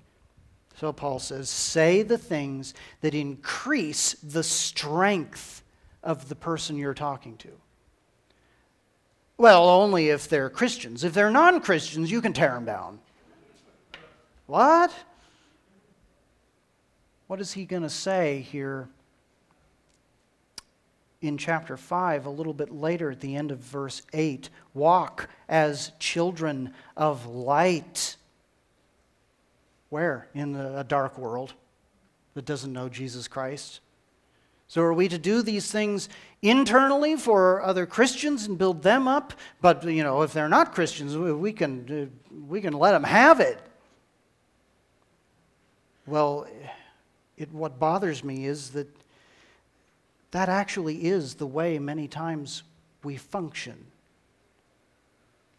So 0.78 0.92
Paul 0.92 1.18
says, 1.18 1.48
say 1.48 2.02
the 2.02 2.18
things 2.18 2.74
that 3.02 3.14
increase 3.14 4.14
the 4.14 4.42
strength 4.42 5.62
of 6.02 6.28
the 6.28 6.34
person 6.34 6.76
you're 6.76 6.94
talking 6.94 7.36
to. 7.38 7.50
Well, 9.36 9.68
only 9.68 10.08
if 10.08 10.28
they're 10.28 10.50
Christians. 10.50 11.04
If 11.04 11.14
they're 11.14 11.30
non 11.30 11.60
Christians, 11.60 12.10
you 12.10 12.20
can 12.20 12.32
tear 12.32 12.54
them 12.54 12.64
down. 12.64 12.98
What? 14.46 14.92
What 17.26 17.40
is 17.40 17.52
he 17.52 17.64
going 17.64 17.82
to 17.82 17.90
say 17.90 18.40
here 18.40 18.88
in 21.20 21.38
chapter 21.38 21.76
5, 21.76 22.26
a 22.26 22.30
little 22.30 22.52
bit 22.52 22.70
later 22.70 23.10
at 23.10 23.20
the 23.20 23.34
end 23.36 23.50
of 23.50 23.58
verse 23.58 24.02
8? 24.12 24.50
Walk 24.74 25.28
as 25.48 25.92
children 25.98 26.74
of 26.96 27.26
light 27.26 28.16
where? 29.92 30.26
In 30.32 30.56
a 30.56 30.82
dark 30.82 31.18
world 31.18 31.52
that 32.32 32.46
doesn't 32.46 32.72
know 32.72 32.88
Jesus 32.88 33.28
Christ. 33.28 33.80
So, 34.66 34.80
are 34.80 34.94
we 34.94 35.06
to 35.08 35.18
do 35.18 35.42
these 35.42 35.70
things 35.70 36.08
internally 36.40 37.14
for 37.16 37.62
other 37.62 37.84
Christians 37.84 38.46
and 38.46 38.56
build 38.56 38.82
them 38.82 39.06
up? 39.06 39.34
But, 39.60 39.84
you 39.84 40.02
know, 40.02 40.22
if 40.22 40.32
they're 40.32 40.48
not 40.48 40.72
Christians, 40.72 41.14
we 41.14 41.52
can, 41.52 42.10
uh, 42.10 42.36
we 42.48 42.62
can 42.62 42.72
let 42.72 42.92
them 42.92 43.04
have 43.04 43.38
it. 43.38 43.60
Well, 46.06 46.46
it, 47.36 47.52
what 47.52 47.78
bothers 47.78 48.24
me 48.24 48.46
is 48.46 48.70
that 48.70 48.88
that 50.30 50.48
actually 50.48 51.04
is 51.04 51.34
the 51.34 51.46
way 51.46 51.78
many 51.78 52.08
times 52.08 52.62
we 53.04 53.18
function. 53.18 53.76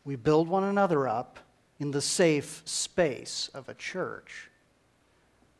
We 0.04 0.16
build 0.16 0.48
one 0.48 0.64
another 0.64 1.08
up 1.08 1.38
in 1.84 1.92
the 1.92 2.00
safe 2.00 2.62
space 2.64 3.50
of 3.54 3.68
a 3.68 3.74
church, 3.74 4.50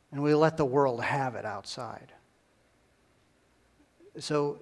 and 0.10 0.24
we 0.24 0.34
let 0.34 0.56
the 0.56 0.64
world 0.64 1.04
have 1.04 1.36
it 1.36 1.44
outside. 1.44 2.14
So, 4.20 4.60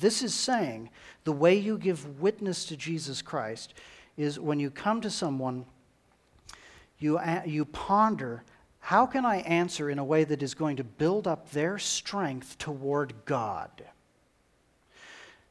this 0.00 0.20
is 0.20 0.34
saying 0.34 0.90
the 1.22 1.30
way 1.30 1.54
you 1.54 1.78
give 1.78 2.18
witness 2.18 2.64
to 2.64 2.76
Jesus 2.76 3.22
Christ 3.22 3.74
is 4.16 4.40
when 4.40 4.58
you 4.58 4.68
come 4.68 5.00
to 5.02 5.10
someone, 5.10 5.64
you, 6.98 7.20
you 7.46 7.66
ponder 7.66 8.42
how 8.80 9.06
can 9.06 9.24
I 9.24 9.42
answer 9.42 9.90
in 9.90 10.00
a 10.00 10.04
way 10.04 10.24
that 10.24 10.42
is 10.42 10.54
going 10.54 10.74
to 10.78 10.84
build 10.84 11.28
up 11.28 11.52
their 11.52 11.78
strength 11.78 12.58
toward 12.58 13.14
God? 13.26 13.84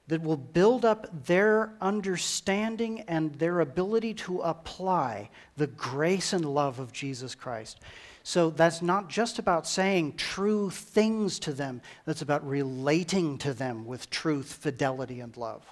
That 0.09 0.21
will 0.21 0.37
build 0.37 0.83
up 0.85 1.25
their 1.25 1.71
understanding 1.79 3.01
and 3.07 3.33
their 3.35 3.61
ability 3.61 4.13
to 4.15 4.41
apply 4.41 5.29
the 5.55 5.67
grace 5.67 6.33
and 6.33 6.43
love 6.43 6.79
of 6.79 6.91
Jesus 6.91 7.33
Christ. 7.33 7.79
So 8.23 8.49
that's 8.49 8.81
not 8.81 9.09
just 9.09 9.39
about 9.39 9.65
saying 9.65 10.15
true 10.17 10.69
things 10.69 11.39
to 11.39 11.53
them, 11.53 11.81
that's 12.05 12.21
about 12.21 12.47
relating 12.47 13.37
to 13.39 13.53
them 13.53 13.85
with 13.85 14.09
truth, 14.09 14.53
fidelity, 14.53 15.19
and 15.19 15.35
love. 15.37 15.63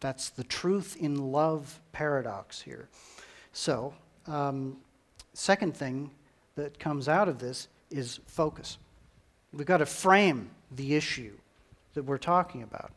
That's 0.00 0.30
the 0.30 0.44
truth 0.44 0.96
in 0.98 1.32
love 1.32 1.80
paradox 1.92 2.60
here. 2.60 2.88
So, 3.52 3.94
um, 4.26 4.78
second 5.32 5.76
thing 5.76 6.10
that 6.56 6.78
comes 6.78 7.08
out 7.08 7.28
of 7.28 7.38
this 7.38 7.68
is 7.90 8.20
focus. 8.26 8.78
We've 9.52 9.66
got 9.66 9.78
to 9.78 9.86
frame 9.86 10.50
the 10.70 10.94
issue 10.94 11.32
that 11.94 12.04
we're 12.04 12.18
talking 12.18 12.62
about. 12.62 12.92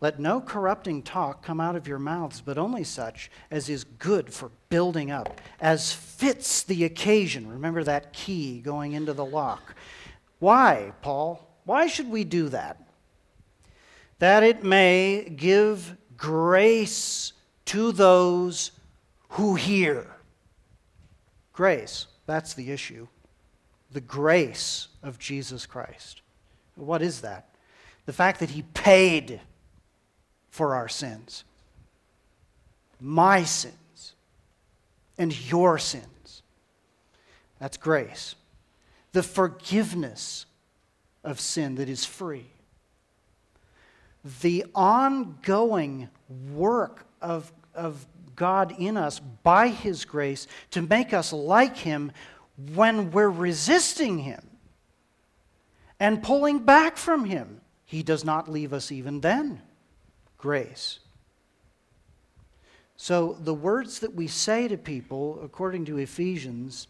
Let 0.00 0.20
no 0.20 0.40
corrupting 0.40 1.02
talk 1.02 1.42
come 1.42 1.60
out 1.60 1.74
of 1.74 1.88
your 1.88 1.98
mouths, 1.98 2.40
but 2.40 2.56
only 2.56 2.84
such 2.84 3.30
as 3.50 3.68
is 3.68 3.82
good 3.82 4.32
for 4.32 4.50
building 4.68 5.10
up, 5.10 5.40
as 5.60 5.92
fits 5.92 6.62
the 6.62 6.84
occasion. 6.84 7.50
Remember 7.50 7.82
that 7.82 8.12
key 8.12 8.60
going 8.60 8.92
into 8.92 9.12
the 9.12 9.24
lock. 9.24 9.74
Why, 10.38 10.92
Paul? 11.02 11.44
Why 11.64 11.88
should 11.88 12.10
we 12.10 12.22
do 12.22 12.48
that? 12.50 12.80
That 14.20 14.44
it 14.44 14.62
may 14.62 15.32
give 15.36 15.96
grace 16.16 17.32
to 17.66 17.90
those 17.90 18.70
who 19.30 19.56
hear. 19.56 20.06
Grace, 21.52 22.06
that's 22.26 22.54
the 22.54 22.70
issue. 22.70 23.08
The 23.90 24.00
grace 24.00 24.88
of 25.02 25.18
Jesus 25.18 25.66
Christ. 25.66 26.22
What 26.76 27.02
is 27.02 27.20
that? 27.22 27.47
The 28.08 28.14
fact 28.14 28.40
that 28.40 28.48
He 28.48 28.62
paid 28.62 29.38
for 30.48 30.74
our 30.74 30.88
sins. 30.88 31.44
My 32.98 33.42
sins 33.42 34.14
and 35.18 35.50
your 35.50 35.76
sins. 35.76 36.42
That's 37.60 37.76
grace. 37.76 38.34
The 39.12 39.22
forgiveness 39.22 40.46
of 41.22 41.38
sin 41.38 41.74
that 41.74 41.90
is 41.90 42.06
free. 42.06 42.46
The 44.40 44.64
ongoing 44.74 46.08
work 46.54 47.04
of, 47.20 47.52
of 47.74 48.06
God 48.34 48.74
in 48.78 48.96
us 48.96 49.18
by 49.18 49.68
His 49.68 50.06
grace 50.06 50.46
to 50.70 50.80
make 50.80 51.12
us 51.12 51.30
like 51.30 51.76
Him 51.76 52.12
when 52.72 53.10
we're 53.10 53.28
resisting 53.28 54.20
Him 54.20 54.48
and 56.00 56.22
pulling 56.22 56.60
back 56.60 56.96
from 56.96 57.26
Him. 57.26 57.57
He 57.88 58.02
does 58.02 58.22
not 58.22 58.50
leave 58.50 58.74
us 58.74 58.92
even 58.92 59.22
then 59.22 59.62
grace. 60.36 61.00
So, 62.96 63.32
the 63.40 63.54
words 63.54 64.00
that 64.00 64.14
we 64.14 64.26
say 64.26 64.68
to 64.68 64.76
people, 64.76 65.40
according 65.42 65.86
to 65.86 65.96
Ephesians, 65.96 66.86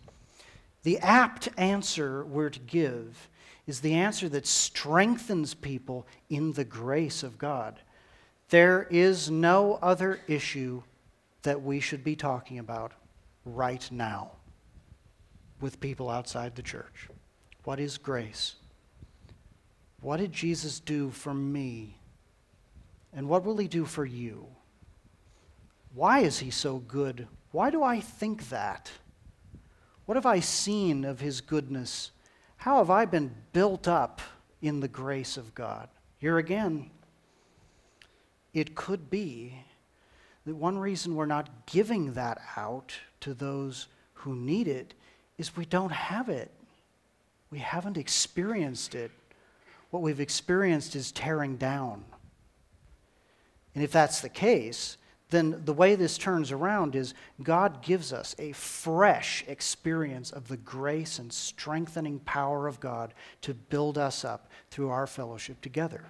the 0.82 0.98
apt 0.98 1.50
answer 1.56 2.24
we're 2.24 2.50
to 2.50 2.58
give 2.58 3.28
is 3.68 3.80
the 3.80 3.94
answer 3.94 4.28
that 4.30 4.46
strengthens 4.46 5.54
people 5.54 6.04
in 6.30 6.52
the 6.54 6.64
grace 6.64 7.22
of 7.22 7.38
God. 7.38 7.78
There 8.48 8.88
is 8.90 9.30
no 9.30 9.78
other 9.80 10.18
issue 10.26 10.82
that 11.44 11.62
we 11.62 11.78
should 11.78 12.02
be 12.02 12.16
talking 12.16 12.58
about 12.58 12.90
right 13.44 13.88
now 13.92 14.32
with 15.60 15.78
people 15.78 16.10
outside 16.10 16.56
the 16.56 16.62
church. 16.62 17.08
What 17.62 17.78
is 17.78 17.98
grace? 17.98 18.56
What 20.00 20.18
did 20.18 20.32
Jesus 20.32 20.80
do 20.80 21.10
for 21.10 21.34
me 21.34 21.98
and 23.12 23.28
what 23.28 23.44
will 23.44 23.56
he 23.56 23.68
do 23.68 23.84
for 23.84 24.04
you? 24.04 24.46
Why 25.94 26.20
is 26.20 26.38
he 26.38 26.50
so 26.50 26.78
good? 26.78 27.26
Why 27.50 27.70
do 27.70 27.82
I 27.82 28.00
think 28.00 28.50
that? 28.50 28.90
What 30.06 30.16
have 30.16 30.26
I 30.26 30.40
seen 30.40 31.04
of 31.04 31.20
his 31.20 31.40
goodness? 31.40 32.12
How 32.58 32.78
have 32.78 32.90
I 32.90 33.04
been 33.04 33.34
built 33.52 33.88
up 33.88 34.20
in 34.60 34.80
the 34.80 34.88
grace 34.88 35.36
of 35.36 35.54
God? 35.54 35.88
Here 36.18 36.38
again, 36.38 36.90
it 38.52 38.74
could 38.74 39.10
be 39.10 39.54
that 40.44 40.56
one 40.56 40.78
reason 40.78 41.14
we're 41.14 41.26
not 41.26 41.66
giving 41.66 42.12
that 42.14 42.40
out 42.56 42.94
to 43.20 43.34
those 43.34 43.86
who 44.14 44.34
need 44.34 44.68
it 44.68 44.94
is 45.38 45.56
we 45.56 45.64
don't 45.64 45.92
have 45.92 46.28
it. 46.28 46.50
We 47.50 47.58
haven't 47.58 47.96
experienced 47.96 48.94
it. 48.94 49.10
What 49.90 50.02
we've 50.02 50.20
experienced 50.20 50.94
is 50.96 51.12
tearing 51.12 51.56
down. 51.56 52.04
And 53.74 53.82
if 53.82 53.92
that's 53.92 54.20
the 54.20 54.28
case, 54.28 54.98
then 55.30 55.62
the 55.64 55.72
way 55.72 55.94
this 55.94 56.16
turns 56.16 56.52
around 56.52 56.96
is 56.96 57.14
God 57.42 57.82
gives 57.82 58.12
us 58.12 58.34
a 58.38 58.52
fresh 58.52 59.44
experience 59.46 60.30
of 60.30 60.48
the 60.48 60.56
grace 60.56 61.18
and 61.18 61.32
strengthening 61.32 62.18
power 62.20 62.66
of 62.66 62.80
God 62.80 63.12
to 63.42 63.54
build 63.54 63.98
us 63.98 64.24
up 64.24 64.50
through 64.70 64.88
our 64.88 65.06
fellowship 65.06 65.60
together. 65.60 66.04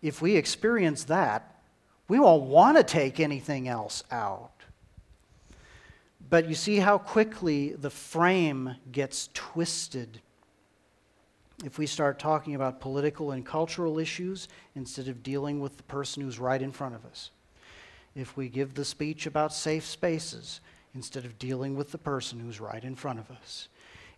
If 0.00 0.20
we 0.20 0.36
experience 0.36 1.04
that, 1.04 1.62
we 2.08 2.18
won't 2.18 2.42
want 2.42 2.76
to 2.76 2.82
take 2.82 3.20
anything 3.20 3.68
else 3.68 4.02
out. 4.10 4.50
But 6.28 6.48
you 6.48 6.54
see 6.54 6.78
how 6.78 6.98
quickly 6.98 7.70
the 7.70 7.90
frame 7.90 8.76
gets 8.90 9.28
twisted 9.32 10.20
if 11.64 11.78
we 11.78 11.86
start 11.86 12.18
talking 12.18 12.54
about 12.54 12.80
political 12.80 13.32
and 13.32 13.46
cultural 13.46 13.98
issues 13.98 14.48
instead 14.74 15.08
of 15.08 15.22
dealing 15.22 15.60
with 15.60 15.76
the 15.76 15.82
person 15.84 16.22
who's 16.22 16.38
right 16.38 16.60
in 16.60 16.72
front 16.72 16.94
of 16.94 17.04
us. 17.04 17.30
If 18.14 18.36
we 18.36 18.48
give 18.48 18.74
the 18.74 18.84
speech 18.84 19.26
about 19.26 19.54
safe 19.54 19.86
spaces 19.86 20.60
instead 20.94 21.24
of 21.24 21.38
dealing 21.38 21.76
with 21.76 21.92
the 21.92 21.98
person 21.98 22.38
who's 22.40 22.60
right 22.60 22.82
in 22.82 22.94
front 22.94 23.18
of 23.18 23.30
us. 23.30 23.68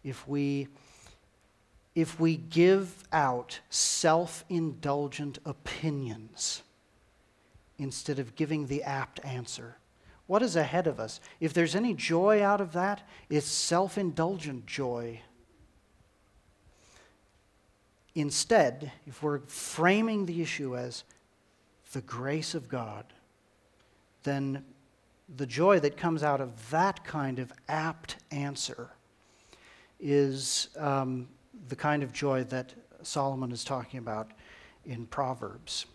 If 0.02 0.26
we 0.26 0.68
if 1.94 2.18
we 2.18 2.36
give 2.36 3.04
out 3.12 3.60
self-indulgent 3.70 5.38
opinions 5.44 6.62
instead 7.78 8.18
of 8.18 8.34
giving 8.34 8.66
the 8.66 8.82
apt 8.82 9.24
answer. 9.24 9.76
What 10.26 10.42
is 10.42 10.56
ahead 10.56 10.88
of 10.88 10.98
us? 10.98 11.20
If 11.38 11.52
there's 11.52 11.76
any 11.76 11.94
joy 11.94 12.42
out 12.42 12.60
of 12.60 12.72
that, 12.72 13.06
it's 13.30 13.46
self 13.46 13.96
indulgent 13.96 14.66
joy 14.66 15.20
Instead, 18.14 18.92
if 19.06 19.22
we're 19.22 19.40
framing 19.40 20.26
the 20.26 20.40
issue 20.40 20.76
as 20.76 21.04
the 21.92 22.00
grace 22.02 22.54
of 22.54 22.68
God, 22.68 23.04
then 24.22 24.64
the 25.36 25.46
joy 25.46 25.80
that 25.80 25.96
comes 25.96 26.22
out 26.22 26.40
of 26.40 26.70
that 26.70 27.04
kind 27.04 27.38
of 27.38 27.52
apt 27.68 28.16
answer 28.30 28.90
is 29.98 30.68
um, 30.78 31.28
the 31.68 31.76
kind 31.76 32.02
of 32.02 32.12
joy 32.12 32.44
that 32.44 32.72
Solomon 33.02 33.50
is 33.52 33.64
talking 33.64 33.98
about 33.98 34.30
in 34.84 35.06
Proverbs. 35.06 35.86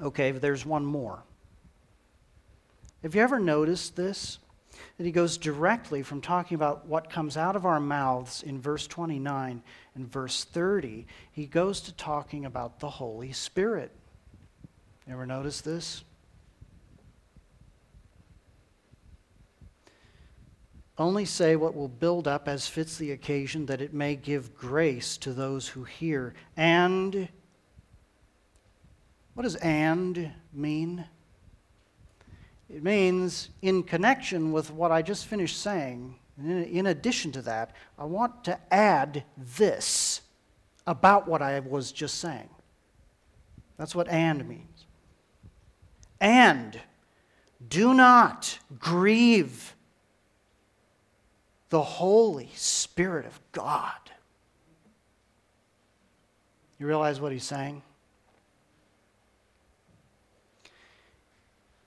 Okay, 0.00 0.30
there's 0.30 0.64
one 0.64 0.84
more. 0.84 1.22
Have 3.02 3.14
you 3.14 3.22
ever 3.22 3.38
noticed 3.38 3.96
this? 3.96 4.38
That 4.96 5.04
he 5.04 5.12
goes 5.12 5.38
directly 5.38 6.02
from 6.02 6.20
talking 6.20 6.54
about 6.54 6.86
what 6.86 7.10
comes 7.10 7.36
out 7.36 7.56
of 7.56 7.66
our 7.66 7.80
mouths 7.80 8.42
in 8.42 8.60
verse 8.60 8.86
29 8.86 9.62
and 9.94 10.12
verse 10.12 10.44
30, 10.44 11.06
he 11.32 11.46
goes 11.46 11.80
to 11.82 11.92
talking 11.94 12.44
about 12.44 12.80
the 12.80 12.90
Holy 12.90 13.32
Spirit. 13.32 13.92
Ever 15.08 15.26
notice 15.26 15.60
this? 15.60 16.04
Only 21.00 21.24
say 21.24 21.56
what 21.56 21.74
will 21.74 21.88
build 21.88 22.28
up 22.28 22.46
as 22.46 22.68
fits 22.68 22.98
the 22.98 23.12
occasion, 23.12 23.64
that 23.66 23.80
it 23.80 23.94
may 23.94 24.16
give 24.16 24.54
grace 24.54 25.16
to 25.18 25.32
those 25.32 25.66
who 25.66 25.84
hear. 25.84 26.34
And, 26.58 27.28
what 29.32 29.44
does 29.44 29.54
and 29.56 30.30
mean? 30.52 31.06
It 32.72 32.84
means, 32.84 33.50
in 33.62 33.82
connection 33.82 34.52
with 34.52 34.70
what 34.70 34.92
I 34.92 35.02
just 35.02 35.26
finished 35.26 35.60
saying, 35.60 36.14
in 36.38 36.86
addition 36.86 37.32
to 37.32 37.42
that, 37.42 37.74
I 37.98 38.04
want 38.04 38.44
to 38.44 38.58
add 38.72 39.24
this 39.36 40.22
about 40.86 41.26
what 41.26 41.42
I 41.42 41.60
was 41.60 41.90
just 41.90 42.18
saying. 42.18 42.48
That's 43.76 43.94
what 43.94 44.08
and 44.08 44.48
means. 44.48 44.86
And 46.20 46.80
do 47.68 47.92
not 47.92 48.58
grieve 48.78 49.74
the 51.70 51.82
Holy 51.82 52.50
Spirit 52.54 53.26
of 53.26 53.40
God. 53.52 53.92
You 56.78 56.86
realize 56.86 57.20
what 57.20 57.32
he's 57.32 57.44
saying? 57.44 57.82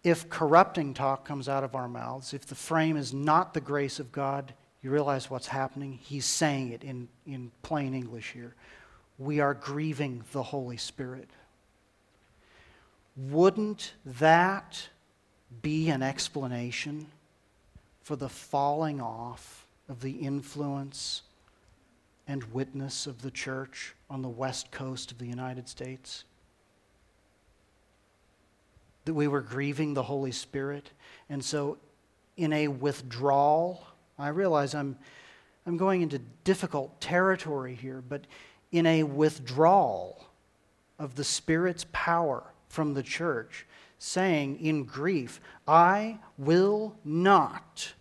If 0.03 0.29
corrupting 0.29 0.93
talk 0.93 1.25
comes 1.25 1.47
out 1.47 1.63
of 1.63 1.75
our 1.75 1.87
mouths, 1.87 2.33
if 2.33 2.45
the 2.45 2.55
frame 2.55 2.97
is 2.97 3.13
not 3.13 3.53
the 3.53 3.61
grace 3.61 3.99
of 3.99 4.11
God, 4.11 4.53
You 4.83 4.91
realize 4.91 5.29
what's 5.29 5.47
happening? 5.47 5.93
He's 5.93 6.25
saying 6.25 6.71
it 6.71 6.83
in, 6.83 7.07
in 7.25 7.51
plain 7.61 7.93
English 7.93 8.33
here. 8.33 8.53
We 9.17 9.39
are 9.39 9.53
grieving 9.53 10.25
the 10.33 10.43
Holy 10.43 10.75
Spirit. 10.75 11.29
Wouldn't 13.15 13.93
that 14.05 14.89
be 15.61 15.89
an 15.89 16.03
explanation 16.03 17.07
for 18.01 18.17
the 18.17 18.27
falling 18.27 18.99
off 18.99 19.65
of 19.87 20.01
the 20.01 20.11
influence 20.11 21.21
and 22.27 22.43
witness 22.53 23.07
of 23.07 23.21
the 23.21 23.31
church 23.31 23.95
on 24.09 24.21
the 24.21 24.27
west 24.27 24.69
coast 24.71 25.13
of 25.13 25.17
the 25.17 25.27
United 25.27 25.69
States? 25.69 26.25
That 29.05 29.13
we 29.13 29.27
were 29.27 29.41
grieving 29.41 29.93
the 29.93 30.03
Holy 30.03 30.31
Spirit. 30.31 30.91
And 31.29 31.43
so, 31.43 31.77
in 32.37 32.53
a 32.53 32.67
withdrawal, 32.67 33.85
I 34.17 34.29
realize 34.29 34.73
I'm, 34.73 34.97
I'm 35.65 35.77
going 35.77 36.01
into 36.01 36.19
difficult 36.43 36.99
territory 37.01 37.75
here, 37.75 38.03
but 38.07 38.25
in 38.71 38.85
a 38.85 39.03
withdrawal 39.03 40.25
of 40.97 41.15
the 41.15 41.23
Spirit's 41.23 41.85
power 41.91 42.43
from 42.69 42.93
the 42.93 43.03
church, 43.03 43.65
saying 43.99 44.59
in 44.59 44.83
grief, 44.83 45.39
I 45.67 46.19
will 46.37 46.95
not 47.03 47.93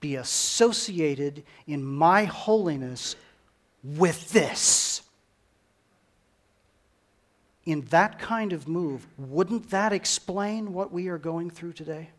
be 0.00 0.16
associated 0.16 1.44
in 1.66 1.84
my 1.84 2.24
holiness 2.24 3.16
with 3.84 4.32
this. 4.32 5.02
In 7.70 7.82
that 7.90 8.18
kind 8.18 8.52
of 8.52 8.66
move, 8.66 9.06
wouldn't 9.16 9.70
that 9.70 9.92
explain 9.92 10.72
what 10.72 10.90
we 10.90 11.06
are 11.06 11.18
going 11.18 11.50
through 11.50 11.74
today? 11.74 12.10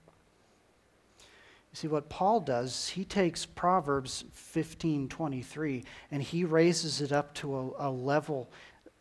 You 1.20 1.76
see, 1.76 1.88
what 1.90 2.08
Paul 2.08 2.40
does, 2.40 2.88
he 2.88 3.04
takes 3.04 3.46
Proverbs 3.46 4.24
15 4.32 5.10
23 5.10 5.84
and 6.10 6.24
he 6.24 6.46
raises 6.46 7.02
it 7.02 7.12
up 7.12 7.34
to 7.34 7.74
a, 7.78 7.90
a 7.90 7.92
level 7.92 8.50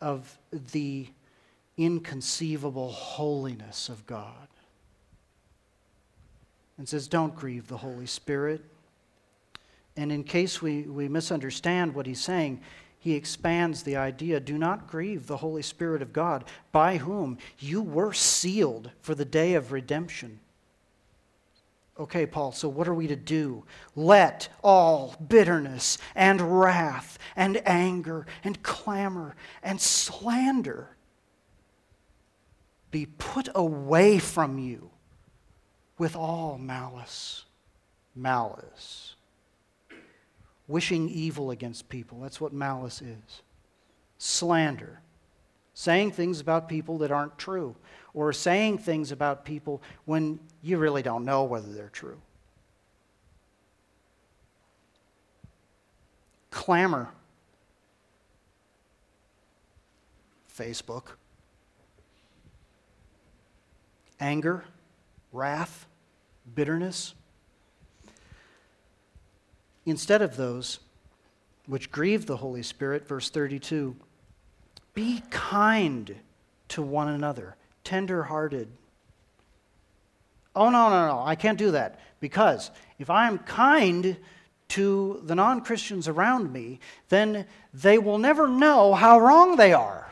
of 0.00 0.36
the 0.72 1.06
inconceivable 1.76 2.90
holiness 2.90 3.88
of 3.88 4.04
God. 4.08 4.48
And 6.78 6.88
says, 6.88 7.06
Don't 7.06 7.36
grieve 7.36 7.68
the 7.68 7.76
Holy 7.76 8.06
Spirit. 8.06 8.64
And 9.96 10.10
in 10.10 10.24
case 10.24 10.60
we, 10.60 10.82
we 10.82 11.06
misunderstand 11.06 11.94
what 11.94 12.06
he's 12.06 12.20
saying, 12.20 12.60
he 13.00 13.14
expands 13.14 13.82
the 13.82 13.96
idea 13.96 14.38
do 14.38 14.58
not 14.58 14.86
grieve 14.86 15.26
the 15.26 15.38
Holy 15.38 15.62
Spirit 15.62 16.02
of 16.02 16.12
God, 16.12 16.44
by 16.70 16.98
whom 16.98 17.38
you 17.58 17.80
were 17.80 18.12
sealed 18.12 18.90
for 19.00 19.14
the 19.14 19.24
day 19.24 19.54
of 19.54 19.72
redemption. 19.72 20.38
Okay, 21.98 22.26
Paul, 22.26 22.52
so 22.52 22.68
what 22.68 22.86
are 22.86 22.94
we 22.94 23.06
to 23.06 23.16
do? 23.16 23.64
Let 23.96 24.50
all 24.62 25.16
bitterness 25.28 25.96
and 26.14 26.60
wrath 26.60 27.18
and 27.36 27.60
anger 27.66 28.26
and 28.44 28.62
clamor 28.62 29.34
and 29.62 29.80
slander 29.80 30.90
be 32.90 33.06
put 33.06 33.48
away 33.54 34.18
from 34.18 34.58
you 34.58 34.90
with 35.96 36.14
all 36.14 36.58
malice. 36.58 37.44
Malice. 38.14 39.14
Wishing 40.70 41.08
evil 41.08 41.50
against 41.50 41.88
people. 41.88 42.20
That's 42.20 42.40
what 42.40 42.52
malice 42.52 43.02
is. 43.02 43.42
Slander. 44.18 45.00
Saying 45.74 46.12
things 46.12 46.38
about 46.38 46.68
people 46.68 46.98
that 46.98 47.10
aren't 47.10 47.36
true. 47.38 47.74
Or 48.14 48.32
saying 48.32 48.78
things 48.78 49.10
about 49.10 49.44
people 49.44 49.82
when 50.04 50.38
you 50.62 50.78
really 50.78 51.02
don't 51.02 51.24
know 51.24 51.42
whether 51.42 51.72
they're 51.72 51.88
true. 51.88 52.20
Clamor. 56.52 57.08
Facebook 60.56 61.04
anger, 64.20 64.64
wrath, 65.32 65.86
bitterness. 66.54 67.14
Instead 69.90 70.22
of 70.22 70.36
those 70.36 70.78
which 71.66 71.90
grieve 71.90 72.26
the 72.26 72.36
Holy 72.36 72.62
Spirit, 72.62 73.06
verse 73.06 73.28
32, 73.28 73.96
be 74.94 75.22
kind 75.30 76.14
to 76.68 76.82
one 76.82 77.08
another, 77.08 77.56
tender 77.84 78.24
hearted. 78.24 78.68
Oh, 80.54 80.70
no, 80.70 80.88
no, 80.90 81.06
no, 81.08 81.22
I 81.24 81.34
can't 81.34 81.58
do 81.58 81.72
that. 81.72 81.98
Because 82.20 82.70
if 82.98 83.10
I 83.10 83.26
am 83.26 83.38
kind 83.38 84.16
to 84.68 85.20
the 85.24 85.34
non 85.34 85.62
Christians 85.62 86.06
around 86.06 86.52
me, 86.52 86.80
then 87.08 87.46
they 87.74 87.98
will 87.98 88.18
never 88.18 88.46
know 88.46 88.94
how 88.94 89.18
wrong 89.18 89.56
they 89.56 89.72
are. 89.72 90.09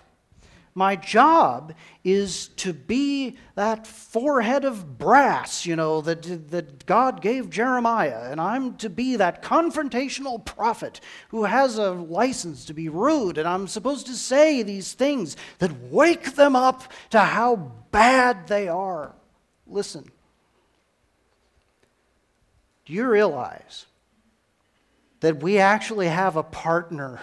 My 0.75 0.97
job 0.97 1.75
is 2.05 2.49
to 2.49 2.73
be 2.73 3.37
that 3.55 3.87
forehead 3.87 4.65
of 4.65 4.99
brass, 4.99 5.67
you 5.67 5.75
know, 5.77 6.01
that, 6.03 6.51
that 6.51 6.87
God 6.87 7.21
gave 7.21 7.51
Jeremiah. 7.51 8.31
And 8.31 8.41
I'm 8.41 8.77
to 8.77 8.89
be 8.89 9.17
that 9.17 9.43
confrontational 9.43 10.45
prophet 10.45 11.01
who 11.31 11.45
has 11.45 11.79
a 11.79 11.91
license 11.91 12.65
to 12.67 12.75
be 12.75 12.89
rude. 12.89 13.39
And 13.39 13.49
I'm 13.49 13.67
supposed 13.67 14.07
to 14.07 14.15
say 14.15 14.63
these 14.63 14.93
things 14.93 15.37
that 15.59 15.91
wake 15.91 16.35
them 16.37 16.55
up 16.55 16.93
to 17.11 17.21
how 17.21 17.73
bad 17.91 18.47
they 18.47 18.69
are. 18.69 19.15
Listen. 19.67 20.11
Do 22.87 22.93
you 22.95 23.07
realize 23.07 23.85
that 25.21 25.43
we 25.43 25.59
actually 25.59 26.09
have 26.09 26.37
a 26.37 26.43
partner? 26.43 27.21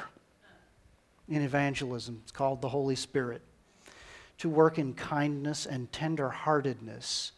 In 1.28 1.41
evangelism. 1.41 2.19
It's 2.23 2.32
called 2.32 2.61
the 2.61 2.69
Holy 2.69 2.95
Spirit. 2.95 3.41
To 4.39 4.49
work 4.49 4.78
in 4.78 4.93
kindness 4.93 5.65
and 5.65 5.91
tenderheartedness 5.91 7.32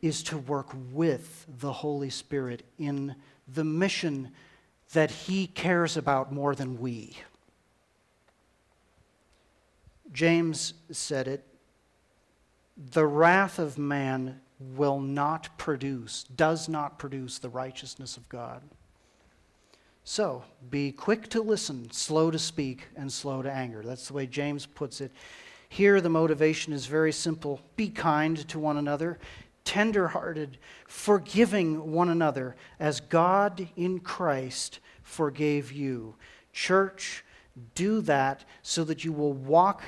is 0.00 0.22
to 0.24 0.38
work 0.38 0.68
with 0.92 1.46
the 1.58 1.72
Holy 1.72 2.10
Spirit 2.10 2.64
in 2.78 3.16
the 3.52 3.64
mission 3.64 4.30
that 4.92 5.10
He 5.10 5.46
cares 5.46 5.96
about 5.96 6.32
more 6.32 6.54
than 6.54 6.80
we. 6.80 7.16
James 10.12 10.74
said 10.90 11.28
it 11.28 11.44
the 12.92 13.06
wrath 13.06 13.58
of 13.58 13.76
man 13.76 14.40
will 14.60 15.00
not 15.00 15.58
produce, 15.58 16.24
does 16.24 16.68
not 16.68 16.98
produce 16.98 17.38
the 17.38 17.48
righteousness 17.48 18.16
of 18.16 18.28
God. 18.28 18.62
So, 20.10 20.42
be 20.70 20.90
quick 20.90 21.28
to 21.28 21.42
listen, 21.42 21.90
slow 21.90 22.30
to 22.30 22.38
speak, 22.38 22.84
and 22.96 23.12
slow 23.12 23.42
to 23.42 23.52
anger. 23.52 23.82
That's 23.82 24.08
the 24.08 24.14
way 24.14 24.26
James 24.26 24.64
puts 24.64 25.02
it. 25.02 25.12
Here, 25.68 26.00
the 26.00 26.08
motivation 26.08 26.72
is 26.72 26.86
very 26.86 27.12
simple 27.12 27.60
be 27.76 27.90
kind 27.90 28.38
to 28.48 28.58
one 28.58 28.78
another, 28.78 29.18
tenderhearted, 29.66 30.56
forgiving 30.86 31.92
one 31.92 32.08
another, 32.08 32.56
as 32.80 33.00
God 33.00 33.68
in 33.76 34.00
Christ 34.00 34.80
forgave 35.02 35.72
you. 35.72 36.14
Church, 36.54 37.22
do 37.74 38.00
that 38.00 38.46
so 38.62 38.84
that 38.84 39.04
you 39.04 39.12
will 39.12 39.34
walk 39.34 39.82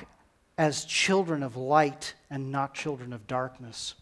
as 0.55 0.85
children 0.85 1.41
of 1.41 1.57
light 1.57 2.13
and 2.29 2.51
not 2.51 2.75
children 2.75 3.11
of 3.11 3.25
darkness. 3.25 3.95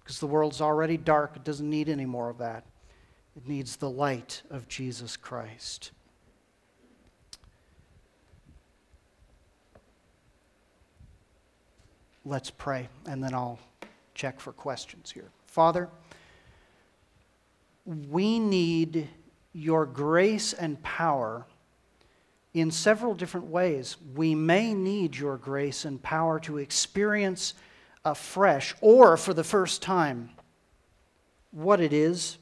Because 0.00 0.18
the 0.18 0.26
world's 0.26 0.60
already 0.60 0.96
dark, 0.96 1.36
it 1.36 1.44
doesn't 1.44 1.70
need 1.70 1.88
any 1.88 2.06
more 2.06 2.28
of 2.28 2.38
that. 2.38 2.64
It 3.36 3.48
needs 3.48 3.76
the 3.76 3.90
light 3.90 4.42
of 4.50 4.68
Jesus 4.68 5.16
Christ. 5.16 5.92
Let's 12.24 12.50
pray, 12.50 12.88
and 13.06 13.22
then 13.22 13.32
I'll 13.32 13.58
check 14.14 14.40
for 14.40 14.52
questions 14.52 15.10
here. 15.10 15.30
Father, 15.46 15.88
we 17.86 18.38
need 18.38 19.08
your 19.52 19.86
grace 19.86 20.52
and 20.52 20.80
power 20.82 21.46
in 22.52 22.70
several 22.70 23.14
different 23.14 23.46
ways. 23.46 23.96
We 24.14 24.34
may 24.34 24.74
need 24.74 25.16
your 25.16 25.36
grace 25.36 25.84
and 25.84 26.02
power 26.02 26.38
to 26.40 26.58
experience 26.58 27.54
afresh 28.04 28.74
or 28.80 29.16
for 29.16 29.34
the 29.34 29.44
first 29.44 29.82
time 29.82 30.30
what 31.52 31.80
it 31.80 31.92
is 31.92 32.38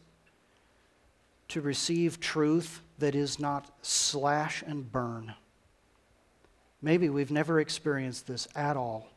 to 1.48 1.60
receive 1.60 2.20
truth 2.20 2.82
that 2.98 3.14
is 3.14 3.38
not 3.38 3.70
slash 3.82 4.62
and 4.66 4.90
burn. 4.90 5.34
Maybe 6.80 7.08
we've 7.08 7.30
never 7.30 7.60
experienced 7.60 8.26
this 8.26 8.46
at 8.54 8.76
all. 8.76 9.08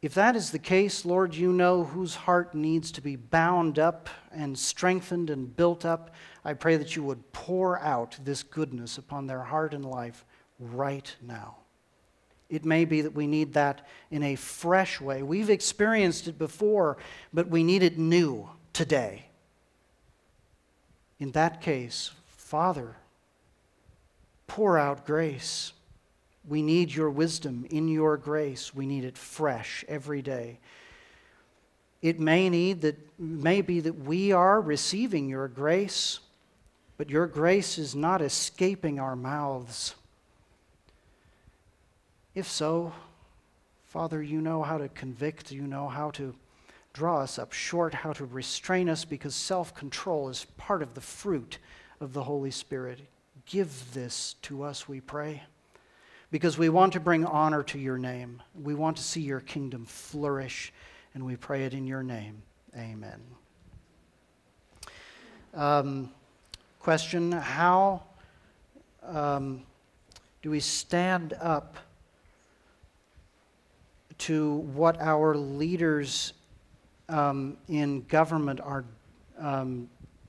If 0.00 0.14
that 0.14 0.36
is 0.36 0.50
the 0.52 0.60
case, 0.60 1.04
Lord, 1.04 1.34
you 1.34 1.52
know 1.52 1.82
whose 1.82 2.14
heart 2.14 2.54
needs 2.54 2.92
to 2.92 3.00
be 3.00 3.16
bound 3.16 3.80
up 3.80 4.08
and 4.30 4.56
strengthened 4.56 5.28
and 5.28 5.56
built 5.56 5.84
up. 5.84 6.14
I 6.44 6.54
pray 6.54 6.76
that 6.76 6.94
you 6.94 7.02
would 7.02 7.32
pour 7.32 7.80
out 7.80 8.16
this 8.22 8.44
goodness 8.44 8.96
upon 8.96 9.26
their 9.26 9.42
heart 9.42 9.74
and 9.74 9.84
life 9.84 10.24
right 10.60 11.14
now. 11.20 11.56
It 12.48 12.64
may 12.64 12.84
be 12.84 13.02
that 13.02 13.14
we 13.14 13.26
need 13.26 13.54
that 13.54 13.86
in 14.10 14.22
a 14.22 14.36
fresh 14.36 15.00
way. 15.00 15.22
We've 15.24 15.50
experienced 15.50 16.28
it 16.28 16.38
before, 16.38 16.96
but 17.32 17.48
we 17.48 17.64
need 17.64 17.82
it 17.82 17.98
new 17.98 18.48
today. 18.72 19.27
In 21.20 21.32
that 21.32 21.60
case, 21.60 22.12
Father, 22.26 22.96
pour 24.46 24.78
out 24.78 25.06
grace. 25.06 25.72
We 26.48 26.62
need 26.62 26.94
your 26.94 27.10
wisdom 27.10 27.66
in 27.70 27.88
your 27.88 28.16
grace. 28.16 28.74
We 28.74 28.86
need 28.86 29.04
it 29.04 29.18
fresh 29.18 29.84
every 29.88 30.22
day. 30.22 30.60
It 32.00 32.20
may 32.20 32.48
need 32.48 32.82
that 32.82 32.96
may 33.18 33.60
be 33.60 33.80
that 33.80 34.04
we 34.04 34.32
are 34.32 34.60
receiving 34.60 35.28
your 35.28 35.48
grace, 35.48 36.20
but 36.96 37.10
your 37.10 37.26
grace 37.26 37.76
is 37.76 37.94
not 37.94 38.22
escaping 38.22 39.00
our 39.00 39.16
mouths. 39.16 39.96
If 42.34 42.48
so, 42.48 42.92
Father, 43.86 44.22
you 44.22 44.40
know 44.40 44.62
how 44.62 44.78
to 44.78 44.88
convict, 44.88 45.50
you 45.50 45.62
know 45.62 45.88
how 45.88 46.12
to 46.12 46.34
draw 46.98 47.20
us 47.20 47.38
up 47.38 47.52
short, 47.52 47.94
how 47.94 48.12
to 48.12 48.24
restrain 48.24 48.88
us, 48.88 49.04
because 49.04 49.32
self 49.32 49.72
control 49.72 50.28
is 50.28 50.46
part 50.56 50.82
of 50.82 50.94
the 50.94 51.00
fruit 51.00 51.58
of 52.00 52.12
the 52.12 52.24
Holy 52.24 52.50
Spirit. 52.50 52.98
Give 53.46 53.70
this 53.94 54.34
to 54.42 54.64
us, 54.64 54.88
we 54.88 55.00
pray, 55.00 55.44
because 56.32 56.58
we 56.58 56.68
want 56.68 56.94
to 56.94 57.00
bring 57.00 57.24
honor 57.24 57.62
to 57.62 57.78
your 57.78 57.98
name. 57.98 58.42
We 58.60 58.74
want 58.74 58.96
to 58.96 59.02
see 59.04 59.20
your 59.20 59.38
kingdom 59.38 59.84
flourish, 59.86 60.72
and 61.14 61.24
we 61.24 61.36
pray 61.36 61.62
it 61.62 61.72
in 61.72 61.86
your 61.86 62.02
name. 62.02 62.42
Amen. 62.76 63.20
Um, 65.54 66.10
question 66.80 67.30
How 67.30 68.02
um, 69.04 69.62
do 70.42 70.50
we 70.50 70.58
stand 70.58 71.32
up 71.40 71.76
to 74.18 74.56
what 74.74 75.00
our 75.00 75.36
leaders 75.36 76.32
um, 77.08 77.56
in 77.68 78.02
government 78.06 78.60
are 78.60 78.84
um, 79.38 79.88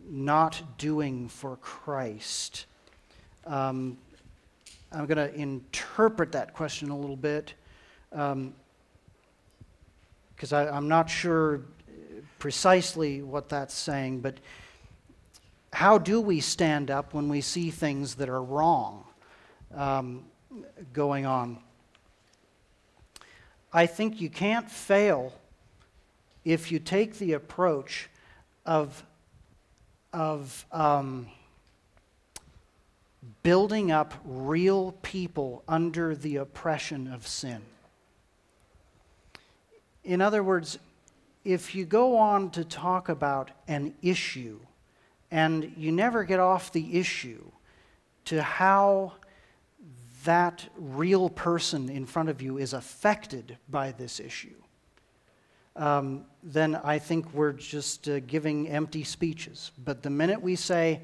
not 0.09 0.61
doing 0.77 1.27
for 1.27 1.57
Christ? 1.57 2.65
Um, 3.45 3.97
I'm 4.91 5.05
going 5.05 5.17
to 5.17 5.33
interpret 5.35 6.31
that 6.31 6.53
question 6.53 6.89
a 6.89 6.97
little 6.97 7.15
bit 7.15 7.53
because 8.09 8.53
um, 10.53 10.67
I'm 10.73 10.87
not 10.87 11.09
sure 11.09 11.61
precisely 12.39 13.21
what 13.21 13.49
that's 13.49 13.73
saying, 13.73 14.21
but 14.21 14.35
how 15.73 15.97
do 15.97 16.19
we 16.19 16.39
stand 16.39 16.89
up 16.89 17.13
when 17.13 17.29
we 17.29 17.41
see 17.41 17.69
things 17.69 18.15
that 18.15 18.29
are 18.29 18.41
wrong 18.41 19.03
um, 19.75 20.25
going 20.93 21.25
on? 21.25 21.59
I 23.71 23.85
think 23.85 24.19
you 24.19 24.29
can't 24.29 24.69
fail 24.69 25.33
if 26.49 26.71
you 26.71 26.79
take 26.79 27.19
the 27.19 27.33
approach 27.33 28.09
of, 28.65 29.05
of 30.11 30.65
um, 30.71 31.27
building 33.43 33.91
up 33.91 34.15
real 34.25 34.93
people 35.03 35.63
under 35.67 36.15
the 36.15 36.37
oppression 36.37 37.07
of 37.13 37.27
sin. 37.27 37.61
In 40.03 40.21
other 40.21 40.41
words, 40.41 40.79
if 41.45 41.75
you 41.75 41.85
go 41.85 42.17
on 42.17 42.49
to 42.51 42.65
talk 42.65 43.09
about 43.09 43.51
an 43.67 43.93
issue 44.01 44.59
and 45.29 45.71
you 45.77 45.91
never 45.91 46.23
get 46.23 46.39
off 46.39 46.71
the 46.71 46.97
issue 46.97 47.43
to 48.25 48.41
how 48.41 49.13
that 50.23 50.67
real 50.75 51.29
person 51.29 51.89
in 51.89 52.07
front 52.07 52.27
of 52.27 52.41
you 52.41 52.57
is 52.57 52.73
affected 52.73 53.59
by 53.69 53.91
this 53.91 54.19
issue, 54.19 54.55
um, 55.79 56.25
then 56.43 56.75
I 56.75 56.99
think 56.99 57.33
we're 57.33 57.53
just 57.53 58.09
uh, 58.09 58.19
giving 58.19 58.67
empty 58.67 59.03
speeches. 59.03 59.71
But 59.83 60.03
the 60.03 60.09
minute 60.09 60.41
we 60.41 60.55
say, 60.55 61.01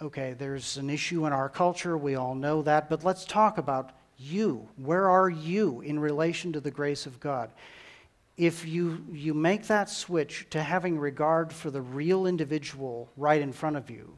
okay, 0.00 0.34
there's 0.38 0.76
an 0.76 0.90
issue 0.90 1.26
in 1.26 1.32
our 1.32 1.48
culture, 1.48 1.96
we 1.96 2.14
all 2.14 2.34
know 2.34 2.62
that, 2.62 2.88
but 2.90 3.04
let's 3.04 3.24
talk 3.24 3.58
about 3.58 3.92
you. 4.18 4.68
Where 4.76 5.08
are 5.08 5.30
you 5.30 5.80
in 5.80 5.98
relation 5.98 6.52
to 6.52 6.60
the 6.60 6.70
grace 6.70 7.06
of 7.06 7.20
God? 7.20 7.50
If 8.36 8.66
you, 8.66 9.04
you 9.10 9.34
make 9.34 9.66
that 9.66 9.88
switch 9.90 10.46
to 10.50 10.62
having 10.62 10.98
regard 10.98 11.52
for 11.52 11.70
the 11.70 11.80
real 11.80 12.26
individual 12.26 13.08
right 13.16 13.40
in 13.40 13.52
front 13.52 13.76
of 13.76 13.90
you, 13.90 14.16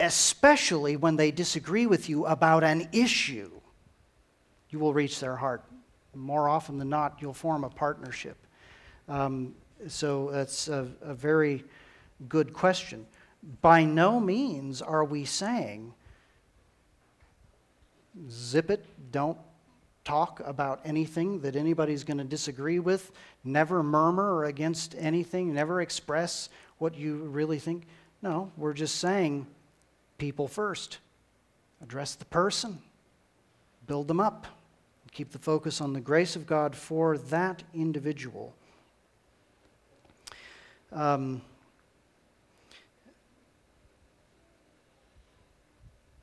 especially 0.00 0.96
when 0.96 1.16
they 1.16 1.30
disagree 1.30 1.86
with 1.86 2.08
you 2.08 2.24
about 2.24 2.64
an 2.64 2.88
issue, 2.92 3.50
you 4.70 4.78
will 4.78 4.94
reach 4.94 5.20
their 5.20 5.36
heart. 5.36 5.62
More 6.14 6.48
often 6.48 6.78
than 6.78 6.88
not, 6.88 7.18
you'll 7.20 7.32
form 7.32 7.64
a 7.64 7.70
partnership. 7.70 8.36
Um, 9.08 9.54
so 9.88 10.30
that's 10.30 10.68
a, 10.68 10.88
a 11.02 11.14
very 11.14 11.64
good 12.28 12.52
question. 12.52 13.06
By 13.62 13.84
no 13.84 14.20
means 14.20 14.82
are 14.82 15.04
we 15.04 15.24
saying, 15.24 15.94
zip 18.28 18.70
it, 18.70 18.84
don't 19.12 19.38
talk 20.04 20.40
about 20.44 20.80
anything 20.84 21.40
that 21.40 21.56
anybody's 21.56 22.04
going 22.04 22.18
to 22.18 22.24
disagree 22.24 22.78
with, 22.78 23.12
never 23.44 23.82
murmur 23.82 24.44
against 24.44 24.94
anything, 24.98 25.54
never 25.54 25.80
express 25.80 26.48
what 26.78 26.96
you 26.96 27.16
really 27.16 27.58
think. 27.58 27.86
No, 28.22 28.50
we're 28.56 28.74
just 28.74 28.96
saying 28.96 29.46
people 30.18 30.48
first. 30.48 30.98
Address 31.82 32.14
the 32.14 32.26
person, 32.26 32.78
build 33.86 34.06
them 34.08 34.20
up, 34.20 34.46
keep 35.12 35.32
the 35.32 35.38
focus 35.38 35.80
on 35.80 35.92
the 35.92 36.00
grace 36.00 36.36
of 36.36 36.46
God 36.46 36.74
for 36.74 37.18
that 37.18 37.62
individual. 37.74 38.54
Um, 40.92 41.42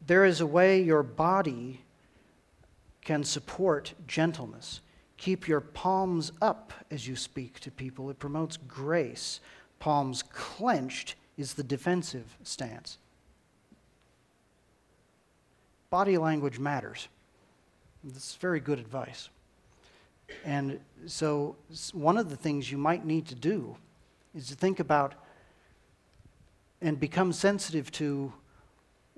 there 0.05 0.25
is 0.25 0.41
a 0.41 0.45
way 0.45 0.81
your 0.81 1.03
body 1.03 1.81
can 3.01 3.23
support 3.23 3.93
gentleness. 4.07 4.81
Keep 5.17 5.47
your 5.47 5.61
palms 5.61 6.31
up 6.41 6.73
as 6.91 7.07
you 7.07 7.15
speak 7.15 7.59
to 7.61 7.71
people. 7.71 8.09
It 8.09 8.19
promotes 8.19 8.57
grace. 8.57 9.39
Palms 9.79 10.23
clenched 10.23 11.15
is 11.37 11.53
the 11.53 11.63
defensive 11.63 12.37
stance. 12.43 12.97
Body 15.89 16.17
language 16.17 16.59
matters. 16.59 17.07
Is 18.15 18.37
very 18.39 18.59
good 18.59 18.79
advice. 18.79 19.29
And 20.45 20.79
so, 21.05 21.55
one 21.93 22.17
of 22.17 22.29
the 22.29 22.35
things 22.35 22.71
you 22.71 22.77
might 22.77 23.05
need 23.05 23.27
to 23.27 23.35
do 23.35 23.75
is 24.35 24.47
to 24.47 24.55
think 24.55 24.79
about 24.79 25.15
and 26.81 26.99
become 26.99 27.33
sensitive 27.33 27.91
to 27.91 28.31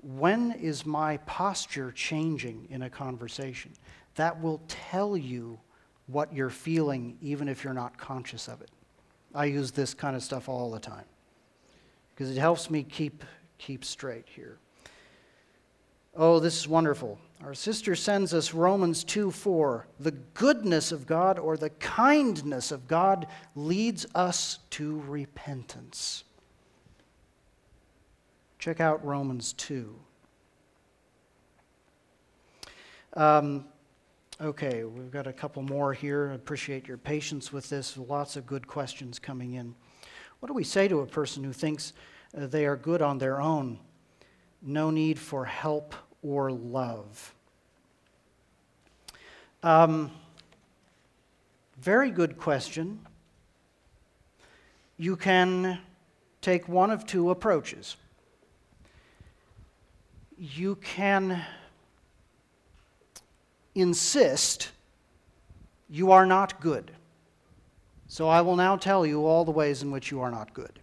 when 0.02 0.52
is 0.52 0.86
my 0.86 1.18
posture 1.18 1.92
changing 1.92 2.66
in 2.70 2.82
a 2.82 2.90
conversation? 2.90 3.72
That 4.14 4.40
will 4.40 4.60
tell 4.66 5.16
you 5.16 5.58
what 6.06 6.32
you're 6.32 6.50
feeling, 6.50 7.16
even 7.20 7.48
if 7.48 7.62
you're 7.62 7.74
not 7.74 7.96
conscious 7.98 8.48
of 8.48 8.60
it. 8.62 8.70
I 9.34 9.44
use 9.44 9.70
this 9.70 9.94
kind 9.94 10.16
of 10.16 10.22
stuff 10.22 10.48
all 10.48 10.70
the 10.70 10.80
time 10.80 11.04
because 12.14 12.30
it 12.34 12.40
helps 12.40 12.70
me 12.70 12.82
keep, 12.82 13.24
keep 13.58 13.84
straight 13.84 14.26
here. 14.28 14.58
Oh, 16.16 16.40
this 16.40 16.58
is 16.58 16.68
wonderful. 16.68 17.18
Our 17.42 17.54
sister 17.54 17.94
sends 17.94 18.34
us 18.34 18.52
Romans 18.52 19.04
2 19.04 19.30
4. 19.30 19.86
The 20.00 20.10
goodness 20.10 20.92
of 20.92 21.06
God 21.06 21.38
or 21.38 21.56
the 21.56 21.70
kindness 21.70 22.72
of 22.72 22.86
God 22.86 23.26
leads 23.54 24.06
us 24.14 24.58
to 24.70 25.00
repentance. 25.06 26.24
Check 28.58 28.80
out 28.80 29.04
Romans 29.04 29.54
2. 29.54 29.94
Um, 33.14 33.64
okay, 34.40 34.84
we've 34.84 35.10
got 35.10 35.26
a 35.26 35.32
couple 35.32 35.62
more 35.62 35.94
here. 35.94 36.30
I 36.30 36.34
appreciate 36.34 36.86
your 36.86 36.98
patience 36.98 37.52
with 37.52 37.70
this. 37.70 37.96
Lots 37.96 38.36
of 38.36 38.46
good 38.46 38.66
questions 38.66 39.18
coming 39.18 39.54
in. 39.54 39.74
What 40.40 40.48
do 40.48 40.52
we 40.52 40.64
say 40.64 40.88
to 40.88 41.00
a 41.00 41.06
person 41.06 41.42
who 41.42 41.52
thinks 41.52 41.94
uh, 42.36 42.46
they 42.46 42.66
are 42.66 42.76
good 42.76 43.00
on 43.00 43.16
their 43.18 43.40
own? 43.40 43.78
No 44.62 44.90
need 44.90 45.18
for 45.18 45.44
help 45.44 45.94
or 46.22 46.52
love. 46.52 47.34
Um, 49.62 50.10
very 51.80 52.10
good 52.10 52.38
question. 52.38 53.00
You 54.98 55.16
can 55.16 55.78
take 56.42 56.68
one 56.68 56.90
of 56.90 57.06
two 57.06 57.30
approaches. 57.30 57.96
You 60.38 60.76
can 60.76 61.42
insist 63.74 64.70
you 65.88 66.12
are 66.12 66.24
not 66.24 66.60
good. 66.60 66.92
So 68.06 68.28
I 68.28 68.40
will 68.40 68.56
now 68.56 68.76
tell 68.76 69.04
you 69.04 69.26
all 69.26 69.44
the 69.44 69.50
ways 69.50 69.82
in 69.82 69.90
which 69.90 70.10
you 70.10 70.20
are 70.20 70.30
not 70.30 70.52
good. 70.54 70.78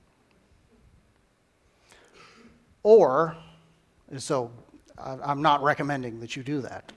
Or, 2.84 3.36
so 4.18 4.51
I'm 4.97 5.41
not 5.41 5.62
recommending 5.64 6.20
that 6.22 6.36
you 6.36 6.43
do 6.43 6.62
that. 6.62 6.91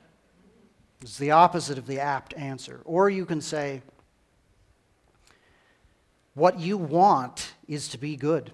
It's 1.03 1.19
the 1.19 1.31
opposite 1.31 1.79
of 1.79 1.87
the 1.87 2.01
apt 2.01 2.35
answer. 2.35 2.81
Or 2.85 3.11
you 3.11 3.25
can 3.27 3.41
say, 3.41 3.83
what 6.35 6.61
you 6.61 6.79
want 6.79 7.55
is 7.67 7.89
to 7.89 7.99
be 7.99 8.17
good. 8.17 8.53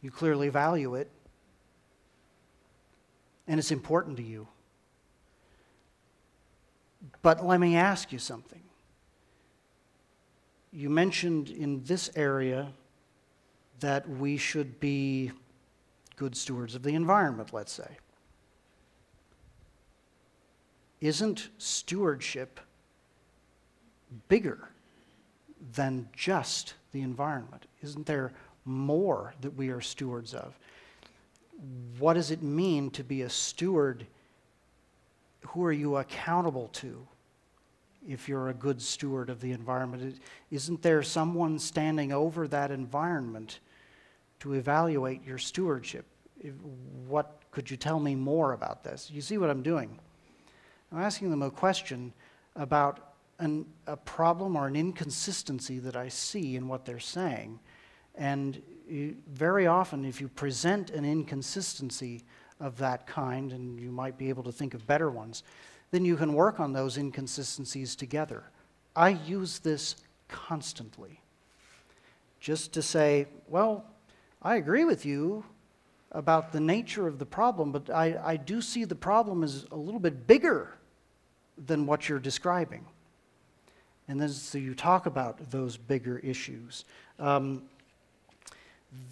You 0.00 0.10
clearly 0.10 0.48
value 0.48 0.94
it, 0.94 1.10
and 3.46 3.58
it's 3.58 3.70
important 3.70 4.16
to 4.18 4.22
you. 4.22 4.48
But 7.22 7.44
let 7.44 7.60
me 7.60 7.76
ask 7.76 8.12
you 8.12 8.18
something. 8.18 8.62
You 10.72 10.90
mentioned 10.90 11.50
in 11.50 11.84
this 11.84 12.10
area 12.16 12.72
that 13.80 14.08
we 14.08 14.36
should 14.36 14.80
be 14.80 15.32
good 16.16 16.36
stewards 16.36 16.74
of 16.74 16.82
the 16.82 16.94
environment, 16.94 17.52
let's 17.52 17.72
say. 17.72 17.98
Isn't 21.00 21.48
stewardship 21.58 22.60
bigger 24.28 24.70
than 25.74 26.08
just 26.12 26.74
the 26.92 27.02
environment? 27.02 27.66
Isn't 27.82 28.06
there 28.06 28.32
more 28.64 29.34
that 29.40 29.54
we 29.54 29.68
are 29.68 29.80
stewards 29.80 30.34
of? 30.34 30.58
What 31.98 32.14
does 32.14 32.30
it 32.30 32.42
mean 32.42 32.90
to 32.92 33.04
be 33.04 33.22
a 33.22 33.30
steward? 33.30 34.06
Who 35.48 35.64
are 35.64 35.72
you 35.72 35.96
accountable 35.96 36.68
to 36.74 37.06
if 38.08 38.28
you're 38.28 38.48
a 38.48 38.54
good 38.54 38.80
steward 38.80 39.30
of 39.30 39.40
the 39.40 39.52
environment? 39.52 40.18
Isn't 40.50 40.82
there 40.82 41.02
someone 41.02 41.58
standing 41.58 42.12
over 42.12 42.48
that 42.48 42.70
environment 42.70 43.60
to 44.44 44.52
evaluate 44.52 45.24
your 45.24 45.38
stewardship? 45.38 46.04
What 47.08 47.40
could 47.50 47.70
you 47.70 47.78
tell 47.78 47.98
me 47.98 48.14
more 48.14 48.52
about 48.52 48.84
this? 48.84 49.10
You 49.10 49.22
see 49.22 49.38
what 49.38 49.48
I'm 49.48 49.62
doing? 49.62 49.98
I'm 50.92 51.00
asking 51.00 51.30
them 51.30 51.40
a 51.40 51.50
question 51.50 52.12
about 52.54 53.14
an, 53.38 53.64
a 53.86 53.96
problem 53.96 54.54
or 54.54 54.66
an 54.66 54.76
inconsistency 54.76 55.78
that 55.78 55.96
I 55.96 56.08
see 56.08 56.56
in 56.56 56.68
what 56.68 56.84
they're 56.84 56.98
saying. 56.98 57.58
And 58.16 58.60
you, 58.86 59.16
very 59.32 59.66
often, 59.66 60.04
if 60.04 60.20
you 60.20 60.28
present 60.28 60.90
an 60.90 61.06
inconsistency 61.06 62.22
of 62.60 62.76
that 62.76 63.06
kind, 63.06 63.50
and 63.50 63.80
you 63.80 63.90
might 63.90 64.18
be 64.18 64.28
able 64.28 64.42
to 64.42 64.52
think 64.52 64.74
of 64.74 64.86
better 64.86 65.10
ones, 65.10 65.42
then 65.90 66.04
you 66.04 66.16
can 66.16 66.34
work 66.34 66.60
on 66.60 66.74
those 66.74 66.98
inconsistencies 66.98 67.96
together. 67.96 68.44
I 68.94 69.08
use 69.08 69.58
this 69.60 69.96
constantly. 70.28 71.22
Just 72.40 72.74
to 72.74 72.82
say, 72.82 73.26
well, 73.48 73.86
I 74.44 74.56
agree 74.56 74.84
with 74.84 75.06
you 75.06 75.42
about 76.12 76.52
the 76.52 76.60
nature 76.60 77.08
of 77.08 77.18
the 77.18 77.24
problem, 77.24 77.72
but 77.72 77.88
I, 77.88 78.20
I 78.22 78.36
do 78.36 78.60
see 78.60 78.84
the 78.84 78.94
problem 78.94 79.42
as 79.42 79.66
a 79.72 79.76
little 79.76 79.98
bit 79.98 80.26
bigger 80.26 80.76
than 81.56 81.86
what 81.86 82.08
you're 82.10 82.18
describing. 82.18 82.84
And 84.06 84.20
then 84.20 84.28
so 84.28 84.58
you 84.58 84.74
talk 84.74 85.06
about 85.06 85.50
those 85.50 85.78
bigger 85.78 86.18
issues. 86.18 86.84
Um, 87.18 87.62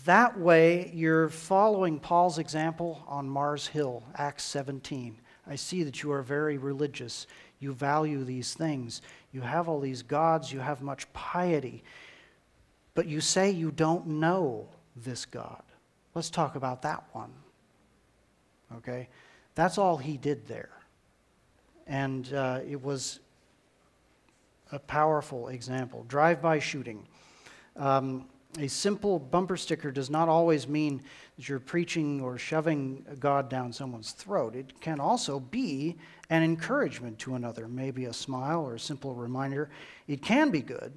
that 0.05 0.39
way, 0.39 0.91
you're 0.95 1.31
following 1.31 1.99
Paul's 1.99 2.39
example 2.39 3.03
on 3.09 3.27
Mars 3.27 3.67
Hill, 3.67 4.03
Acts 4.17 4.45
17. 4.45 5.17
I 5.47 5.57
see 5.57 5.83
that 5.83 6.03
you 6.03 6.13
are 6.13 6.23
very 6.23 6.59
religious. 6.59 7.27
You 7.59 7.73
value 7.73 8.23
these 8.23 8.53
things. 8.53 9.01
You 9.33 9.41
have 9.41 9.67
all 9.67 9.81
these 9.81 10.03
gods. 10.03 10.53
You 10.53 10.61
have 10.61 10.83
much 10.83 11.11
piety. 11.15 11.83
But 12.95 13.07
you 13.07 13.23
say 13.23 13.51
you 13.51 13.71
don't 13.71 14.07
know 14.07 14.69
this 14.97 15.25
God. 15.25 15.63
Let's 16.15 16.31
talk 16.31 16.57
about 16.57 16.83
that 16.83 17.05
one. 17.13 17.33
Okay? 18.77 19.09
That's 19.55 19.79
all 19.79 19.97
he 19.97 20.17
did 20.17 20.47
there. 20.47 20.71
And 21.87 22.33
uh, 22.33 22.61
it 22.69 22.83
was 22.83 23.21
a 24.71 24.79
powerful 24.79 25.49
example. 25.49 26.05
Drive 26.09 26.41
by 26.41 26.59
shooting. 26.59 27.07
Um, 27.77 28.27
a 28.59 28.69
simple 28.69 29.19
bumper 29.19 29.57
sticker 29.57 29.91
does 29.91 30.11
not 30.11 30.29
always 30.29 30.69
mean 30.69 31.03
that 31.37 31.49
you're 31.49 31.59
preaching 31.59 32.21
or 32.21 32.37
shoving 32.37 33.05
God 33.19 33.49
down 33.49 33.73
someone's 33.73 34.13
throat. 34.13 34.55
It 34.55 34.79
can 34.81 35.01
also 35.01 35.41
be 35.41 35.97
an 36.29 36.43
encouragement 36.43 37.19
to 37.21 37.35
another, 37.35 37.67
maybe 37.67 38.05
a 38.07 38.13
smile 38.13 38.61
or 38.61 38.75
a 38.75 38.81
simple 38.81 39.15
reminder. 39.15 39.71
It 40.07 40.21
can 40.21 40.51
be 40.51 40.61
good. 40.61 40.93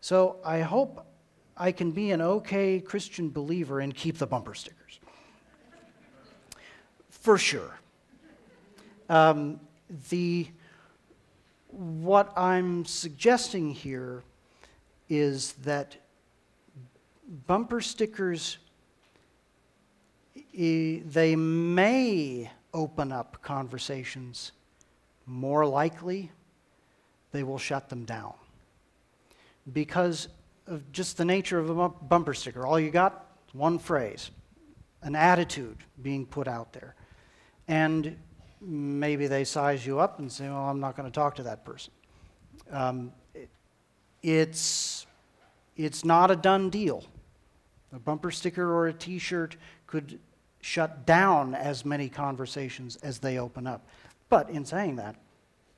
So 0.00 0.38
I 0.44 0.60
hope 0.60 1.06
I 1.60 1.72
can 1.72 1.90
be 1.90 2.10
an 2.10 2.22
okay 2.22 2.80
Christian 2.80 3.28
believer 3.28 3.80
and 3.80 3.94
keep 3.94 4.16
the 4.16 4.26
bumper 4.26 4.54
stickers. 4.54 4.98
For 7.10 7.36
sure. 7.36 7.78
Um, 9.10 9.60
the, 10.08 10.48
what 11.68 12.32
I'm 12.34 12.86
suggesting 12.86 13.72
here 13.72 14.22
is 15.10 15.52
that 15.64 15.98
bumper 17.46 17.82
stickers, 17.82 18.56
they 20.54 21.36
may 21.36 22.50
open 22.72 23.12
up 23.12 23.42
conversations. 23.42 24.52
More 25.26 25.66
likely, 25.66 26.30
they 27.32 27.42
will 27.42 27.58
shut 27.58 27.90
them 27.90 28.06
down. 28.06 28.32
Because 29.70 30.28
of 30.66 30.90
just 30.92 31.16
the 31.16 31.24
nature 31.24 31.58
of 31.58 31.78
a 31.78 31.88
bumper 31.88 32.34
sticker. 32.34 32.66
All 32.66 32.78
you 32.78 32.90
got, 32.90 33.26
one 33.52 33.78
phrase, 33.78 34.30
an 35.02 35.16
attitude 35.16 35.78
being 36.02 36.26
put 36.26 36.46
out 36.46 36.72
there. 36.72 36.94
And 37.68 38.16
maybe 38.60 39.26
they 39.26 39.44
size 39.44 39.84
you 39.86 40.00
up 40.00 40.18
and 40.18 40.30
say, 40.30 40.48
well, 40.48 40.68
I'm 40.68 40.80
not 40.80 40.96
going 40.96 41.08
to 41.08 41.14
talk 41.14 41.36
to 41.36 41.42
that 41.44 41.64
person. 41.64 41.92
Um, 42.70 43.12
it, 43.34 43.48
it's, 44.22 45.06
it's 45.76 46.04
not 46.04 46.30
a 46.30 46.36
done 46.36 46.70
deal. 46.70 47.04
A 47.92 47.98
bumper 47.98 48.30
sticker 48.30 48.72
or 48.72 48.88
a 48.88 48.92
t 48.92 49.18
shirt 49.18 49.56
could 49.86 50.18
shut 50.60 51.06
down 51.06 51.54
as 51.54 51.84
many 51.84 52.08
conversations 52.08 52.96
as 52.96 53.18
they 53.18 53.38
open 53.38 53.66
up. 53.66 53.86
But 54.28 54.50
in 54.50 54.64
saying 54.64 54.96
that, 54.96 55.16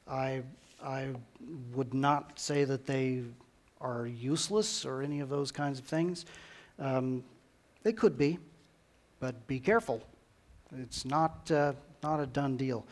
I, 0.09 0.43
I 0.85 1.11
would 1.73 1.95
not 1.95 2.39
say 2.39 2.65
that 2.65 2.87
they 2.87 3.23
are 3.83 4.07
useless 4.07 4.87
or 4.87 5.03
any 5.03 5.21
of 5.21 5.29
those 5.29 5.53
kinds 5.53 5.79
of 5.79 5.85
things. 5.85 6.25
Um, 6.79 7.25
they 7.83 7.93
could 7.93 8.17
be, 8.17 8.39
but 9.21 9.47
be 9.47 9.61
careful. 9.61 10.03
It's 10.79 11.05
not, 11.05 11.51
uh, 11.51 11.75
not 12.03 12.21
a 12.21 12.27
done 12.27 12.57
deal. 12.57 12.87